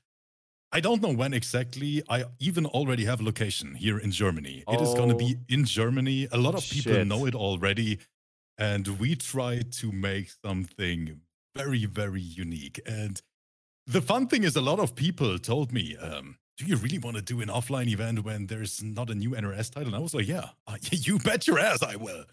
I 0.76 0.80
don't 0.80 1.00
know 1.00 1.14
when 1.14 1.32
exactly. 1.32 2.02
I 2.06 2.24
even 2.38 2.66
already 2.66 3.06
have 3.06 3.20
a 3.20 3.24
location 3.24 3.76
here 3.76 3.96
in 3.98 4.10
Germany. 4.10 4.62
It 4.68 4.80
is 4.82 4.92
going 4.92 5.08
to 5.08 5.14
be 5.16 5.38
in 5.48 5.64
Germany. 5.64 6.28
A 6.30 6.36
lot 6.36 6.54
of 6.54 6.68
people 6.68 6.92
Shit. 6.92 7.06
know 7.06 7.24
it 7.24 7.34
already. 7.34 7.98
And 8.58 8.86
we 9.00 9.14
try 9.16 9.62
to 9.80 9.90
make 9.90 10.30
something 10.44 11.22
very, 11.56 11.86
very 11.86 12.20
unique. 12.20 12.78
And 12.84 13.22
the 13.86 14.02
fun 14.02 14.26
thing 14.26 14.44
is, 14.44 14.54
a 14.54 14.60
lot 14.60 14.78
of 14.78 14.94
people 14.94 15.38
told 15.38 15.72
me, 15.72 15.96
um, 15.96 16.36
Do 16.58 16.66
you 16.66 16.76
really 16.76 16.98
want 16.98 17.16
to 17.16 17.22
do 17.22 17.40
an 17.40 17.48
offline 17.48 17.88
event 17.88 18.22
when 18.22 18.46
there's 18.46 18.82
not 18.82 19.08
a 19.08 19.14
new 19.14 19.30
NRS 19.30 19.70
title? 19.70 19.88
And 19.94 19.96
I 19.96 20.00
was 20.00 20.12
like, 20.12 20.28
Yeah, 20.28 20.50
uh, 20.66 20.76
you 20.90 21.18
bet 21.20 21.46
your 21.46 21.58
ass 21.58 21.82
I 21.82 21.96
will. 21.96 22.24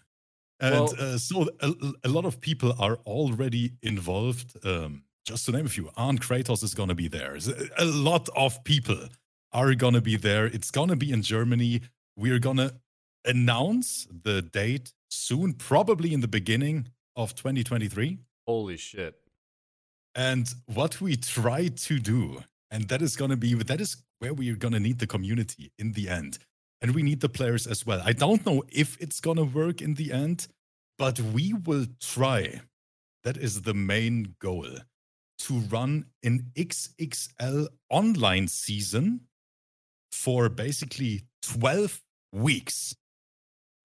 And 0.60 0.74
Well- 0.74 0.94
uh, 0.98 1.16
so 1.16 1.48
a, 1.62 1.72
a 2.04 2.10
lot 2.10 2.26
of 2.26 2.42
people 2.42 2.74
are 2.78 2.96
already 3.06 3.72
involved. 3.80 4.54
Um, 4.66 5.03
just 5.24 5.46
to 5.46 5.52
name 5.52 5.66
a 5.66 5.68
few, 5.68 5.90
Arn 5.96 6.18
Kratos 6.18 6.62
is 6.62 6.74
going 6.74 6.90
to 6.90 6.94
be 6.94 7.08
there. 7.08 7.36
A 7.78 7.84
lot 7.84 8.28
of 8.36 8.62
people 8.64 9.08
are 9.52 9.74
going 9.74 9.94
to 9.94 10.00
be 10.00 10.16
there. 10.16 10.46
It's 10.46 10.70
going 10.70 10.90
to 10.90 10.96
be 10.96 11.12
in 11.12 11.22
Germany. 11.22 11.80
We're 12.16 12.38
going 12.38 12.58
to 12.58 12.74
announce 13.24 14.06
the 14.22 14.42
date 14.42 14.92
soon, 15.10 15.54
probably 15.54 16.12
in 16.12 16.20
the 16.20 16.28
beginning 16.28 16.88
of 17.16 17.34
2023. 17.34 18.18
Holy 18.46 18.76
shit. 18.76 19.14
And 20.14 20.52
what 20.66 21.00
we 21.00 21.16
try 21.16 21.68
to 21.68 21.98
do, 21.98 22.44
and 22.70 22.88
that 22.88 23.02
is 23.02 23.16
going 23.16 23.30
to 23.30 23.36
be, 23.36 23.54
that 23.54 23.80
is 23.80 23.96
where 24.18 24.34
we 24.34 24.50
are 24.50 24.56
going 24.56 24.74
to 24.74 24.80
need 24.80 24.98
the 24.98 25.06
community 25.06 25.72
in 25.78 25.92
the 25.92 26.08
end. 26.08 26.38
And 26.82 26.94
we 26.94 27.02
need 27.02 27.20
the 27.20 27.28
players 27.28 27.66
as 27.66 27.86
well. 27.86 28.02
I 28.04 28.12
don't 28.12 28.44
know 28.44 28.62
if 28.70 29.00
it's 29.00 29.20
going 29.20 29.38
to 29.38 29.44
work 29.44 29.80
in 29.80 29.94
the 29.94 30.12
end, 30.12 30.48
but 30.98 31.18
we 31.18 31.54
will 31.54 31.86
try. 32.00 32.60
That 33.22 33.38
is 33.38 33.62
the 33.62 33.72
main 33.72 34.34
goal 34.38 34.68
to 35.44 35.58
run 35.58 36.06
an 36.22 36.50
XXL 36.56 37.68
online 37.90 38.48
season 38.48 39.20
for 40.10 40.48
basically 40.48 41.24
12 41.42 42.00
weeks. 42.32 42.96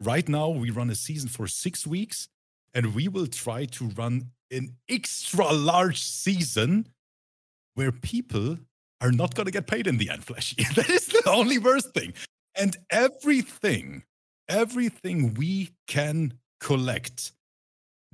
Right 0.02 0.30
now, 0.30 0.50
we 0.50 0.70
run 0.70 0.90
a 0.90 0.96
season 0.96 1.28
for 1.28 1.48
six 1.48 1.86
weeks, 1.86 2.30
and 2.74 2.96
we 2.96 3.10
will 3.10 3.28
try 3.28 3.66
to 3.66 3.86
run 3.90 4.32
an 4.52 4.78
extra 4.88 5.52
large 5.52 6.02
season 6.02 6.88
where 7.76 7.92
people 7.92 8.58
are 9.02 9.12
not 9.12 9.36
going 9.36 9.46
to 9.46 9.52
get 9.52 9.68
paid 9.68 9.86
in 9.86 9.98
the 9.98 10.10
end, 10.10 10.24
Flashy. 10.24 10.64
that 10.76 10.90
is 10.90 11.08
the 11.08 11.30
only 11.30 11.58
worst 11.58 11.94
thing. 11.94 12.14
And 12.56 12.78
everything, 12.90 14.04
everything 14.48 15.34
we 15.34 15.72
can 15.88 16.34
collect 16.62 17.34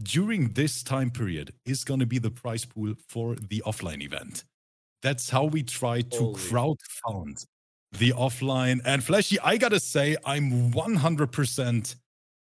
during 0.01 0.49
this 0.49 0.83
time 0.83 1.09
period 1.09 1.53
is 1.65 1.83
going 1.83 1.99
to 1.99 2.05
be 2.05 2.19
the 2.19 2.31
prize 2.31 2.65
pool 2.65 2.93
for 3.07 3.35
the 3.35 3.63
offline 3.65 4.01
event. 4.01 4.43
That's 5.01 5.29
how 5.29 5.45
we 5.45 5.63
try 5.63 6.01
to 6.01 6.17
Holy. 6.17 6.33
crowdfund 6.35 7.45
the 7.93 8.11
offline. 8.11 8.81
And 8.85 9.03
Flashy, 9.03 9.39
I 9.39 9.57
got 9.57 9.69
to 9.69 9.79
say, 9.79 10.17
I'm 10.25 10.71
100% 10.71 11.95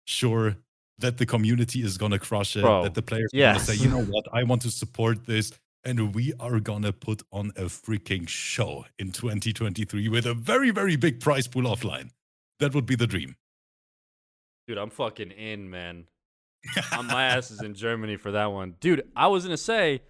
sure 0.05 0.55
that 0.99 1.17
the 1.17 1.25
community 1.25 1.81
is 1.81 1.97
gonna 1.97 2.19
crush 2.19 2.55
it, 2.55 2.61
Bro, 2.61 2.83
that 2.83 2.93
the 2.93 3.01
players 3.01 3.33
are 3.33 3.37
yes. 3.37 3.65
say, 3.65 3.75
you 3.75 3.89
know 3.89 4.03
what, 4.03 4.25
I 4.31 4.43
want 4.43 4.61
to 4.63 4.71
support 4.71 5.25
this, 5.25 5.51
and 5.83 6.13
we 6.13 6.33
are 6.39 6.59
gonna 6.59 6.93
put 6.93 7.21
on 7.31 7.51
a 7.57 7.63
freaking 7.63 8.27
show 8.27 8.85
in 8.99 9.11
2023 9.11 10.07
with 10.09 10.25
a 10.25 10.33
very, 10.33 10.71
very 10.71 10.95
big 10.95 11.19
prize 11.19 11.47
pool 11.47 11.63
offline. 11.63 12.09
That 12.59 12.73
would 12.73 12.85
be 12.85 12.95
the 12.95 13.07
dream. 13.07 13.35
Dude, 14.67 14.77
I'm 14.77 14.89
fucking 14.89 15.31
in, 15.31 15.69
man. 15.69 16.05
My 17.03 17.25
ass 17.25 17.51
is 17.51 17.61
in 17.61 17.73
Germany 17.73 18.17
for 18.17 18.31
that 18.31 18.51
one. 18.51 18.75
Dude, 18.79 19.03
I 19.15 19.27
was 19.27 19.43
going 19.43 19.55
to 19.55 19.61
say 19.61 20.01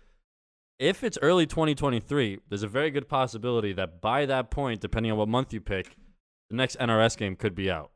if 0.79 1.03
it's 1.03 1.17
early 1.21 1.45
2023, 1.45 2.39
there's 2.49 2.63
a 2.63 2.67
very 2.67 2.91
good 2.91 3.07
possibility 3.07 3.73
that 3.73 4.01
by 4.01 4.25
that 4.25 4.51
point, 4.51 4.81
depending 4.81 5.11
on 5.11 5.17
what 5.17 5.27
month 5.27 5.53
you 5.53 5.61
pick, 5.61 5.95
the 6.49 6.55
next 6.55 6.77
NRS 6.77 7.17
game 7.17 7.35
could 7.35 7.55
be 7.55 7.71
out. 7.71 7.91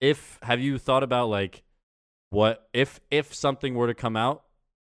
If 0.00 0.38
have 0.42 0.60
you 0.60 0.78
thought 0.78 1.02
about 1.02 1.28
like 1.28 1.62
what 2.30 2.68
if 2.72 3.00
if 3.10 3.34
something 3.34 3.74
were 3.74 3.86
to 3.86 3.94
come 3.94 4.16
out, 4.16 4.44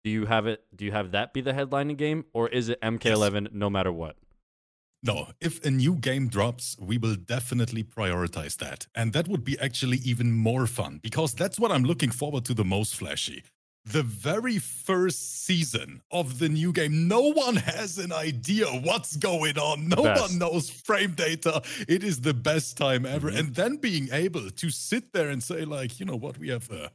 do 0.04 0.10
you 0.10 0.26
have 0.26 0.48
it 0.48 0.64
do 0.76 0.86
you 0.86 0.92
have 0.92 1.12
that 1.12 1.34
be 1.34 1.42
the 1.42 1.54
headlining 1.54 1.98
game 1.98 2.26
or 2.34 2.50
is 2.50 2.70
it 2.70 2.82
MK11 2.82 3.52
no 3.54 3.70
matter 3.70 3.92
what? 3.92 4.16
No, 5.04 5.28
if 5.40 5.64
a 5.64 5.70
new 5.70 5.96
game 5.96 6.28
drops, 6.28 6.76
we 6.80 6.98
will 6.98 7.16
definitely 7.16 7.84
prioritize 7.84 8.58
that. 8.58 8.88
And 8.96 9.14
that 9.14 9.28
would 9.28 9.44
be 9.44 9.58
actually 9.60 9.98
even 9.98 10.32
more 10.32 10.66
fun 10.68 11.00
because 11.04 11.34
that's 11.34 11.60
what 11.60 11.72
I'm 11.72 11.84
looking 11.84 12.10
forward 12.12 12.46
to 12.46 12.54
the 12.54 12.66
most, 12.66 12.96
Flashy. 12.96 13.44
The 13.86 14.04
very 14.04 14.58
first 14.58 15.46
season 15.46 16.02
of 16.12 16.40
the 16.40 16.50
new 16.50 16.74
game, 16.74 17.08
no 17.08 17.32
one 17.32 17.56
has 17.56 17.98
an 18.00 18.12
idea 18.12 18.66
what's 18.66 19.16
going 19.16 19.58
on. 19.58 19.88
No 19.88 20.04
Best. 20.04 20.22
one 20.24 20.38
knows 20.40 20.70
frame 20.70 21.12
data. 21.14 21.62
It 21.88 22.04
is 22.04 22.20
the 22.20 22.34
best 22.34 22.76
time 22.76 23.06
ever. 23.06 23.32
Mhm. 23.32 23.40
And 23.40 23.56
then 23.56 23.78
being 23.78 24.10
able 24.12 24.50
to 24.50 24.70
sit 24.70 25.14
there 25.14 25.30
and 25.30 25.42
say, 25.42 25.64
like, 25.64 26.00
you 26.02 26.06
know 26.06 26.18
what, 26.18 26.38
we 26.38 26.50
have 26.50 26.70
uh, 26.70 26.90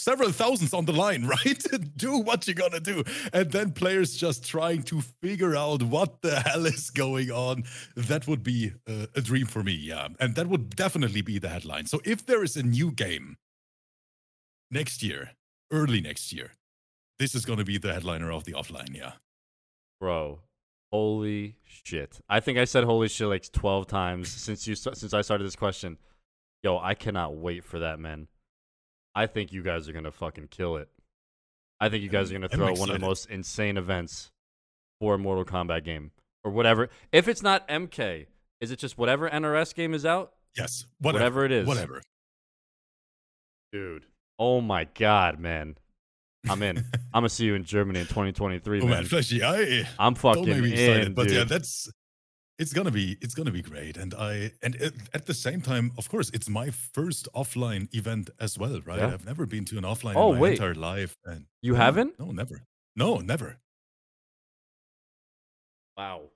several 0.00 0.32
thousands 0.32 0.72
on 0.72 0.84
the 0.86 0.92
line, 0.92 1.26
right? 1.26 1.62
do 1.96 2.18
what 2.18 2.46
you're 2.46 2.54
gonna 2.54 2.80
do. 2.80 3.04
And 3.32 3.50
then 3.52 3.72
players 3.72 4.16
just 4.16 4.44
trying 4.44 4.82
to 4.84 5.00
figure 5.00 5.54
out 5.54 5.82
what 5.82 6.22
the 6.22 6.40
hell 6.40 6.66
is 6.66 6.90
going 6.90 7.30
on. 7.30 7.64
That 7.96 8.26
would 8.26 8.42
be 8.42 8.72
uh, 8.88 9.06
a 9.14 9.20
dream 9.20 9.46
for 9.46 9.62
me, 9.62 9.72
yeah. 9.72 10.08
And 10.18 10.34
that 10.34 10.46
would 10.46 10.74
definitely 10.76 11.22
be 11.22 11.38
the 11.38 11.48
headline. 11.48 11.86
So 11.86 12.00
if 12.04 12.26
there 12.26 12.42
is 12.42 12.56
a 12.56 12.62
new 12.62 12.90
game 12.90 13.36
next 14.70 15.02
year, 15.02 15.32
early 15.70 16.00
next 16.00 16.32
year, 16.32 16.52
this 17.18 17.34
is 17.34 17.44
gonna 17.44 17.64
be 17.64 17.78
the 17.78 17.92
headliner 17.92 18.30
of 18.32 18.44
the 18.44 18.52
offline, 18.52 18.96
yeah. 18.96 19.12
Bro, 20.00 20.40
holy 20.90 21.56
shit! 21.62 22.20
I 22.28 22.40
think 22.40 22.58
I 22.58 22.64
said 22.64 22.84
holy 22.84 23.08
shit 23.08 23.28
like 23.28 23.52
twelve 23.52 23.86
times 23.86 24.28
since 24.30 24.66
you 24.66 24.74
since 24.74 25.12
I 25.12 25.20
started 25.20 25.44
this 25.44 25.56
question. 25.56 25.98
Yo, 26.62 26.78
I 26.78 26.94
cannot 26.94 27.36
wait 27.36 27.64
for 27.64 27.78
that, 27.78 27.98
man. 27.98 28.28
I 29.14 29.26
think 29.26 29.52
you 29.52 29.62
guys 29.62 29.88
are 29.88 29.92
gonna 29.92 30.12
fucking 30.12 30.48
kill 30.48 30.76
it. 30.76 30.88
I 31.80 31.88
think 31.88 32.02
you 32.02 32.08
guys 32.08 32.30
are 32.30 32.34
gonna 32.34 32.48
throw 32.48 32.72
one 32.74 32.90
of 32.90 32.94
the 33.00 33.04
most 33.06 33.28
insane 33.30 33.76
events 33.76 34.30
for 35.00 35.14
a 35.14 35.18
Mortal 35.18 35.44
Kombat 35.44 35.84
game 35.84 36.10
or 36.44 36.50
whatever. 36.52 36.88
If 37.12 37.26
it's 37.28 37.42
not 37.42 37.66
MK, 37.68 38.26
is 38.60 38.70
it 38.70 38.78
just 38.78 38.98
whatever 38.98 39.28
NRS 39.28 39.74
game 39.74 39.94
is 39.94 40.04
out? 40.06 40.32
Yes, 40.56 40.84
Whatever 41.00 41.42
whatever, 41.42 41.44
it 41.46 41.52
is. 41.52 41.66
Whatever. 41.66 42.02
Dude, 43.72 44.04
oh 44.38 44.60
my 44.60 44.84
god, 44.84 45.38
man, 45.38 45.76
I'm 46.48 46.62
in. 46.62 46.78
I'm 47.14 47.22
gonna 47.22 47.28
see 47.28 47.44
you 47.46 47.54
in 47.54 47.64
Germany 47.64 48.00
in 48.00 48.06
2023, 48.06 48.78
Oh 48.80 48.84
man. 48.84 48.90
man, 48.90 49.04
Flashy, 49.04 49.42
I 49.42 49.88
I'm 49.98 50.14
fucking 50.14 50.48
excited, 50.48 51.06
in, 51.08 51.14
but 51.14 51.28
dude. 51.28 51.36
yeah, 51.36 51.44
that's 51.44 51.88
it's 52.60 52.74
gonna 52.74 52.90
be 52.90 53.16
it's 53.22 53.34
gonna 53.34 53.50
be 53.50 53.62
great. 53.62 53.96
And 53.96 54.12
I 54.14 54.52
and 54.62 54.76
at, 55.14 55.24
the 55.26 55.32
same 55.34 55.60
time, 55.62 55.92
of 55.96 56.08
course, 56.10 56.30
it's 56.34 56.48
my 56.48 56.70
first 56.70 57.26
offline 57.34 57.92
event 57.94 58.28
as 58.38 58.58
well, 58.58 58.80
right? 58.84 58.98
Yeah. 58.98 59.12
I've 59.14 59.24
never 59.24 59.46
been 59.46 59.64
to 59.66 59.78
an 59.78 59.84
offline 59.84 60.14
Oh, 60.16 60.32
in 60.32 60.34
my 60.36 60.40
wait. 60.42 60.52
entire 60.52 60.74
life, 60.74 61.16
and 61.24 61.46
you 61.62 61.72
no, 61.72 61.78
haven't? 61.78 62.18
No, 62.20 62.26
never. 62.32 62.62
No, 62.94 63.16
never. 63.18 63.58
Wow. 65.96 66.30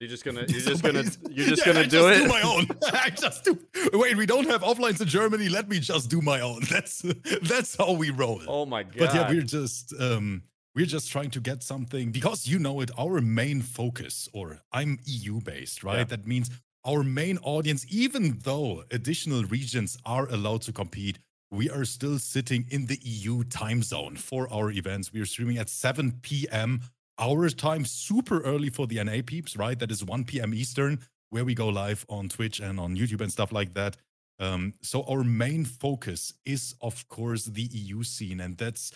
You're 0.00 0.08
just 0.08 0.24
gonna 0.24 0.44
you're 0.48 0.60
just 0.60 0.82
gonna 0.84 1.02
you're 1.30 1.46
just 1.48 1.66
Yeah, 1.66 1.72
gonna 1.72 1.80
I 1.80 1.82
do 1.84 1.98
just 1.98 2.20
it. 2.20 2.22
Do 2.22 2.28
my 2.28 2.42
own. 2.42 2.66
I 2.92 3.10
just 3.10 3.44
do. 3.44 3.58
Wait, 3.92 4.16
we 4.16 4.26
don't 4.26 4.46
have 4.48 4.62
offlines 4.62 5.00
in 5.00 5.08
Germany. 5.08 5.48
Let 5.48 5.68
me 5.68 5.80
just 5.80 6.08
do 6.08 6.20
my 6.20 6.40
own. 6.40 6.60
That's 6.70 7.02
that's 7.42 7.74
how 7.76 7.92
we 7.92 8.10
roll. 8.10 8.40
Oh 8.46 8.64
my 8.66 8.84
god. 8.84 8.98
But 8.98 9.14
yeah, 9.14 9.28
we're 9.28 9.42
just 9.42 9.92
um 10.00 10.42
we're 10.78 10.86
just 10.86 11.10
trying 11.10 11.28
to 11.28 11.40
get 11.40 11.64
something 11.64 12.12
because 12.12 12.46
you 12.46 12.56
know 12.56 12.80
it, 12.80 12.88
our 12.96 13.20
main 13.20 13.62
focus, 13.62 14.28
or 14.32 14.60
I'm 14.72 15.00
EU 15.06 15.40
based, 15.40 15.82
right? 15.82 15.98
Yeah. 15.98 16.04
That 16.04 16.24
means 16.24 16.50
our 16.86 17.02
main 17.02 17.38
audience, 17.38 17.84
even 17.90 18.38
though 18.44 18.84
additional 18.92 19.42
regions 19.42 19.98
are 20.06 20.28
allowed 20.28 20.62
to 20.62 20.72
compete, 20.72 21.18
we 21.50 21.68
are 21.68 21.84
still 21.84 22.20
sitting 22.20 22.64
in 22.70 22.86
the 22.86 23.00
EU 23.02 23.42
time 23.42 23.82
zone 23.82 24.14
for 24.14 24.48
our 24.52 24.70
events. 24.70 25.12
We 25.12 25.20
are 25.20 25.26
streaming 25.26 25.58
at 25.58 25.68
7 25.68 26.20
p.m. 26.22 26.82
our 27.18 27.48
time, 27.48 27.84
super 27.84 28.40
early 28.42 28.70
for 28.70 28.86
the 28.86 29.02
NA 29.02 29.22
peeps, 29.26 29.56
right? 29.56 29.76
That 29.76 29.90
is 29.90 30.04
1 30.04 30.26
p.m. 30.26 30.54
Eastern, 30.54 31.00
where 31.30 31.44
we 31.44 31.56
go 31.56 31.68
live 31.68 32.06
on 32.08 32.28
Twitch 32.28 32.60
and 32.60 32.78
on 32.78 32.96
YouTube 32.96 33.20
and 33.20 33.32
stuff 33.32 33.50
like 33.50 33.74
that. 33.74 33.96
Um, 34.38 34.74
so 34.82 35.02
our 35.10 35.24
main 35.24 35.64
focus 35.64 36.34
is, 36.46 36.76
of 36.80 37.08
course, 37.08 37.46
the 37.46 37.68
EU 37.72 38.04
scene, 38.04 38.38
and 38.38 38.56
that's 38.56 38.92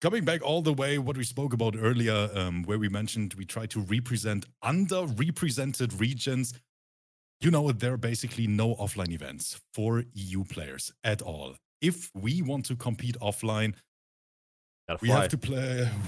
coming 0.00 0.24
back 0.24 0.42
all 0.42 0.62
the 0.62 0.72
way 0.72 0.98
what 0.98 1.16
we 1.16 1.24
spoke 1.24 1.52
about 1.52 1.76
earlier, 1.78 2.28
um, 2.34 2.62
where 2.64 2.78
we 2.78 2.88
mentioned 2.88 3.34
we 3.34 3.44
try 3.44 3.66
to 3.66 3.80
represent 3.80 4.46
underrepresented 4.64 5.98
regions. 6.00 6.54
You 7.40 7.50
know, 7.50 7.70
there 7.72 7.92
are 7.92 7.98
basically 7.98 8.46
no 8.46 8.74
offline 8.76 9.12
events 9.12 9.60
for 9.72 10.04
EU 10.14 10.44
players 10.44 10.92
at 11.04 11.22
all. 11.22 11.54
If 11.80 12.10
we 12.14 12.42
want 12.42 12.66
to 12.66 12.76
compete 12.76 13.16
offline, 13.20 13.74
we 15.00 15.08
have 15.10 15.28
to 15.28 15.38
play. 15.38 15.88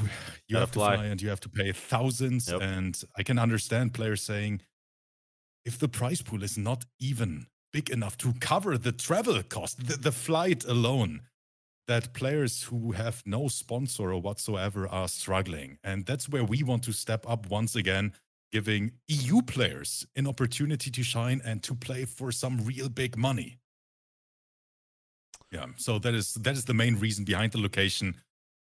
You 0.48 0.54
Gotta 0.54 0.60
have 0.62 0.70
to 0.72 0.78
fly. 0.80 0.96
fly, 0.96 1.04
and 1.04 1.22
you 1.22 1.28
have 1.28 1.40
to 1.40 1.48
pay 1.48 1.70
thousands. 1.70 2.50
Yep. 2.50 2.60
And 2.60 3.00
I 3.16 3.22
can 3.22 3.38
understand 3.38 3.94
players 3.94 4.20
saying, 4.20 4.62
if 5.64 5.78
the 5.78 5.88
prize 5.88 6.22
pool 6.22 6.42
is 6.42 6.58
not 6.58 6.84
even 6.98 7.46
big 7.72 7.90
enough 7.90 8.16
to 8.18 8.32
cover 8.40 8.76
the 8.76 8.90
travel 8.90 9.40
cost, 9.44 9.86
the, 9.86 9.96
the 9.96 10.10
flight 10.10 10.64
alone, 10.64 11.20
that 11.88 12.14
players 12.14 12.64
who 12.64 12.92
have 12.92 13.22
no 13.26 13.48
sponsor 13.48 14.12
or 14.12 14.20
whatsoever 14.20 14.86
are 14.88 15.08
struggling. 15.08 15.78
And 15.82 16.06
that's 16.06 16.28
where 16.28 16.44
we 16.44 16.62
want 16.62 16.84
to 16.84 16.92
step 16.92 17.28
up 17.28 17.48
once 17.50 17.74
again, 17.74 18.12
giving 18.52 18.92
EU 19.08 19.42
players 19.42 20.06
an 20.14 20.26
opportunity 20.26 20.90
to 20.90 21.02
shine 21.02 21.40
and 21.44 21.62
to 21.64 21.74
play 21.74 22.04
for 22.04 22.30
some 22.32 22.58
real 22.64 22.88
big 22.88 23.16
money. 23.16 23.58
Yeah, 25.52 25.66
so 25.76 25.98
that 25.98 26.14
is 26.14 26.34
that 26.34 26.54
is 26.54 26.64
the 26.66 26.74
main 26.74 26.96
reason 26.96 27.24
behind 27.24 27.52
the 27.52 27.60
location 27.60 28.14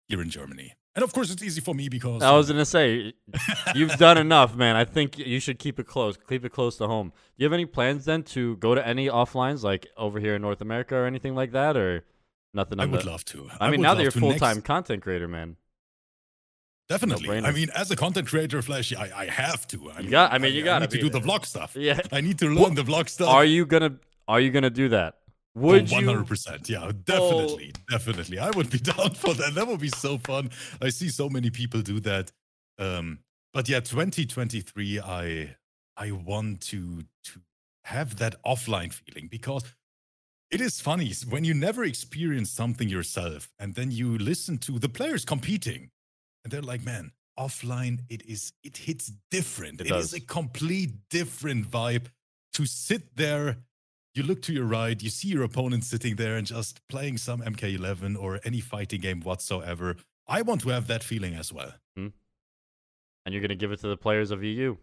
here 0.08 0.20
in 0.20 0.28
Germany. 0.28 0.74
And 0.94 1.02
of 1.02 1.12
course, 1.12 1.30
it's 1.30 1.42
easy 1.42 1.60
for 1.60 1.74
me 1.74 1.88
because 1.88 2.22
I 2.22 2.32
was 2.36 2.48
gonna 2.48 2.64
say 2.64 3.14
you've 3.74 3.96
done 3.96 4.18
enough, 4.18 4.54
man. 4.54 4.76
I 4.76 4.84
think 4.84 5.18
you 5.18 5.40
should 5.40 5.58
keep 5.58 5.80
it 5.80 5.86
close. 5.86 6.16
Keep 6.28 6.44
it 6.44 6.52
close 6.52 6.76
to 6.76 6.86
home. 6.86 7.08
Do 7.08 7.42
you 7.42 7.46
have 7.46 7.52
any 7.52 7.66
plans 7.66 8.04
then 8.04 8.22
to 8.34 8.56
go 8.58 8.74
to 8.74 8.86
any 8.86 9.08
offlines 9.08 9.62
like 9.62 9.86
over 9.96 10.20
here 10.20 10.34
in 10.36 10.42
North 10.42 10.60
America 10.60 10.94
or 10.94 11.06
anything 11.06 11.34
like 11.34 11.52
that, 11.52 11.76
or 11.76 12.04
nothing? 12.54 12.80
I 12.80 12.86
would 12.86 13.00
the- 13.02 13.06
love 13.06 13.24
to. 13.26 13.48
I 13.60 13.70
mean, 13.70 13.80
now 13.82 13.94
that 13.94 14.02
you're 14.02 14.10
full 14.12 14.30
Next- 14.30 14.40
time 14.40 14.62
content 14.62 15.02
creator, 15.02 15.28
man. 15.28 15.56
Definitely. 16.88 17.28
No-brainer. 17.28 17.46
I 17.46 17.52
mean, 17.52 17.70
as 17.74 17.90
a 17.90 17.96
content 17.96 18.28
creator, 18.28 18.60
Flashy, 18.60 18.94
I, 18.94 19.22
I 19.22 19.26
have 19.26 19.66
to. 19.68 19.90
I 19.90 20.00
You 20.00 20.10
got- 20.10 20.32
I 20.32 20.38
mean, 20.38 20.52
you 20.54 20.68
I 20.70 20.78
need 20.80 20.90
to 20.90 20.98
do 21.00 21.08
the 21.08 21.20
vlog 21.20 21.46
stuff. 21.46 21.74
Yeah. 21.76 21.98
I 22.12 22.20
need 22.20 22.38
to 22.40 22.46
learn 22.46 22.58
What- 22.58 22.74
the 22.74 22.82
vlog 22.84 23.08
stuff. 23.08 23.28
Are 23.28 23.44
you 23.44 23.64
gonna 23.66 23.96
Are 24.28 24.40
you 24.40 24.50
gonna 24.50 24.70
do 24.70 24.88
that? 24.90 25.18
Would 25.54 25.90
One 25.90 26.04
hundred 26.04 26.26
percent. 26.26 26.68
Yeah, 26.68 26.90
definitely, 27.04 27.72
definitely. 27.88 28.38
I 28.38 28.50
would 28.50 28.70
be 28.70 28.78
down 28.92 29.10
for 29.14 29.34
that. 29.34 29.54
That 29.54 29.66
would 29.68 29.80
be 29.80 29.88
so 29.88 30.18
fun. 30.18 30.50
I 30.82 30.88
see 30.90 31.08
so 31.08 31.28
many 31.28 31.50
people 31.50 31.80
do 31.80 32.00
that. 32.00 32.32
Um, 32.78 33.20
but 33.52 33.68
yeah, 33.68 33.80
2023. 33.80 35.00
I 35.00 35.54
I 35.96 36.10
want 36.10 36.60
to 36.72 37.02
to 37.28 37.40
have 37.84 38.16
that 38.16 38.42
offline 38.44 38.92
feeling 38.92 39.28
because 39.28 39.62
it 40.54 40.60
is 40.60 40.80
funny 40.80 41.12
when 41.28 41.44
you 41.44 41.54
never 41.54 41.84
experience 41.84 42.50
something 42.50 42.88
yourself 42.88 43.52
and 43.58 43.74
then 43.74 43.90
you 43.90 44.16
listen 44.18 44.58
to 44.58 44.78
the 44.78 44.88
players 44.88 45.24
competing 45.24 45.90
and 46.42 46.52
they're 46.52 46.62
like, 46.72 46.84
man, 46.84 47.12
offline 47.38 48.00
it 48.08 48.22
is 48.26 48.52
it 48.62 48.76
hits 48.76 49.12
different. 49.30 49.80
It 49.80 49.88
it 49.90 49.96
is 49.96 50.12
a 50.14 50.20
complete 50.20 50.92
different 51.10 51.70
vibe 51.70 52.06
to 52.52 52.66
sit 52.66 53.16
there 53.16 53.56
you 54.14 54.22
look 54.22 54.42
to 54.42 54.52
your 54.52 54.64
right, 54.66 55.02
you 55.02 55.10
see 55.10 55.26
your 55.28 55.42
opponent 55.42 55.82
sitting 55.82 56.14
there 56.14 56.36
and 56.36 56.46
just 56.46 56.80
playing 56.88 57.18
some 57.18 57.40
MK11 57.42 58.16
or 58.16 58.38
any 58.44 58.60
fighting 58.60 59.00
game 59.00 59.20
whatsoever. 59.20 59.96
I 60.28 60.42
want 60.42 60.60
to 60.60 60.68
have 60.68 60.86
that 60.86 61.02
feeling 61.02 61.34
as 61.34 61.52
well. 61.52 61.72
Hmm. 61.96 62.08
and 63.24 63.32
you're 63.32 63.42
gonna 63.42 63.56
give 63.56 63.72
it 63.72 63.80
to 63.80 63.88
the 63.88 63.96
players 63.96 64.30
of 64.30 64.44
EU. 64.44 64.76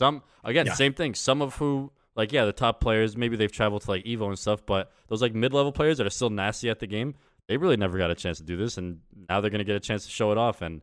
Some 0.00 0.22
again, 0.42 0.66
Yeah. 0.66 0.74
same 0.74 0.94
thing. 0.94 1.14
Some 1.14 1.42
of 1.42 1.56
who 1.56 1.92
like 2.14 2.32
yeah, 2.32 2.44
the 2.44 2.52
top 2.52 2.80
players 2.80 3.16
maybe 3.16 3.36
they've 3.36 3.52
traveled 3.52 3.82
to 3.82 3.90
like 3.90 4.04
Evo 4.04 4.28
and 4.28 4.38
stuff, 4.38 4.64
but 4.66 4.92
those 5.08 5.22
like 5.22 5.34
mid 5.34 5.52
level 5.52 5.72
players 5.72 5.98
that 5.98 6.06
are 6.06 6.10
still 6.10 6.30
nasty 6.30 6.68
at 6.68 6.78
the 6.78 6.86
game, 6.86 7.14
they 7.48 7.56
really 7.56 7.76
never 7.76 7.98
got 7.98 8.10
a 8.10 8.14
chance 8.14 8.38
to 8.38 8.44
do 8.44 8.56
this, 8.56 8.78
and 8.78 9.00
now 9.28 9.40
they're 9.40 9.50
gonna 9.50 9.64
get 9.64 9.76
a 9.76 9.80
chance 9.80 10.04
to 10.04 10.10
show 10.10 10.32
it 10.32 10.38
off. 10.38 10.62
And 10.62 10.82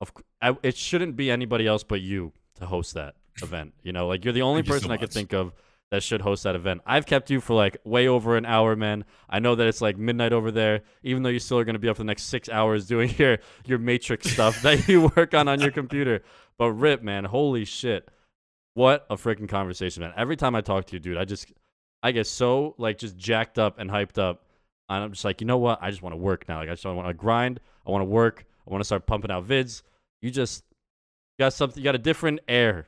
of 0.00 0.12
I, 0.40 0.56
it 0.62 0.76
shouldn't 0.76 1.16
be 1.16 1.30
anybody 1.30 1.66
else 1.66 1.82
but 1.82 2.00
you 2.00 2.32
to 2.56 2.66
host 2.66 2.94
that 2.94 3.14
event. 3.42 3.74
You 3.82 3.92
know, 3.92 4.08
like 4.08 4.24
you're 4.24 4.32
the 4.32 4.42
only 4.42 4.62
Thank 4.62 4.68
you 4.68 4.72
so 4.72 4.78
person 4.78 4.90
I 4.92 4.96
could 4.96 5.12
think 5.12 5.32
of 5.32 5.52
that 5.90 6.02
should 6.02 6.20
host 6.20 6.42
that 6.44 6.56
event. 6.56 6.80
I've 6.84 7.06
kept 7.06 7.30
you 7.30 7.40
for 7.40 7.54
like 7.54 7.76
way 7.84 8.08
over 8.08 8.36
an 8.36 8.44
hour, 8.44 8.74
man. 8.74 9.04
I 9.30 9.38
know 9.38 9.54
that 9.54 9.66
it's 9.66 9.80
like 9.80 9.96
midnight 9.96 10.32
over 10.32 10.50
there, 10.50 10.82
even 11.02 11.22
though 11.22 11.28
you 11.28 11.38
still 11.38 11.58
are 11.58 11.64
going 11.64 11.74
to 11.74 11.80
be 11.80 11.88
up 11.88 11.96
for 11.96 12.02
the 12.02 12.06
next 12.06 12.24
six 12.24 12.48
hours 12.48 12.86
doing 12.86 13.14
your 13.18 13.38
your 13.64 13.78
matrix 13.78 14.30
stuff 14.30 14.62
that 14.62 14.88
you 14.88 15.12
work 15.16 15.34
on 15.34 15.48
on 15.48 15.60
your 15.60 15.70
computer. 15.70 16.22
But 16.58 16.72
rip, 16.72 17.02
man, 17.02 17.24
holy 17.24 17.64
shit, 17.64 18.08
what 18.76 19.06
a 19.08 19.16
freaking 19.16 19.48
conversation, 19.48 20.02
man. 20.02 20.12
Every 20.18 20.36
time 20.36 20.54
I 20.54 20.60
talk 20.60 20.84
to 20.86 20.92
you, 20.92 21.00
dude, 21.00 21.16
I 21.16 21.24
just 21.24 21.50
I 22.02 22.12
get 22.12 22.26
so 22.26 22.74
like 22.76 22.98
just 22.98 23.16
jacked 23.16 23.58
up 23.58 23.78
and 23.78 23.90
hyped 23.90 24.18
up. 24.18 24.44
And 24.90 25.02
I'm 25.02 25.12
just 25.12 25.24
like, 25.24 25.40
you 25.40 25.46
know 25.46 25.56
what? 25.56 25.78
I 25.80 25.90
just 25.90 26.02
want 26.02 26.12
to 26.12 26.18
work 26.18 26.46
now. 26.46 26.58
Like 26.58 26.68
I 26.68 26.72
just 26.72 26.84
want 26.84 27.08
to 27.08 27.14
grind. 27.14 27.58
I 27.86 27.90
want 27.90 28.02
to 28.02 28.06
work. 28.06 28.44
I 28.66 28.70
want 28.70 28.82
to 28.82 28.84
start 28.84 29.06
pumping 29.06 29.30
out 29.30 29.48
vids. 29.48 29.82
You 30.20 30.30
just 30.30 30.62
you 31.38 31.44
got 31.44 31.54
something. 31.54 31.80
You 31.80 31.84
got 31.84 31.94
a 31.94 31.98
different 31.98 32.40
air 32.48 32.86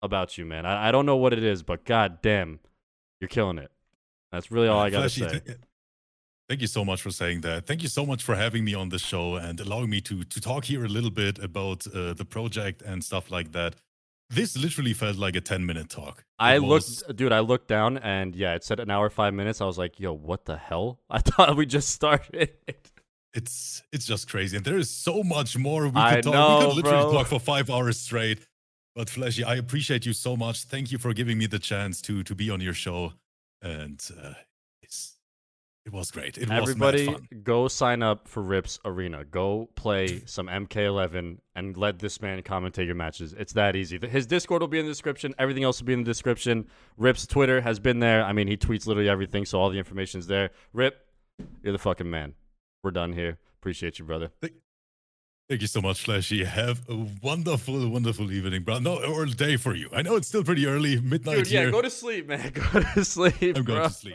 about 0.00 0.38
you, 0.38 0.46
man. 0.46 0.64
I, 0.64 0.88
I 0.88 0.90
don't 0.90 1.04
know 1.04 1.16
what 1.16 1.34
it 1.34 1.44
is, 1.44 1.62
but 1.62 1.84
god 1.84 2.22
damn, 2.22 2.58
you're 3.20 3.28
killing 3.28 3.58
it. 3.58 3.70
That's 4.32 4.50
really 4.50 4.68
all 4.68 4.80
I 4.80 4.88
gotta 4.88 5.10
Flashy, 5.10 5.28
say. 5.28 5.40
th- 5.40 5.58
Thank 6.48 6.62
you 6.62 6.66
so 6.66 6.82
much 6.82 7.02
for 7.02 7.10
saying 7.10 7.42
that. 7.42 7.66
Thank 7.66 7.82
you 7.82 7.88
so 7.88 8.06
much 8.06 8.22
for 8.22 8.34
having 8.36 8.64
me 8.64 8.72
on 8.72 8.88
the 8.88 8.98
show 8.98 9.34
and 9.36 9.60
allowing 9.60 9.90
me 9.90 10.00
to 10.00 10.24
to 10.24 10.40
talk 10.40 10.64
here 10.64 10.82
a 10.86 10.88
little 10.88 11.10
bit 11.10 11.38
about 11.38 11.86
uh, 11.88 12.14
the 12.14 12.24
project 12.24 12.80
and 12.80 13.04
stuff 13.04 13.30
like 13.30 13.52
that. 13.52 13.74
This 14.30 14.56
literally 14.56 14.92
felt 14.94 15.16
like 15.16 15.34
a 15.36 15.40
10 15.40 15.66
minute 15.66 15.88
talk. 15.90 16.18
It 16.20 16.24
I 16.38 16.58
was- 16.60 17.02
looked, 17.02 17.16
dude. 17.16 17.32
I 17.32 17.40
looked 17.40 17.66
down, 17.68 17.98
and 17.98 18.34
yeah, 18.36 18.54
it 18.54 18.62
said 18.64 18.78
an 18.80 18.90
hour 18.90 19.10
five 19.10 19.34
minutes. 19.34 19.60
I 19.60 19.64
was 19.66 19.76
like, 19.76 19.98
yo, 19.98 20.12
what 20.12 20.44
the 20.44 20.56
hell? 20.56 21.00
I 21.10 21.18
thought 21.18 21.56
we 21.56 21.66
just 21.66 21.90
started. 21.90 22.50
it's 23.34 23.82
it's 23.92 24.06
just 24.06 24.28
crazy. 24.28 24.56
And 24.56 24.64
there 24.64 24.78
is 24.78 24.90
so 24.90 25.22
much 25.22 25.56
more 25.58 25.84
we 25.84 25.90
could 25.90 25.98
I 25.98 26.20
talk. 26.20 26.60
we 26.60 26.66
could 26.66 26.76
literally 26.76 27.02
bro. 27.04 27.12
talk 27.12 27.26
for 27.26 27.40
five 27.40 27.68
hours 27.70 27.98
straight. 27.98 28.40
But 28.96 29.08
Flashy, 29.08 29.44
I 29.44 29.54
appreciate 29.56 30.04
you 30.06 30.12
so 30.12 30.36
much. 30.36 30.64
Thank 30.64 30.90
you 30.92 30.98
for 30.98 31.12
giving 31.14 31.38
me 31.38 31.46
the 31.46 31.58
chance 31.60 32.00
to 32.02 32.22
to 32.24 32.34
be 32.34 32.50
on 32.50 32.60
your 32.60 32.74
show. 32.74 33.12
And 33.62 34.00
uh, 34.22 34.34
it 35.92 35.96
was 35.96 36.10
great. 36.10 36.38
It 36.38 36.50
Everybody, 36.50 37.08
was 37.08 37.20
go 37.42 37.66
sign 37.68 38.02
up 38.02 38.28
for 38.28 38.42
R1p's 38.42 38.78
Arena. 38.84 39.24
Go 39.24 39.68
play 39.74 40.22
some 40.26 40.46
MK11 40.46 41.38
and 41.56 41.76
let 41.76 41.98
this 41.98 42.20
man 42.22 42.40
commentate 42.42 42.86
your 42.86 42.94
matches. 42.94 43.34
It's 43.36 43.52
that 43.54 43.74
easy. 43.74 43.98
His 43.98 44.26
Discord 44.26 44.62
will 44.62 44.68
be 44.68 44.78
in 44.78 44.86
the 44.86 44.90
description. 44.92 45.34
Everything 45.38 45.64
else 45.64 45.80
will 45.80 45.86
be 45.86 45.92
in 45.94 46.00
the 46.00 46.10
description. 46.10 46.66
Rip's 46.96 47.26
Twitter 47.26 47.60
has 47.60 47.80
been 47.80 47.98
there. 47.98 48.24
I 48.24 48.32
mean, 48.32 48.46
he 48.46 48.56
tweets 48.56 48.86
literally 48.86 49.08
everything, 49.08 49.44
so 49.44 49.58
all 49.58 49.70
the 49.70 49.78
information's 49.78 50.26
there. 50.26 50.50
Rip, 50.72 50.96
you're 51.62 51.72
the 51.72 51.78
fucking 51.78 52.08
man. 52.08 52.34
We're 52.82 52.92
done 52.92 53.12
here. 53.12 53.38
Appreciate 53.58 53.98
you, 53.98 54.04
brother. 54.04 54.30
Thank 55.50 55.62
you 55.62 55.66
so 55.66 55.80
much, 55.80 56.04
Flashy. 56.04 56.44
Have 56.44 56.88
a 56.88 56.94
wonderful, 57.24 57.88
wonderful 57.88 58.30
evening, 58.30 58.62
bro. 58.62 58.78
No, 58.78 59.02
or 59.02 59.26
day 59.26 59.56
for 59.56 59.74
you. 59.74 59.88
I 59.92 60.00
know 60.00 60.14
it's 60.14 60.28
still 60.28 60.44
pretty 60.44 60.64
early, 60.64 61.00
midnight 61.00 61.38
Dude, 61.38 61.50
yeah, 61.50 61.62
here. 61.62 61.70
go 61.72 61.82
to 61.82 61.90
sleep, 61.90 62.28
man. 62.28 62.52
Go 62.72 62.80
to 62.80 63.04
sleep, 63.04 63.56
I'm 63.56 63.64
bro. 63.64 63.74
going 63.74 63.88
to 63.88 63.92
sleep. 63.92 64.14